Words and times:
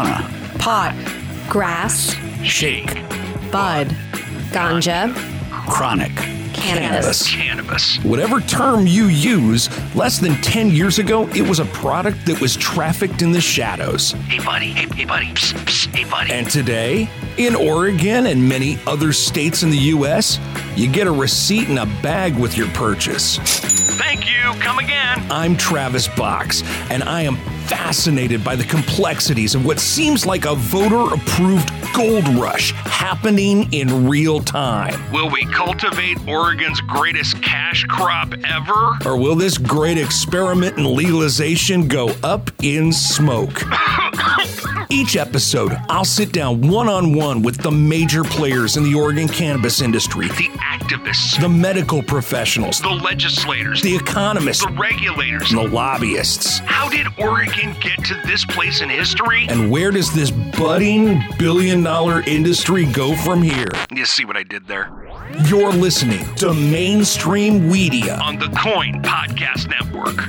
marijuana, 0.00 0.58
pot, 0.58 0.94
grass, 1.48 2.14
shake, 2.42 2.94
bud, 3.50 3.88
ganja, 4.52 5.14
chronic, 5.68 6.14
cannabis. 6.52 7.28
Cannabis. 7.28 7.98
Whatever 8.04 8.40
term 8.40 8.86
you 8.86 9.06
use, 9.06 9.68
less 9.94 10.18
than 10.18 10.34
10 10.42 10.70
years 10.70 10.98
ago, 10.98 11.28
it 11.28 11.42
was 11.42 11.60
a 11.60 11.64
product 11.66 12.26
that 12.26 12.40
was 12.40 12.56
trafficked 12.56 13.22
in 13.22 13.32
the 13.32 13.40
shadows. 13.40 14.12
Hey, 14.12 14.44
buddy. 14.44 14.72
Hey, 14.72 14.86
hey 14.94 15.04
buddy. 15.04 15.26
Psst, 15.26 15.54
psst, 15.64 15.94
hey, 15.94 16.04
buddy. 16.10 16.32
And 16.32 16.48
today, 16.50 17.08
in 17.38 17.54
Oregon 17.54 18.26
and 18.26 18.48
many 18.48 18.78
other 18.86 19.12
states 19.12 19.62
in 19.62 19.70
the 19.70 19.78
U.S., 19.78 20.38
you 20.76 20.90
get 20.90 21.06
a 21.06 21.12
receipt 21.12 21.68
and 21.68 21.78
a 21.78 21.86
bag 22.02 22.36
with 22.36 22.56
your 22.56 22.68
purchase. 22.68 23.38
Thank 23.98 24.26
you. 24.26 24.60
Come 24.60 24.78
again. 24.78 25.24
I'm 25.30 25.56
Travis 25.56 26.08
Box, 26.08 26.62
and 26.90 27.02
I 27.04 27.22
am 27.22 27.36
fascinated 27.70 28.42
by 28.42 28.56
the 28.56 28.64
complexities 28.64 29.54
of 29.54 29.64
what 29.64 29.78
seems 29.78 30.26
like 30.26 30.44
a 30.44 30.56
voter 30.56 31.14
approved 31.14 31.70
gold 31.94 32.26
rush 32.30 32.72
happening 32.72 33.72
in 33.72 34.08
real 34.08 34.40
time. 34.40 35.00
Will 35.12 35.30
we 35.30 35.44
cultivate 35.46 36.18
Oregon's 36.26 36.80
greatest 36.80 37.40
cash 37.44 37.84
crop 37.84 38.34
ever? 38.44 38.98
Or 39.06 39.16
will 39.16 39.36
this 39.36 39.56
great 39.56 39.98
experiment 39.98 40.78
in 40.78 40.96
legalization 40.96 41.86
go 41.86 42.12
up 42.24 42.50
in 42.60 42.92
smoke? 42.92 43.62
Each 44.92 45.16
episode, 45.16 45.72
I'll 45.88 46.04
sit 46.04 46.32
down 46.32 46.60
one 46.68 46.88
on 46.88 47.14
one 47.14 47.42
with 47.42 47.56
the 47.58 47.70
major 47.70 48.24
players 48.24 48.76
in 48.76 48.82
the 48.82 48.92
Oregon 48.94 49.28
cannabis 49.28 49.80
industry, 49.82 50.26
The 50.28 50.48
activists, 50.58 51.40
the 51.40 51.48
medical 51.48 52.02
professionals, 52.02 52.80
the 52.80 52.88
legislators, 52.90 53.82
the 53.82 53.94
economists, 53.94 54.64
the 54.66 54.72
regulators. 54.72 55.52
and 55.52 55.60
the 55.60 55.68
lobbyists. 55.68 56.58
How 56.60 56.88
did 56.88 57.06
Oregon 57.18 57.74
get 57.80 58.04
to 58.06 58.20
this 58.26 58.44
place 58.46 58.80
in 58.80 58.88
history? 58.88 59.46
And 59.48 59.70
where 59.70 59.92
does 59.92 60.12
this 60.12 60.32
budding 60.32 61.22
billion 61.38 61.84
dollar 61.84 62.22
industry 62.22 62.84
go 62.86 63.14
from 63.14 63.42
here? 63.42 63.68
You 63.94 64.04
see 64.04 64.24
what 64.24 64.36
I 64.36 64.42
did 64.42 64.66
there? 64.66 64.90
You're 65.46 65.72
listening 65.72 66.34
to 66.36 66.52
Mainstream 66.52 67.70
Media. 67.70 68.18
On 68.24 68.38
the 68.40 68.46
KOIN 68.48 69.00
Podcast 69.02 69.68
Network. 69.68 70.28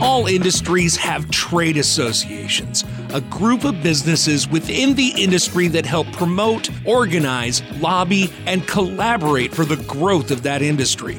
All 0.00 0.28
industries 0.28 0.96
have 0.96 1.28
trade 1.28 1.76
associations, 1.76 2.84
a 3.12 3.20
group 3.20 3.64
of 3.64 3.82
businesses 3.82 4.48
within 4.48 4.94
the 4.94 5.08
industry 5.08 5.66
that 5.68 5.84
help 5.84 6.06
promote, 6.12 6.70
organize, 6.86 7.62
lobby, 7.80 8.32
and 8.46 8.64
collaborate 8.68 9.52
for 9.52 9.64
the 9.64 9.82
growth 9.88 10.30
of 10.30 10.44
that 10.44 10.62
industry. 10.62 11.18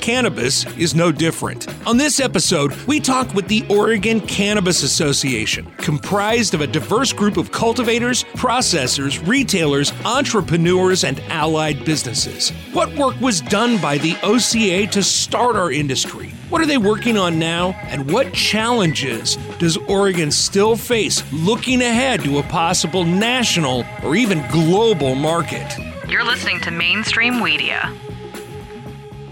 Cannabis 0.00 0.64
is 0.76 0.94
no 0.94 1.10
different. 1.10 1.66
On 1.88 1.96
this 1.96 2.20
episode, 2.20 2.72
we 2.86 3.00
talk 3.00 3.34
with 3.34 3.48
the 3.48 3.66
Oregon 3.68 4.20
Cannabis 4.20 4.84
Association, 4.84 5.66
comprised 5.78 6.54
of 6.54 6.60
a 6.60 6.68
diverse 6.68 7.12
group 7.12 7.36
of 7.36 7.50
cultivators, 7.50 8.22
processors, 8.34 9.26
retailers, 9.26 9.92
entrepreneurs, 10.04 11.02
and 11.02 11.18
allied 11.30 11.84
businesses. 11.84 12.50
What 12.72 12.94
work 12.96 13.20
was 13.20 13.40
done 13.40 13.80
by 13.80 13.98
the 13.98 14.16
OCA 14.22 14.86
to 14.92 15.02
start 15.02 15.56
our 15.56 15.72
industry? 15.72 16.29
What 16.50 16.60
are 16.60 16.66
they 16.66 16.78
working 16.78 17.16
on 17.16 17.38
now? 17.38 17.76
And 17.84 18.10
what 18.10 18.32
challenges 18.32 19.36
does 19.60 19.76
Oregon 19.76 20.32
still 20.32 20.74
face 20.74 21.22
looking 21.32 21.80
ahead 21.80 22.24
to 22.24 22.38
a 22.38 22.42
possible 22.42 23.04
national 23.04 23.84
or 24.02 24.16
even 24.16 24.44
global 24.50 25.14
market? 25.14 25.72
You're 26.08 26.24
listening 26.24 26.60
to 26.62 26.72
Mainstream 26.72 27.40
Media. 27.40 27.94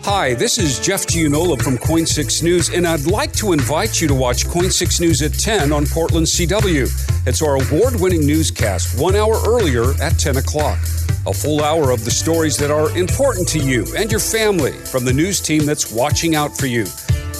Hi, 0.04 0.34
this 0.34 0.58
is 0.58 0.78
Jeff 0.78 1.08
Gianola 1.08 1.56
from 1.56 1.76
KOIN 1.76 2.06
6 2.06 2.42
News, 2.42 2.68
and 2.70 2.86
I'd 2.86 3.06
like 3.06 3.32
to 3.32 3.52
invite 3.52 4.00
you 4.00 4.06
to 4.06 4.14
watch 4.14 4.46
KOIN 4.46 4.70
6 4.70 5.00
News 5.00 5.20
at 5.20 5.32
10 5.32 5.72
on 5.72 5.86
Portland 5.86 6.28
CW. 6.28 6.86
It's 7.26 7.42
our 7.42 7.56
award 7.56 8.00
winning 8.00 8.24
newscast, 8.24 8.96
one 8.96 9.16
hour 9.16 9.34
earlier 9.44 9.90
at 10.00 10.16
10 10.20 10.36
o'clock. 10.36 10.78
A 11.26 11.34
full 11.34 11.64
hour 11.64 11.90
of 11.90 12.04
the 12.04 12.12
stories 12.12 12.56
that 12.58 12.70
are 12.70 12.96
important 12.96 13.48
to 13.48 13.58
you 13.58 13.84
and 13.96 14.08
your 14.08 14.20
family 14.20 14.70
from 14.72 15.04
the 15.04 15.12
news 15.12 15.40
team 15.40 15.66
that's 15.66 15.92
watching 15.92 16.36
out 16.36 16.56
for 16.56 16.66
you. 16.66 16.86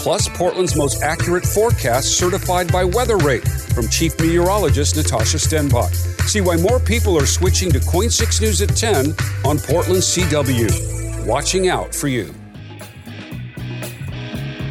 Plus, 0.08 0.26
Portland's 0.26 0.74
most 0.74 1.02
accurate 1.02 1.44
forecast 1.44 2.16
certified 2.16 2.72
by 2.72 2.82
Weather 2.82 3.18
Rate 3.18 3.46
from 3.46 3.86
Chief 3.88 4.18
Meteorologist 4.18 4.96
Natasha 4.96 5.36
Stenbock. 5.36 5.94
See 6.26 6.40
why 6.40 6.56
more 6.56 6.80
people 6.80 7.18
are 7.18 7.26
switching 7.26 7.70
to 7.72 7.80
KOIN 7.80 8.08
6 8.08 8.40
News 8.40 8.62
at 8.62 8.70
10 8.74 9.14
on 9.44 9.58
Portland 9.58 10.00
CW. 10.00 11.26
Watching 11.26 11.68
out 11.68 11.94
for 11.94 12.08
you. 12.08 12.34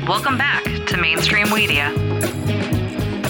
Welcome 0.08 0.40
back 0.40 0.64
to 0.88 0.98
Mainstream 0.98 1.52
Media. 1.52 1.94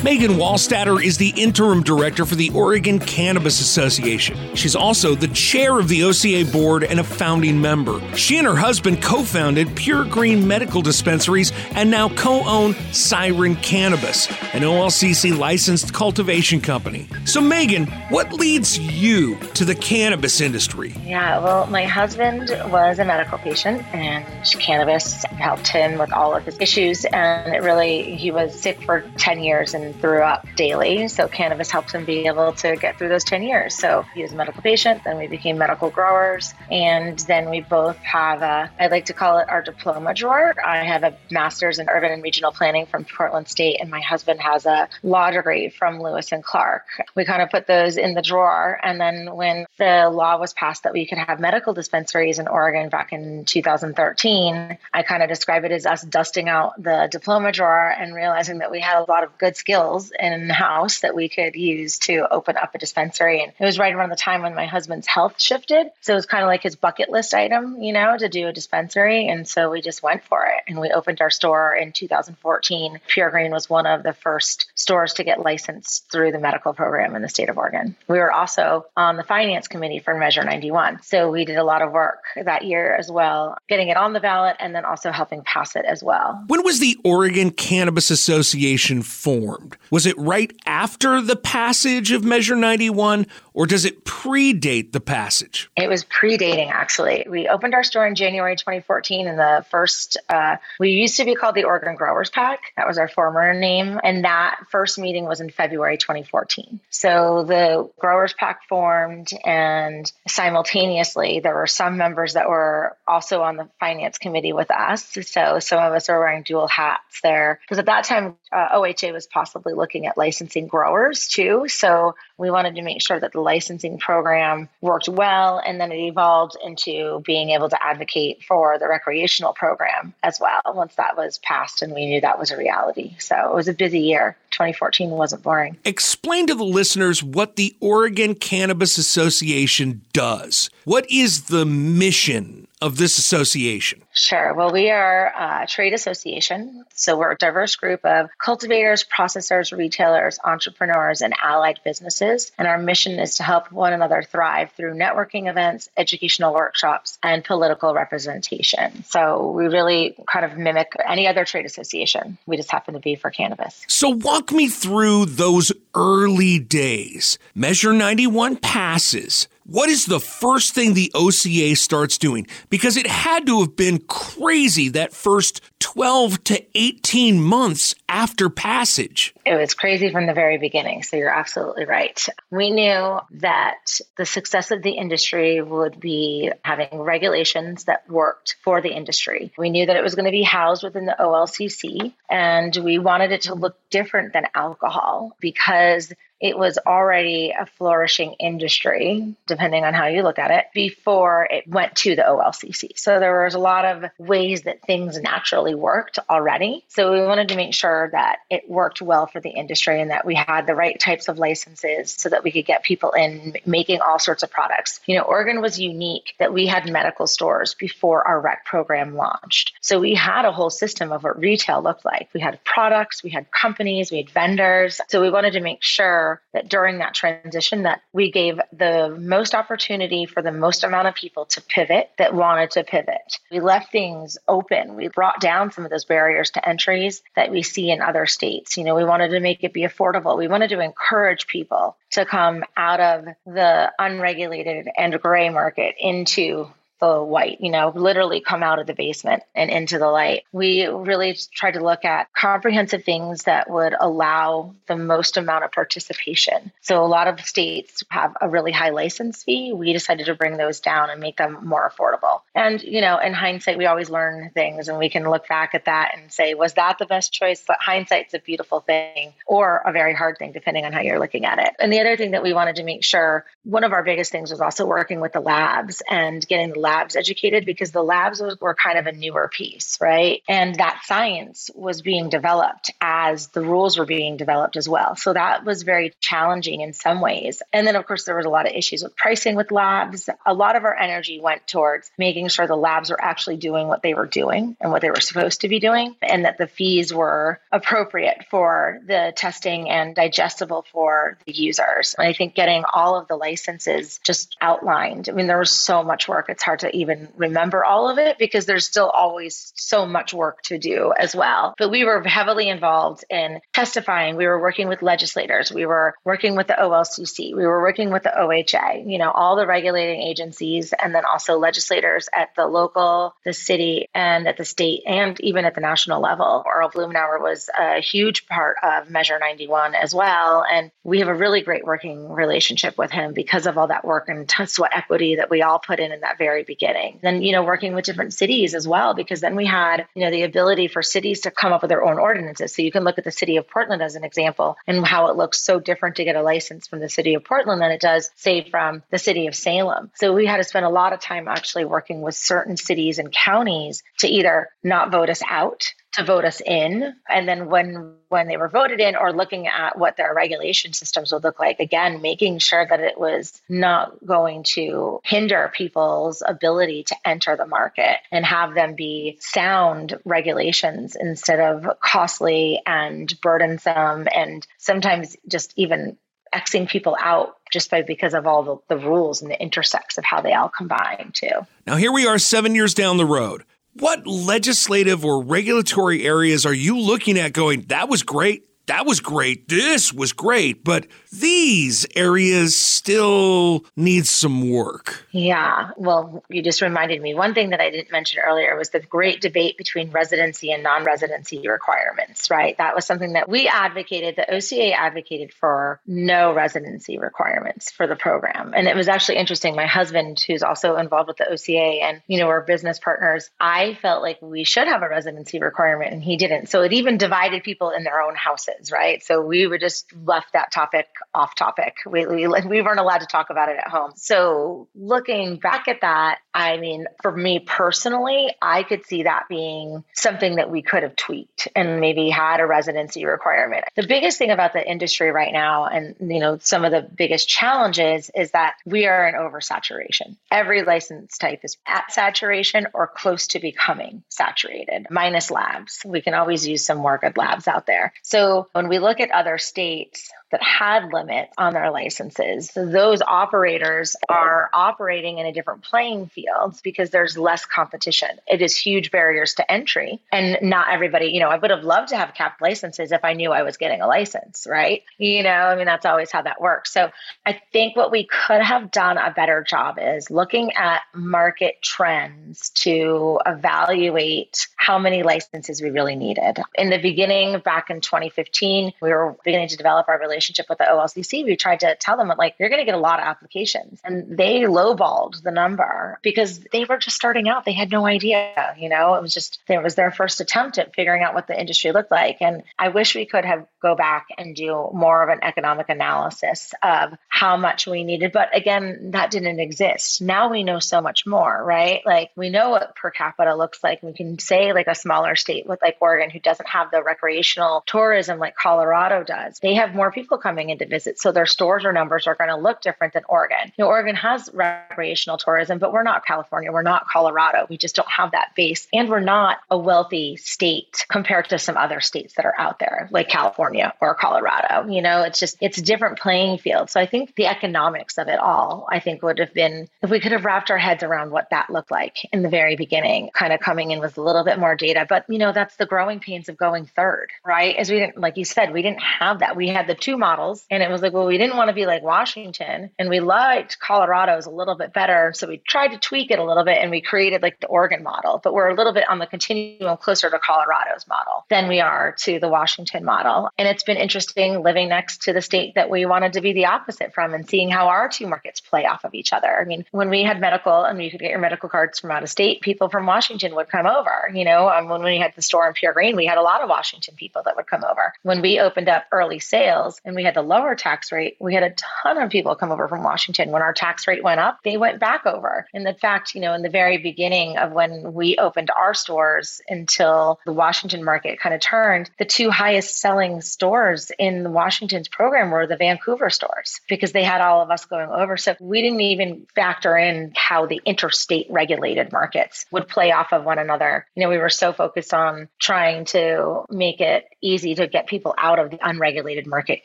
Megan 0.04 0.32
Wallstatter 0.32 1.04
is 1.04 1.18
the 1.18 1.34
interim 1.36 1.82
director 1.82 2.26
for 2.26 2.36
the 2.36 2.50
Oregon 2.52 3.00
Cannabis 3.00 3.60
Association. 3.60 4.56
She's 4.56 4.76
also 4.76 5.16
the 5.16 5.28
chair 5.30 5.80
of 5.80 5.88
the 5.88 6.04
OCA 6.04 6.46
board 6.52 6.84
and 6.84 7.00
a 7.00 7.04
founding 7.04 7.60
member. 7.60 8.00
She 8.16 8.38
and 8.38 8.46
her 8.46 8.56
husband 8.56 9.02
co 9.02 9.24
founded 9.24 9.76
Pure 9.76 10.06
Green 10.06 10.48
Medical 10.48 10.82
Dispensaries 10.82 11.52
and 11.72 11.90
now 11.90 12.10
co 12.10 12.44
own 12.48 12.74
Siren 12.94 13.56
Cannabis, 13.58 14.28
an 14.54 14.62
OLCC 14.62 15.38
licensed 15.38 15.94
cultivation 15.94 16.62
company. 16.62 17.08
So, 17.26 17.42
Megan, 17.42 17.88
what 18.10 18.34
leads 18.34 18.78
you 18.78 19.38
to 19.56 19.66
the 19.66 19.76
cannabis 19.76 20.42
industry? 20.42 20.94
Yeah, 21.04 21.44
well, 21.44 21.68
my 21.68 21.86
husband 21.86 22.50
was 22.72 23.00
a 23.00 23.06
medical 23.06 23.38
patient, 23.40 23.84
and 23.94 24.26
cannabis 24.60 25.24
helped 25.24 25.68
him 25.68 25.98
with 25.98 26.12
all 26.14 26.36
of 26.36 26.44
his 26.44 26.60
issues. 26.60 27.06
And 27.06 27.54
it 27.54 27.62
really, 27.64 28.16
he 28.16 28.32
was 28.32 28.58
sick 28.58 28.82
for 28.84 29.04
10 29.18 29.44
years 29.44 29.74
and 29.74 29.87
threw 29.94 30.22
up 30.22 30.46
daily. 30.56 31.08
So, 31.08 31.28
cannabis 31.28 31.72
helped 31.72 31.92
him 31.92 32.06
be 32.06 32.28
able 32.28 32.54
to 32.54 32.76
get 32.76 32.98
through 32.98 33.10
those 33.10 33.24
10 33.24 33.44
years. 33.44 33.76
So, 33.76 34.06
he 34.14 34.22
was 34.24 34.32
a 34.32 34.36
medical 34.36 34.62
patient, 34.62 35.04
then 35.04 35.18
we 35.18 35.28
became 35.28 35.58
medical 35.58 35.90
growers. 35.90 36.54
And 36.72 37.20
then 37.20 37.50
we 37.50 37.62
both 37.62 37.98
have 37.98 38.42
a, 38.42 38.72
I 38.80 38.88
like 38.88 39.06
to 39.06 39.14
call 39.14 39.40
it 39.40 39.50
our 39.50 39.62
diploma 39.62 40.14
drawer. 40.14 40.54
I 40.66 40.84
have 40.84 41.04
a 41.04 41.16
master's 41.32 41.80
in 41.80 41.90
urban 41.90 42.12
and 42.12 42.24
regional 42.24 42.52
planning 42.52 42.86
from 42.86 43.06
Portland 43.06 43.48
State, 43.48 43.78
and 43.80 43.90
my 43.90 44.02
husband 44.02 44.42
has 44.42 44.66
a 44.66 44.90
law 45.04 45.32
degree 45.32 45.70
from 45.70 46.02
Lewis 46.02 46.32
and 46.32 46.44
Clark. 46.44 46.86
We 47.16 47.26
kind 47.26 47.42
of 47.42 47.50
put 47.50 47.68
those 47.68 47.98
in 47.98 48.14
the 48.14 48.22
drawer. 48.22 48.80
And 48.84 49.00
then 49.00 49.36
when 49.36 49.66
the 49.78 50.10
law 50.12 50.38
was 50.38 50.54
passed 50.54 50.84
that 50.84 50.94
we 50.94 51.06
could 51.06 51.18
have 51.18 51.40
medical 51.40 51.74
dispensaries 51.74 52.40
in 52.40 52.48
Oregon 52.48 52.90
back 52.90 53.14
in 53.14 53.46
2013, 53.46 54.78
I 54.94 55.04
kind 55.04 55.24
of 55.24 55.30
describe 55.30 55.64
it 55.66 55.72
as 55.72 55.86
us 55.86 56.04
dusting 56.04 56.50
out 56.50 56.82
the 56.82 57.08
diploma 57.12 57.52
drawer 57.52 57.90
and 57.90 58.14
realizing 58.14 58.60
that 58.60 58.72
we 58.72 58.80
had 58.80 59.00
a 59.00 59.10
lot 59.10 59.24
of 59.24 59.38
good 59.38 59.56
skills 59.56 59.77
in 60.20 60.50
house 60.50 61.00
that 61.00 61.16
we 61.16 61.30
could 61.30 61.56
use 61.56 62.00
to 62.00 62.28
open 62.32 62.58
up 62.58 62.76
a 62.76 62.78
dispensary. 62.78 63.44
And 63.44 63.54
it 63.58 63.66
was 63.66 63.80
right 63.80 63.94
around 63.94 64.10
the 64.10 64.16
time 64.16 64.42
when 64.42 64.56
my 64.56 64.66
husband's 64.66 65.08
health 65.08 65.40
shifted. 65.40 65.88
So 66.02 66.14
it 66.14 66.16
was 66.16 66.26
kind 66.26 66.44
of 66.44 66.48
like 66.48 66.64
his 66.64 66.76
bucket 66.76 67.10
list 67.10 67.34
item, 67.34 67.82
you 67.82 67.94
know, 67.94 68.18
to 68.18 68.30
do 68.30 68.48
a 68.48 68.54
dispensary. 68.54 69.28
And 69.28 69.48
so 69.48 69.72
we 69.72 69.82
just 69.82 70.04
went 70.04 70.24
for 70.24 70.46
it 70.46 70.64
and 70.68 70.80
we 70.80 70.92
opened 70.92 71.22
our 71.22 71.30
store 71.30 71.76
in 71.76 71.92
2014. 71.92 73.00
Pure 73.08 73.32
Green 73.32 73.52
was 73.52 73.70
one 73.70 73.86
of 73.86 74.04
the 74.04 74.14
first 74.14 74.68
stores 74.76 75.14
to 75.16 75.24
get 75.24 75.44
licensed 75.44 76.10
through 76.12 76.32
the 76.32 76.40
medical 76.40 76.74
program 76.74 77.16
in 77.16 77.22
the 77.22 77.30
state 77.30 77.50
of 77.50 77.58
Oregon. 77.58 77.96
We 78.08 78.20
were 78.20 78.32
also 78.32 78.86
on 78.96 79.18
the 79.18 79.24
finance 79.24 79.68
committee 79.68 80.00
for 80.00 80.16
Measure 80.16 80.44
91. 80.44 81.04
So 81.04 81.32
we 81.32 81.46
did 81.46 81.58
a 81.58 81.64
lot 81.64 81.82
of 81.82 81.92
work 81.92 82.24
that 82.36 82.66
year 82.66 82.96
as 82.96 83.12
well, 83.12 83.58
getting 83.68 83.90
it 83.90 83.98
on 83.98 84.14
the 84.14 84.20
ballot 84.20 84.58
and 84.60 84.74
then 84.74 84.86
also 84.86 85.12
helping 85.12 85.44
pass 85.44 85.76
it 85.76 85.86
as 85.86 86.04
well. 86.04 86.44
When 86.48 86.64
was 86.64 86.80
the 86.80 86.98
Oregon 87.04 87.52
Cannabis 87.52 88.10
Association 88.10 89.02
formed? 89.02 89.67
Was 89.92 90.06
it 90.06 90.18
right 90.18 90.52
after 90.66 91.22
the 91.22 91.36
passage 91.36 92.12
of 92.12 92.24
Measure 92.24 92.56
91, 92.56 93.26
or 93.58 93.66
does 93.66 93.86
it 93.86 94.06
predate 94.06 94.92
the 94.92 95.00
passage? 95.00 95.68
It 95.76 95.90
was 95.90 96.04
predating, 96.04 96.70
actually. 96.70 97.26
We 97.28 97.48
opened 97.48 97.74
our 97.74 97.84
store 97.84 98.06
in 98.06 98.14
January 98.14 98.56
2014, 98.56 99.28
and 99.28 99.40
the 99.40 99.66
first, 99.72 100.16
uh, 100.30 100.58
we 100.80 100.92
used 100.92 101.18
to 101.18 101.26
be 101.26 101.34
called 101.34 101.56
the 101.56 101.64
Oregon 101.64 101.96
Growers 101.96 102.30
Pack. 102.30 102.60
That 102.78 102.88
was 102.88 103.00
our 103.00 103.08
former 103.08 103.56
name. 103.56 104.00
And 104.04 104.26
that 104.26 104.60
first 104.70 105.00
meeting 105.00 105.26
was 105.26 105.42
in 105.42 105.50
February 105.50 105.98
2014. 105.98 106.80
So 106.92 107.46
the 107.48 107.90
Growers 107.98 108.34
Pack 108.34 108.68
formed, 108.70 109.32
and 109.44 110.12
simultaneously, 110.28 111.40
there 111.40 111.56
were 111.56 111.66
some 111.66 111.98
members 111.98 112.34
that 112.34 112.50
were 112.50 112.96
also 113.08 113.42
on 113.42 113.58
the 113.58 113.68
finance 113.80 114.20
committee 114.20 114.54
with 114.54 114.70
us. 114.70 115.18
So 115.24 115.58
some 115.58 115.84
of 115.84 115.94
us 115.94 116.10
are 116.10 116.20
wearing 116.20 116.44
dual 116.44 116.68
hats 116.68 117.22
there. 117.24 117.60
Because 117.64 117.80
at 117.80 117.88
that 117.88 118.04
time, 118.04 118.36
uh, 118.52 118.78
OHA 118.78 119.12
was 119.14 119.26
possibly 119.26 119.74
looking 119.74 120.06
at 120.06 120.16
licensing 120.16 120.68
growers 120.68 121.28
too. 121.28 121.66
So 121.68 122.14
we 122.38 122.52
wanted 122.52 122.76
to 122.76 122.82
make 122.82 123.02
sure 123.02 123.20
that 123.20 123.32
the 123.32 123.42
licensing 123.42 123.98
program 123.98 124.70
worked 124.82 125.10
well. 125.10 125.62
And 125.66 125.80
then 125.80 125.92
it 125.92 126.00
evolved 126.00 126.56
into 126.64 127.22
being 127.26 127.50
able 127.50 127.70
to 127.70 127.84
advocate 127.84 128.44
for 128.44 128.78
the 128.78 128.88
recreational 128.88 129.54
program 129.54 130.14
as 130.24 130.40
well 130.40 130.62
once 130.68 130.96
that 130.96 131.18
was 131.18 131.40
passed 131.40 131.82
and 131.82 131.94
we 131.94 132.06
knew 132.06 132.22
that 132.22 132.40
was 132.40 132.52
a 132.52 132.58
reality. 132.58 133.16
So 133.20 133.36
it 133.36 133.56
was 133.56 133.68
a 133.68 133.74
busy 133.74 134.02
year. 134.02 134.38
2014 134.52 135.10
wasn't 135.10 135.44
boring. 135.44 135.78
Explain 135.86 136.48
to 136.48 136.56
the 136.56 136.64
listeners 136.64 137.24
what 137.24 137.56
the 137.56 137.76
Oregon 137.80 138.36
Cannabis 138.36 138.98
Association 138.98 140.02
does. 140.14 140.70
What 140.86 141.10
is 141.10 141.44
the 141.46 141.66
mission 141.66 142.67
of 142.82 142.98
this 142.98 143.18
association? 143.18 144.02
Sure. 144.14 144.54
Well, 144.54 144.72
we 144.72 144.90
are 144.92 145.34
a 145.36 145.68
trade 145.68 145.94
association. 145.94 146.86
So 146.94 147.18
we're 147.18 147.32
a 147.32 147.38
diverse 147.38 147.76
group 147.76 148.06
of 148.06 148.30
cultivators, 148.40 149.04
processors, 149.06 149.76
retailers, 149.76 150.40
entrepreneurs, 150.44 151.22
and 151.22 151.34
allied 151.42 151.80
businesses. 151.84 152.52
And 152.58 152.68
our 152.68 152.78
mission 152.78 153.20
is 153.20 153.38
to 153.38 153.44
help 153.44 153.72
one 153.72 153.94
another 153.94 154.24
thrive 154.24 154.72
through 154.78 154.94
networking 154.94 155.50
events, 155.50 155.90
educational 155.98 156.54
workshops, 156.54 157.18
and 157.24 157.44
political 157.44 157.94
representation. 157.94 159.04
So 159.06 159.52
we 159.52 159.66
really 159.66 160.16
kind 160.32 160.46
of 160.46 160.58
mimic 160.58 160.94
any 161.08 161.28
other 161.28 161.46
trade 161.46 161.66
association. 161.66 162.38
We 162.46 162.58
just 162.58 162.72
happen 162.72 162.94
to 162.94 163.00
be 163.00 163.16
for 163.16 163.32
cannabis. 163.32 163.84
So 163.88 164.10
walk 164.10 164.52
me 164.52 164.68
through 164.68 165.26
those 165.26 165.72
early 165.96 166.60
days. 166.60 167.40
Measure 167.56 167.94
91 167.94 168.58
passes. 168.58 169.48
What 169.70 169.90
is 169.90 170.06
the 170.06 170.22
first 170.22 170.74
thing 170.74 170.94
the 170.94 171.12
OCA 171.14 171.76
starts 171.76 172.18
doing? 172.18 172.48
Because 172.70 172.96
it 172.96 173.06
had 173.06 173.46
to 173.48 173.60
have 173.60 173.76
been 173.76 173.98
crazy 173.98 174.88
that 174.90 175.12
first 175.12 175.60
12 175.80 176.42
to 176.46 176.66
18 176.74 177.44
months 177.44 177.94
after 178.08 178.50
passage. 178.50 179.36
It 179.46 179.56
was 179.56 179.74
crazy 179.74 180.10
from 180.10 180.26
the 180.26 180.34
very 180.34 180.58
beginning. 180.58 181.04
So 181.04 181.18
you're 181.18 181.30
absolutely 181.30 181.84
right. 181.84 182.26
We 182.50 182.72
knew 182.72 183.20
that 183.32 184.00
the 184.18 184.26
success 184.26 184.72
of 184.72 184.84
the 184.84 184.92
industry 184.92 185.62
would 185.62 186.00
be 186.00 186.50
having 186.64 187.02
regulations 187.02 187.84
that 187.86 188.10
worked 188.10 188.56
for 188.64 188.82
the 188.82 188.96
industry. 188.96 189.52
We 189.58 189.70
knew 189.70 189.86
that 189.86 189.98
it 189.98 190.04
was 190.04 190.16
going 190.16 190.26
to 190.26 190.32
be 190.32 190.44
housed 190.44 190.84
within 190.84 191.06
the 191.06 191.16
OLCC, 191.20 192.14
and 192.30 192.74
we 192.78 193.00
wanted 193.00 193.34
it 193.34 193.42
to 193.42 193.54
look 193.54 193.76
different 193.90 194.32
than 194.32 194.46
alcohol 194.56 195.36
because 195.42 196.14
it 196.40 196.58
was 196.58 196.78
already 196.86 197.54
a 197.58 197.66
flourishing 197.66 198.34
industry, 198.34 199.36
depending 199.48 199.84
on 199.84 199.94
how 199.94 200.08
you 200.08 200.22
look 200.22 200.40
at 200.40 200.52
it, 200.52 200.66
before 200.74 201.48
it 201.50 201.68
went 201.68 201.96
to 201.98 202.16
the 202.16 202.22
OLCC. 202.22 202.98
So 202.98 203.20
there 203.20 203.44
was 203.44 203.56
a 203.56 203.60
lot 203.60 203.86
of 203.86 204.12
ways 204.18 204.64
that 204.64 204.82
things 204.84 205.20
naturally 205.20 205.74
worked 205.74 206.20
already. 206.30 206.84
So 206.90 207.12
we 207.12 207.22
wanted 207.22 207.50
to 207.50 207.56
make 207.56 207.74
sure 207.74 208.10
that 208.12 208.40
it 208.50 208.70
worked 208.70 209.02
well 209.02 209.26
for 209.26 209.40
the 209.40 209.50
industry 209.50 210.00
and 210.00 210.12
that 210.12 210.26
we 210.26 210.36
had 210.36 210.68
the 210.68 210.76
right 210.76 211.00
types 211.00 211.28
of 211.28 211.40
licenses 211.40 212.14
so 212.18 212.30
that 212.30 212.44
we 212.44 212.52
could 212.52 212.66
get 212.66 212.84
people 212.84 213.12
in 213.12 213.58
making 213.66 214.02
all 214.02 214.20
sorts 214.20 214.44
of 214.44 214.52
products. 214.52 215.00
You 215.06 215.18
know, 215.18 215.24
Oregon 215.24 215.62
was 215.62 215.80
unique 215.80 216.34
that 216.40 216.54
we 216.54 216.68
had 216.68 216.92
medical 216.92 217.28
stores 217.28 217.74
before 217.74 218.28
our 218.28 218.40
rec 218.40 218.66
program 218.66 219.16
launched. 219.16 219.74
So 219.82 220.00
we 220.00 220.14
had 220.14 220.46
a 220.46 220.52
whole 220.52 220.70
system 220.70 221.12
of 221.12 221.24
what 221.24 221.40
retail 221.40 221.82
looked 221.82 222.06
like. 222.06 222.30
We 222.34 222.42
had 222.42 222.64
products, 222.64 223.24
we 223.24 223.30
had 223.32 223.52
companies, 223.52 224.12
we 224.12 224.18
had 224.18 224.30
vendors. 224.30 225.02
So 225.08 225.22
we 225.22 225.30
wanted 225.30 225.54
to 225.54 225.62
make 225.62 225.84
sure 225.84 226.27
that 226.54 226.70
during 226.70 227.00
that 227.00 227.14
transition 227.14 227.84
that 227.84 228.02
we 228.14 228.32
gave 228.32 228.60
the 228.72 229.16
most 229.20 229.54
opportunity 229.54 230.26
for 230.26 230.42
the 230.42 230.52
most 230.52 230.84
amount 230.84 231.08
of 231.08 231.16
people 231.16 231.46
to 231.46 231.62
pivot 231.62 232.10
that 232.18 232.34
wanted 232.34 232.72
to 232.72 232.84
pivot. 232.84 233.40
We 233.52 233.60
left 233.60 233.92
things 233.92 234.38
open. 234.48 234.96
We 234.96 235.08
brought 235.08 235.40
down 235.40 235.72
some 235.72 235.86
of 235.86 235.92
those 235.92 236.06
barriers 236.06 236.52
to 236.52 236.68
entries 236.68 237.22
that 237.36 237.52
we 237.52 237.64
see 237.64 237.92
in 237.92 238.02
other 238.02 238.26
states. 238.26 238.78
You 238.78 238.84
know, 238.84 238.96
we 238.96 239.06
wanted 239.06 239.30
to 239.30 239.40
make 239.40 239.64
it 239.64 239.74
be 239.74 239.82
affordable. 239.82 240.38
We 240.38 240.48
wanted 240.48 240.70
to 240.70 240.80
encourage 240.80 241.48
people 241.48 241.98
to 242.12 242.26
come 242.26 242.64
out 242.76 243.00
of 243.00 243.26
the 243.46 243.92
unregulated 244.00 244.90
and 244.98 245.20
gray 245.22 245.50
market 245.50 245.96
into 246.00 246.70
the 247.00 247.22
white, 247.22 247.62
you 247.62 247.72
know, 247.72 247.92
literally 247.94 248.42
come 248.42 248.64
out 248.64 248.80
of 248.80 248.88
the 248.88 248.94
basement 248.94 249.44
and 249.54 249.70
into 249.70 250.00
the 250.00 250.08
light. 250.08 250.44
We 250.52 250.86
really 250.88 251.38
tried 251.54 251.72
to 251.72 251.84
look 251.84 252.06
at 252.06 252.32
comprehensive 252.34 253.04
things 253.04 253.44
that 253.44 253.70
would 253.70 253.94
allow 254.00 254.76
the 254.88 254.98
most 254.98 255.38
amount 255.38 255.64
of 255.64 255.72
participation. 255.72 256.72
So 256.82 257.04
a 257.04 257.08
lot 257.08 257.28
of 257.28 257.40
states 257.42 258.04
have 258.10 258.36
a 258.42 258.50
really 258.50 258.72
high 258.72 258.90
license 258.90 259.44
fee. 259.44 259.74
We 259.74 259.94
decided 259.94 260.28
to 260.28 260.36
bring 260.36 260.58
those 260.58 260.80
down 260.80 261.10
and 261.10 261.20
make 261.20 261.38
them 261.38 261.66
more 261.66 261.90
affordable. 261.90 262.42
And, 262.56 262.82
you 262.82 263.02
know, 263.02 263.20
in 263.20 263.34
hindsight, 263.34 263.78
we 263.78 263.86
always 263.86 264.10
learn 264.10 264.52
things 264.54 264.88
and 264.88 264.98
we 264.98 265.10
can 265.10 265.30
look 265.30 265.48
back 265.48 265.76
at 265.76 265.86
that 265.86 266.14
and 266.16 266.32
say, 266.32 266.54
was 266.54 266.74
that 266.74 266.98
the 266.98 267.06
best 267.06 267.32
choice? 267.32 267.64
But 267.68 267.78
hindsight's 267.80 268.34
a 268.34 268.40
beautiful 268.40 268.80
thing 268.80 269.34
or 269.46 269.82
a 269.86 269.92
very 269.92 270.14
hard 270.14 270.38
thing, 270.38 270.52
depending 270.52 270.86
on 270.86 270.94
how 270.94 271.02
you're 271.02 271.20
looking 271.20 271.46
at 271.46 271.60
it. 271.60 271.70
And 271.80 271.92
the 271.92 272.00
other 272.00 272.18
thing 272.18 272.32
that 272.32 272.44
we 272.44 272.54
wanted 272.54 272.78
to 272.78 272.84
make 272.84 273.04
sure, 273.04 273.46
one 273.64 273.84
of 273.84 273.94
our 273.94 274.04
biggest 274.04 274.32
things 274.32 274.52
was 274.52 274.62
also 274.62 274.86
working 274.86 275.20
with 275.20 275.34
the 275.34 275.40
labs 275.40 276.02
and 276.10 276.46
getting 276.48 276.72
the 276.72 276.80
labs 276.88 277.16
educated 277.18 277.66
because 277.66 277.92
the 277.92 278.04
labs 278.04 278.40
was, 278.40 278.58
were 278.62 278.74
kind 278.74 278.98
of 278.98 279.08
a 279.08 279.12
newer 279.12 279.50
piece, 279.52 279.98
right? 280.00 280.42
And 280.48 280.76
that 280.76 281.02
science 281.04 281.70
was 281.76 282.02
being 282.02 282.30
developed 282.30 282.92
as 283.02 283.48
the 283.50 283.62
rules 283.62 283.98
were 283.98 284.06
being 284.06 284.38
developed 284.38 284.78
as 284.78 284.88
well. 284.88 285.16
So 285.16 285.34
that 285.34 285.66
was 285.66 285.84
very 285.84 286.14
challenging 286.22 286.80
in 286.82 286.94
some 286.94 287.20
ways. 287.20 287.62
And 287.74 287.86
then, 287.86 287.98
of 287.98 288.06
course, 288.08 288.24
there 288.24 288.38
was 288.38 288.46
a 288.46 288.50
lot 288.50 288.68
of 288.68 288.74
issues 288.74 289.04
with 289.04 289.18
pricing 289.18 289.56
with 289.56 289.70
labs. 289.72 290.30
A 290.46 290.54
lot 290.54 290.78
of 290.78 290.86
our 290.86 290.96
energy 290.96 291.42
went 291.42 291.68
towards 291.68 292.10
making 292.18 292.48
sure 292.48 292.68
the 292.68 292.76
labs 292.76 293.10
were 293.10 293.22
actually 293.22 293.58
doing 293.58 293.88
what 293.88 294.02
they 294.02 294.14
were 294.14 294.26
doing 294.26 294.78
and 294.80 294.92
what 294.92 295.02
they 295.02 295.10
were 295.10 295.20
supposed 295.20 295.62
to 295.62 295.68
be 295.68 295.80
doing, 295.80 296.16
and 296.22 296.46
that 296.46 296.58
the 296.58 296.68
fees 296.68 297.14
were 297.14 297.60
appropriate 297.72 298.46
for 298.50 299.00
the 299.06 299.34
testing 299.36 299.90
and 299.90 300.16
digestible 300.16 300.86
for 300.94 301.38
the 301.46 301.52
users. 301.52 302.16
And 302.18 302.28
I 302.28 302.34
think 302.34 302.56
getting 302.56 302.84
all 302.94 303.20
of 303.20 303.28
the 303.28 303.36
licenses 303.36 304.20
just 304.24 304.56
outlined, 304.62 305.28
I 305.28 305.34
mean, 305.34 305.48
there 305.48 305.60
was 305.60 305.72
so 305.72 306.04
much 306.04 306.28
work. 306.28 306.46
It's 306.48 306.64
hard 306.64 306.77
to 306.78 306.96
even 306.96 307.30
remember 307.36 307.84
all 307.84 308.10
of 308.10 308.18
it 308.18 308.38
because 308.38 308.66
there's 308.66 308.86
still 308.86 309.10
always 309.10 309.74
so 309.76 310.06
much 310.06 310.34
work 310.34 310.62
to 310.64 310.78
do 310.78 311.14
as 311.18 311.36
well. 311.36 311.76
But 311.78 311.92
we 311.92 312.06
were 312.06 312.22
heavily 312.24 312.70
involved 312.70 313.24
in 313.30 313.60
testifying. 313.74 314.36
We 314.36 314.48
were 314.48 314.60
working 314.60 314.88
with 314.88 315.02
legislators. 315.02 315.72
We 315.72 315.86
were 315.86 316.16
working 316.24 316.56
with 316.56 316.68
the 316.68 316.74
OLCC. 316.74 317.56
We 317.56 317.66
were 317.66 317.82
working 317.82 318.12
with 318.12 318.24
the 318.24 318.34
OHA, 318.38 319.10
you 319.10 319.18
know, 319.18 319.32
all 319.32 319.56
the 319.56 319.68
regulating 319.68 320.22
agencies, 320.22 320.94
and 320.94 321.14
then 321.14 321.24
also 321.26 321.58
legislators 321.58 322.30
at 322.34 322.50
the 322.56 322.66
local, 322.66 323.36
the 323.46 323.54
city, 323.54 324.08
and 324.14 324.48
at 324.48 324.58
the 324.58 324.66
state, 324.66 325.04
and 325.06 325.40
even 325.42 325.66
at 325.66 325.76
the 325.76 325.82
national 325.82 326.22
level. 326.22 326.64
Earl 326.72 326.90
Blumenauer 326.90 327.42
was 327.42 327.70
a 327.78 328.00
huge 328.02 328.48
part 328.48 328.78
of 328.84 329.10
Measure 329.10 329.40
91 329.40 329.96
as 329.96 330.14
well. 330.14 330.64
And 330.70 330.92
we 331.04 331.20
have 331.20 331.28
a 331.28 331.34
really 331.34 331.62
great 331.62 331.86
working 331.86 332.30
relationship 332.30 332.98
with 332.98 333.12
him 333.12 333.34
because 333.34 333.68
of 333.68 333.78
all 333.78 333.88
that 333.88 334.06
work 334.06 334.30
and 334.30 334.52
sweat 334.68 334.92
equity 334.94 335.36
that 335.36 335.50
we 335.50 335.62
all 335.62 335.80
put 335.80 336.00
in 336.00 336.12
in 336.12 336.22
that 336.22 336.38
very 336.38 336.64
beginning. 336.68 337.20
Then, 337.24 337.42
you 337.42 337.52
know, 337.52 337.64
working 337.64 337.96
with 337.96 338.06
different 338.06 338.34
cities 338.34 338.76
as 338.76 338.88
well, 338.88 339.14
because 339.14 339.42
then 339.42 339.56
we 339.56 339.66
had, 339.66 340.06
you 340.14 340.24
know, 340.24 340.32
the 340.32 340.44
ability 340.44 340.88
for 340.88 341.02
cities 341.02 341.42
to 341.42 341.52
come 341.52 341.74
up 341.74 341.82
with 341.82 341.90
their 341.90 342.04
own 342.04 342.20
ordinances. 342.20 342.76
So 342.76 342.82
you 342.82 342.92
can 342.92 343.04
look 343.04 343.18
at 343.18 343.24
the 343.24 343.32
city 343.32 343.58
of 343.58 343.68
Portland 343.70 344.02
as 344.02 344.16
an 344.16 344.24
example 344.24 344.78
and 344.86 345.06
how 345.06 345.28
it 345.28 345.38
looks 345.38 345.62
so 345.62 345.80
different 345.80 346.18
to 346.18 346.24
get 346.24 346.36
a 346.36 346.42
license 346.42 346.88
from 346.88 347.00
the 347.00 347.10
city 347.10 347.34
of 347.34 347.44
Portland 347.44 347.82
than 347.82 347.92
it 347.92 348.02
does, 348.02 348.30
say, 348.36 348.70
from 348.70 349.04
the 349.10 349.18
city 349.18 349.48
of 349.48 349.56
Salem. 349.56 350.12
So 350.16 350.34
we 350.34 350.46
had 350.46 350.58
to 350.58 350.64
spend 350.64 350.86
a 350.86 350.90
lot 350.90 351.14
of 351.14 351.22
time 351.22 351.48
actually 351.48 351.86
working 351.86 352.22
with 352.22 352.36
certain 352.36 352.78
cities 352.78 353.18
and 353.18 353.32
counties 353.32 354.04
to 354.20 354.28
either 354.28 354.70
not 354.84 355.12
vote 355.12 355.30
us 355.30 355.42
out 355.48 355.94
to 356.14 356.24
vote 356.24 356.46
us 356.46 356.62
in 356.62 357.14
and 357.30 357.48
then 357.48 357.68
when 357.68 358.16
when 358.30 358.48
they 358.48 358.58
were 358.58 358.70
voted 358.70 359.00
in 359.00 359.16
or 359.16 359.32
looking 359.32 359.68
at 359.68 359.98
what 359.98 360.18
their 360.18 360.34
regulation 360.34 360.94
systems 360.94 361.32
would 361.32 361.44
look 361.44 361.60
like 361.60 361.80
again 361.80 362.22
making 362.22 362.60
sure 362.60 362.86
that 362.86 363.00
it 363.00 363.20
was 363.20 363.62
not 363.70 364.14
going 364.26 364.64
to 364.64 365.20
hinder 365.24 365.72
people's 365.76 366.42
ability 366.46 367.04
to 367.04 367.16
enter 367.26 367.56
the 367.56 367.66
market 367.66 368.18
and 368.32 368.46
have 368.46 368.74
them 368.74 368.96
be 368.96 369.38
sound 369.42 370.18
regulations 370.26 371.16
instead 371.16 371.60
of 371.60 372.00
costly 372.00 372.82
and 372.86 373.40
burdensome 373.42 374.28
and 374.34 374.66
sometimes 374.78 375.36
just 375.48 375.74
even 375.76 376.18
Xing 376.54 376.88
people 376.88 377.18
out 377.20 377.58
just 377.72 377.92
by 377.92 378.02
because 378.02 378.34
of 378.34 378.48
all 378.48 378.64
the, 378.64 378.78
the 378.96 378.98
rules 378.98 379.42
and 379.42 379.52
the 379.52 379.62
intersects 379.62 380.18
of 380.18 380.24
how 380.24 380.42
they 380.42 380.54
all 380.54 380.70
combine 380.70 381.32
too. 381.34 381.68
Now 381.86 381.98
here 381.98 382.12
we 382.12 382.26
are 382.26 382.40
seven 382.40 382.76
years 382.76 382.94
down 382.94 383.18
the 383.18 383.26
road. 383.26 383.64
What 384.00 384.28
legislative 384.28 385.26
or 385.26 385.42
regulatory 385.44 386.24
areas 386.24 386.68
are 386.68 386.74
you 386.74 387.00
looking 387.00 387.40
at 387.40 387.52
going, 387.52 387.82
that 387.88 388.10
was 388.10 388.22
great? 388.22 388.64
That 388.88 389.06
was 389.06 389.20
great. 389.20 389.68
This 389.68 390.12
was 390.14 390.34
great. 390.34 390.84
But 390.84 391.08
these 391.32 392.08
areas 392.16 392.76
still 392.76 393.86
need 393.96 394.26
some 394.26 394.72
work. 394.72 395.26
Yeah. 395.32 395.92
Well, 395.98 396.44
you 396.50 396.62
just 396.64 396.82
reminded 396.82 397.22
me. 397.22 397.36
One 397.36 397.54
thing 397.54 397.72
that 397.72 397.82
I 397.82 397.90
didn't 397.90 398.12
mention 398.12 398.42
earlier 398.46 398.76
was 398.78 398.90
the 398.90 399.00
great 399.00 399.42
debate 399.42 399.78
between 399.78 400.12
residency 400.12 400.72
and 400.72 400.84
non 400.84 401.04
residency 401.04 401.68
requirements, 401.68 402.50
right? 402.50 402.78
That 402.78 402.96
was 402.96 403.06
something 403.06 403.34
that 403.34 403.50
we 403.50 403.68
advocated. 403.68 404.36
The 404.38 404.56
OCA 404.56 404.94
advocated 404.94 405.54
for 405.54 406.00
no 406.08 406.54
residency 406.54 407.18
requirements 407.20 407.92
for 407.92 408.08
the 408.08 408.16
program. 408.16 408.74
And 408.74 408.88
it 408.88 408.96
was 408.96 409.10
actually 409.10 409.38
interesting. 409.38 409.76
My 409.76 409.86
husband, 409.86 410.44
who's 410.48 410.64
also 410.64 410.96
involved 410.96 411.28
with 411.28 411.38
the 411.38 411.52
OCA 411.52 412.04
and, 412.04 412.22
you 412.28 412.40
know, 412.40 412.48
we're 412.48 412.62
business 412.62 413.00
partners, 413.00 413.50
I 413.60 413.96
felt 414.02 414.22
like 414.22 414.42
we 414.42 414.64
should 414.64 414.88
have 414.88 415.04
a 415.04 415.10
residency 415.10 415.60
requirement 415.60 416.14
and 416.14 416.24
he 416.24 416.38
didn't. 416.38 416.68
So 416.68 416.84
it 416.84 416.94
even 416.94 417.18
divided 417.18 417.64
people 417.64 417.92
in 417.92 418.04
their 418.04 418.22
own 418.22 418.36
houses 418.36 418.77
is, 418.80 418.92
right? 418.92 419.24
So 419.24 419.42
we 419.42 419.68
were 419.68 419.78
just 419.78 420.14
left 420.26 420.54
that 420.54 420.72
topic 420.72 421.08
off 421.34 421.56
topic. 421.56 421.96
We, 422.06 422.26
we, 422.26 422.48
we 422.48 422.82
weren't 422.82 423.00
allowed 423.00 423.20
to 423.20 423.26
talk 423.26 423.50
about 423.50 423.70
it 423.70 423.78
at 423.78 423.88
home. 423.88 424.12
So 424.16 424.88
looking 424.96 425.58
back 425.58 425.88
at 425.88 426.02
that, 426.02 426.40
I 426.58 426.78
mean, 426.78 427.06
for 427.22 427.32
me 427.32 427.60
personally, 427.60 428.50
I 428.60 428.82
could 428.82 429.06
see 429.06 429.24
that 429.24 429.44
being 429.48 430.04
something 430.14 430.56
that 430.56 430.72
we 430.72 430.82
could 430.82 431.04
have 431.04 431.16
tweaked 431.16 431.68
and 431.76 432.00
maybe 432.00 432.32
had 432.32 432.60
a 432.62 432.66
residency 432.66 433.26
requirement. 433.26 433.86
The 433.96 434.08
biggest 434.08 434.40
thing 434.40 434.50
about 434.50 434.74
the 434.74 434.84
industry 434.84 435.32
right 435.32 435.54
now, 435.54 435.86
and 435.86 436.16
you 436.20 436.40
know, 436.40 436.58
some 436.60 436.84
of 436.84 436.92
the 436.92 437.04
biggest 437.04 437.48
challenges 437.48 438.32
is 438.34 438.52
that 438.52 438.74
we 438.88 439.06
are 439.06 439.30
in 439.30 439.36
oversaturation. 439.36 440.36
Every 440.50 440.82
license 440.82 441.38
type 441.38 441.60
is 441.62 441.78
at 441.86 442.12
saturation 442.12 442.88
or 442.92 443.06
close 443.06 443.50
to 443.50 443.60
becoming 443.60 444.24
saturated, 444.30 445.06
minus 445.12 445.52
labs. 445.52 446.02
We 446.04 446.22
can 446.22 446.34
always 446.34 446.68
use 446.68 446.84
some 446.84 446.98
more 446.98 447.20
good 447.20 447.38
labs 447.38 447.68
out 447.68 447.86
there. 447.86 448.14
So 448.24 448.68
when 448.72 448.90
we 448.90 448.98
look 448.98 449.20
at 449.20 449.30
other 449.30 449.60
states, 449.60 450.32
that 450.52 450.64
had 450.64 451.12
limits 451.12 451.54
on 451.58 451.74
their 451.74 451.92
licenses. 451.92 452.70
So 452.70 452.86
those 452.86 453.22
operators 453.22 454.16
are 454.30 454.70
operating 454.74 455.40
in 455.40 455.46
a 455.46 455.52
different 455.52 455.84
playing 455.84 456.28
field 456.28 456.80
because 456.84 457.10
there's 457.10 457.38
less 457.38 457.66
competition. 457.66 458.30
It 458.48 458.62
is 458.62 458.76
huge 458.76 459.12
barriers 459.12 459.56
to 459.56 459.70
entry. 459.70 460.22
And 460.32 460.58
not 460.62 460.90
everybody, 460.90 461.28
you 461.28 461.42
know, 461.42 461.50
I 461.50 461.58
would 461.58 461.72
have 461.72 461.84
loved 461.84 462.10
to 462.10 462.18
have 462.18 462.34
capped 462.34 462.62
licenses 462.62 463.12
if 463.12 463.26
I 463.26 463.34
knew 463.34 463.52
I 463.52 463.64
was 463.64 463.76
getting 463.78 464.02
a 464.02 464.08
license, 464.08 464.66
right? 464.70 465.04
You 465.18 465.44
know, 465.44 465.50
I 465.50 465.76
mean, 465.76 465.86
that's 465.86 466.06
always 466.06 466.32
how 466.32 466.44
that 466.44 466.62
works. 466.62 466.94
So 466.94 467.12
I 467.46 467.60
think 467.74 467.98
what 467.98 468.12
we 468.12 468.26
could 468.26 468.62
have 468.62 468.92
done 468.92 469.18
a 469.18 469.32
better 469.32 469.66
job 469.68 469.98
is 470.02 470.32
looking 470.32 470.72
at 470.74 471.02
market 471.14 471.82
trends 471.82 472.70
to 472.70 473.40
evaluate 473.46 474.68
how 474.78 474.98
many 474.98 475.24
licenses 475.24 475.82
we 475.82 475.90
really 475.90 476.16
needed. 476.16 476.58
In 476.76 476.90
the 476.90 477.00
beginning, 477.02 477.60
back 477.60 477.90
in 477.90 478.00
2015, 478.00 478.94
we 479.02 479.10
were 479.10 479.36
beginning 479.44 479.68
to 479.70 479.78
develop 479.78 480.08
our 480.08 480.18
relationship 480.18 480.37
relationship 480.38 480.68
with 480.70 480.78
the 480.78 480.84
OLCC, 480.84 481.44
we 481.44 481.56
tried 481.56 481.80
to 481.80 481.96
tell 481.96 482.16
them 482.16 482.32
like 482.38 482.56
you're 482.60 482.70
going 482.70 482.82
to 482.82 482.86
get 482.86 482.94
a 482.94 483.00
lot 483.00 483.20
of 483.20 483.26
applications, 483.26 484.00
and 484.04 484.38
they 484.38 484.62
lowballed 484.62 485.42
the 485.42 485.52
number 485.52 486.20
because 486.22 486.60
they 486.72 486.86
were 486.86 486.98
just 486.98 487.16
starting 487.16 487.50
out. 487.50 487.66
They 487.66 487.74
had 487.74 487.90
no 487.90 488.06
idea, 488.06 488.76
you 488.78 488.90
know. 488.90 489.16
It 489.16 489.22
was 489.22 489.34
just 489.34 489.60
it 489.68 489.82
was 489.82 489.96
their 489.96 490.12
first 490.12 490.40
attempt 490.42 490.78
at 490.78 490.94
figuring 490.94 491.24
out 491.24 491.34
what 491.34 491.48
the 491.48 491.60
industry 491.60 491.92
looked 491.92 492.12
like, 492.12 492.38
and 492.42 492.64
I 492.78 492.90
wish 492.90 493.16
we 493.16 493.26
could 493.26 493.46
have 493.46 493.66
go 493.82 493.96
back 493.96 494.28
and 494.38 494.56
do 494.56 494.90
more 494.94 495.24
of 495.24 495.30
an 495.30 495.40
economic 495.44 495.90
analysis 495.90 496.74
of 496.84 497.18
how 497.30 497.58
much 497.58 497.88
we 497.88 498.04
needed. 498.04 498.32
But 498.32 498.56
again, 498.56 499.12
that 499.12 499.32
didn't 499.32 499.60
exist. 499.60 500.22
Now 500.22 500.50
we 500.50 500.64
know 500.64 500.80
so 500.80 501.02
much 501.02 501.26
more, 501.26 501.64
right? 501.64 502.02
Like 502.06 502.32
we 502.36 502.50
know 502.50 502.70
what 502.70 502.96
per 502.96 503.10
capita 503.12 503.56
looks 503.56 503.84
like. 503.84 504.04
We 504.04 504.14
can 504.14 504.40
say 504.40 504.74
like 504.74 504.88
a 504.88 504.96
smaller 504.96 505.36
state 505.36 505.68
with 505.68 505.82
like 505.82 505.98
Oregon 506.00 506.30
who 506.30 506.40
doesn't 506.40 506.68
have 506.68 506.92
the 506.92 507.04
recreational 507.04 507.84
tourism 507.86 508.40
like 508.40 508.56
Colorado 508.56 509.24
does. 509.24 509.60
They 509.60 509.76
have 509.76 509.96
more 509.96 510.12
people 510.12 510.27
people 510.28 510.38
coming 510.40 510.72
in 510.72 510.78
to 510.80 510.86
visit. 510.86 511.18
So 511.18 511.32
their 511.32 511.46
stores 511.46 511.86
or 511.86 511.94
numbers 511.94 512.28
are 512.28 512.36
going 512.36 512.50
to 512.50 512.58
look 512.58 512.82
different 512.82 513.14
than 513.14 513.24
Oregon. 513.30 513.72
You 513.78 513.86
know, 513.86 513.88
Oregon 513.88 514.16
has 514.18 514.50
recreational 514.54 515.38
tourism, 515.38 515.80
but 515.80 515.94
we're 515.94 516.04
not 516.04 516.26
California. 516.26 516.70
We're 516.70 516.82
not 516.82 517.08
Colorado. 517.08 517.66
We 517.70 517.78
just 517.78 517.96
don't 517.96 518.10
have 518.10 518.32
that 518.32 518.50
base. 518.54 518.90
And 518.92 519.08
we're 519.08 519.22
not 519.22 519.60
a 519.72 519.78
wealthy 519.78 520.36
state 520.36 521.06
compared 521.10 521.48
to 521.50 521.60
some 521.60 521.78
other 521.78 522.02
states 522.02 522.34
that 522.36 522.46
are 522.46 522.54
out 522.58 522.78
there, 522.80 523.08
like 523.10 523.30
California 523.30 523.94
or 524.02 524.16
Colorado. 524.16 524.92
You 524.92 525.02
know, 525.02 525.22
it's 525.22 525.40
just, 525.40 525.56
it's 525.62 525.78
a 525.78 525.82
different 525.82 526.20
playing 526.20 526.58
field. 526.58 526.90
So 526.90 527.00
I 527.00 527.06
think 527.06 527.34
the 527.36 527.46
economics 527.46 528.18
of 528.18 528.28
it 528.28 528.40
all, 528.40 528.86
I 528.92 529.00
think 529.00 529.24
would 529.24 529.40
have 529.40 529.54
been, 529.54 529.88
if 530.02 530.10
we 530.10 530.20
could 530.20 530.34
have 530.34 530.44
wrapped 530.44 530.72
our 530.72 530.78
heads 530.78 531.04
around 531.04 531.32
what 531.32 531.52
that 531.52 531.70
looked 531.70 531.92
like 531.92 532.18
in 532.34 532.42
the 532.42 532.50
very 532.50 532.76
beginning, 532.76 533.30
kind 533.34 533.54
of 533.54 533.62
coming 533.62 533.92
in 533.92 534.02
with 534.02 534.18
a 534.18 534.22
little 534.22 534.44
bit 534.44 534.60
more 534.60 534.76
data. 534.76 535.06
But, 535.08 535.24
you 535.30 535.38
know, 535.38 535.54
that's 535.54 535.78
the 535.78 535.86
growing 535.86 536.20
pains 536.20 536.50
of 536.50 536.58
going 536.58 536.86
third, 536.86 537.30
right? 537.46 537.78
As 537.78 537.90
we 537.90 538.00
didn't, 538.00 538.18
like 538.18 538.36
you 538.36 538.44
said, 538.44 538.74
we 538.74 538.82
didn't 538.82 539.02
have 539.02 539.40
that. 539.40 539.56
We 539.56 539.70
had 539.70 539.88
the 539.88 539.96
two 539.96 540.17
models. 540.18 540.66
And 540.70 540.84
it 540.84 540.90
was 540.90 541.02
like, 541.02 541.14
well, 541.14 541.26
we 541.26 541.38
didn't 541.38 541.58
want 541.58 541.70
to 541.70 541.74
be 541.74 541.86
like 541.86 542.04
Washington. 542.04 542.92
And 542.98 543.10
we 543.10 543.20
liked 543.20 543.80
Colorado's 543.80 544.46
a 544.46 544.52
little 544.52 544.76
bit 544.76 544.94
better. 544.94 545.34
So 545.36 545.48
we 545.48 545.58
tried 545.58 545.90
to 545.90 545.98
tweak 545.98 546.32
it 546.32 546.40
a 546.40 546.44
little 546.44 546.64
bit 546.64 546.78
and 546.82 546.92
we 546.92 547.02
created 547.02 547.42
like 547.42 547.60
the 547.60 547.68
Oregon 547.68 548.04
model, 548.04 548.40
but 548.44 548.54
we're 548.54 548.70
a 548.70 548.76
little 548.76 548.94
bit 548.94 549.10
on 549.10 549.20
the 549.20 549.28
continuum 549.28 549.98
closer 549.98 550.30
to 550.30 550.40
Colorado's 550.40 551.08
model 551.08 551.46
than 551.50 551.68
we 551.68 551.80
are 551.80 552.16
to 552.20 552.40
the 552.40 552.50
Washington 552.50 553.04
model. 553.04 553.50
And 553.58 553.68
it's 553.68 553.84
been 553.84 553.98
interesting 553.98 554.62
living 554.64 554.90
next 554.90 555.24
to 555.24 555.34
the 555.34 555.42
state 555.42 555.76
that 555.76 555.90
we 555.90 556.06
wanted 556.06 556.34
to 556.34 556.42
be 556.42 556.54
the 556.54 556.66
opposite 556.66 557.14
from 557.14 557.34
and 557.34 557.48
seeing 557.50 557.70
how 557.70 557.88
our 557.88 558.10
two 558.10 558.28
markets 558.28 558.62
play 558.62 558.86
off 558.86 559.04
of 559.04 559.14
each 559.14 559.34
other. 559.34 559.48
I 559.48 559.66
mean, 559.66 559.86
when 559.92 560.10
we 560.10 560.24
had 560.24 560.40
medical 560.40 560.84
and 560.84 561.02
you 561.02 561.12
could 561.12 561.20
get 561.20 561.32
your 561.32 561.40
medical 561.40 561.70
cards 561.70 562.00
from 562.00 562.12
out 562.12 562.24
of 562.24 562.30
state, 562.30 562.62
people 562.62 562.90
from 562.90 563.06
Washington 563.06 563.56
would 563.56 563.70
come 563.70 563.86
over. 563.86 564.30
You 564.34 564.46
know, 564.46 564.70
um, 564.70 564.90
when 564.90 565.04
we 565.04 565.18
had 565.18 565.34
the 565.36 565.42
store 565.42 565.68
in 565.68 565.74
Pure 565.74 565.94
Green, 565.94 566.16
we 566.16 566.26
had 566.26 566.38
a 566.38 566.42
lot 566.42 566.62
of 566.62 566.70
Washington 566.70 567.16
people 567.16 567.42
that 567.46 567.56
would 567.56 567.68
come 567.68 567.84
over. 567.84 568.14
When 568.24 568.42
we 568.42 568.60
opened 568.60 568.90
up 568.90 569.06
early 569.12 569.40
sales 569.40 570.02
and 570.08 570.16
we 570.16 570.24
had 570.24 570.34
the 570.34 570.42
lower 570.42 570.74
tax 570.74 571.12
rate, 571.12 571.36
we 571.40 571.54
had 571.54 571.64
a 571.64 571.76
ton 572.04 572.18
of 572.18 572.32
people 572.32 572.56
come 572.56 572.72
over 572.72 572.88
from 572.88 573.04
Washington. 573.04 573.52
When 573.52 573.62
our 573.62 573.74
tax 573.74 574.08
rate 574.08 574.24
went 574.24 574.40
up, 574.40 574.60
they 574.64 574.78
went 574.78 575.02
back 575.02 575.26
over. 575.26 575.68
And 575.74 575.86
in 575.86 575.96
fact, 575.96 576.34
you 576.34 576.40
know, 576.40 576.54
in 576.54 576.62
the 576.62 576.70
very 576.70 576.98
beginning 576.98 577.58
of 577.58 577.74
when 577.74 578.14
we 578.14 578.38
opened 578.38 578.72
our 578.72 578.94
stores 578.94 579.62
until 579.68 580.40
the 580.46 580.54
Washington 580.54 581.04
market 581.04 581.42
kind 581.42 581.54
of 581.54 581.60
turned, 581.60 582.10
the 582.18 582.26
two 582.26 582.50
highest 582.50 583.00
selling 583.00 583.42
stores 583.42 584.10
in 584.18 584.54
Washington's 584.54 585.10
program 585.10 585.52
were 585.52 585.68
the 585.68 585.76
Vancouver 585.76 586.30
stores 586.30 586.80
because 586.88 587.12
they 587.12 587.24
had 587.24 587.42
all 587.42 587.62
of 587.62 587.70
us 587.70 587.84
going 587.84 588.10
over. 588.10 588.38
So 588.38 588.56
we 588.62 588.82
didn't 588.82 589.02
even 589.02 589.46
factor 589.56 589.98
in 589.98 590.32
how 590.38 590.68
the 590.68 590.82
interstate 590.86 591.48
regulated 591.50 592.14
markets 592.14 592.66
would 592.72 592.88
play 592.88 593.12
off 593.12 593.34
of 593.34 593.44
one 593.44 593.60
another. 593.60 594.08
You 594.16 594.24
know, 594.24 594.30
we 594.30 594.38
were 594.38 594.50
so 594.50 594.72
focused 594.72 595.14
on 595.14 595.50
trying 595.60 596.06
to 596.06 596.64
make 596.70 597.02
it 597.02 597.26
easy 597.42 597.76
to 597.76 597.88
get 597.88 598.08
people 598.08 598.34
out 598.38 598.58
of 598.58 598.72
the 598.72 598.80
unregulated 598.82 599.48
market 599.48 599.82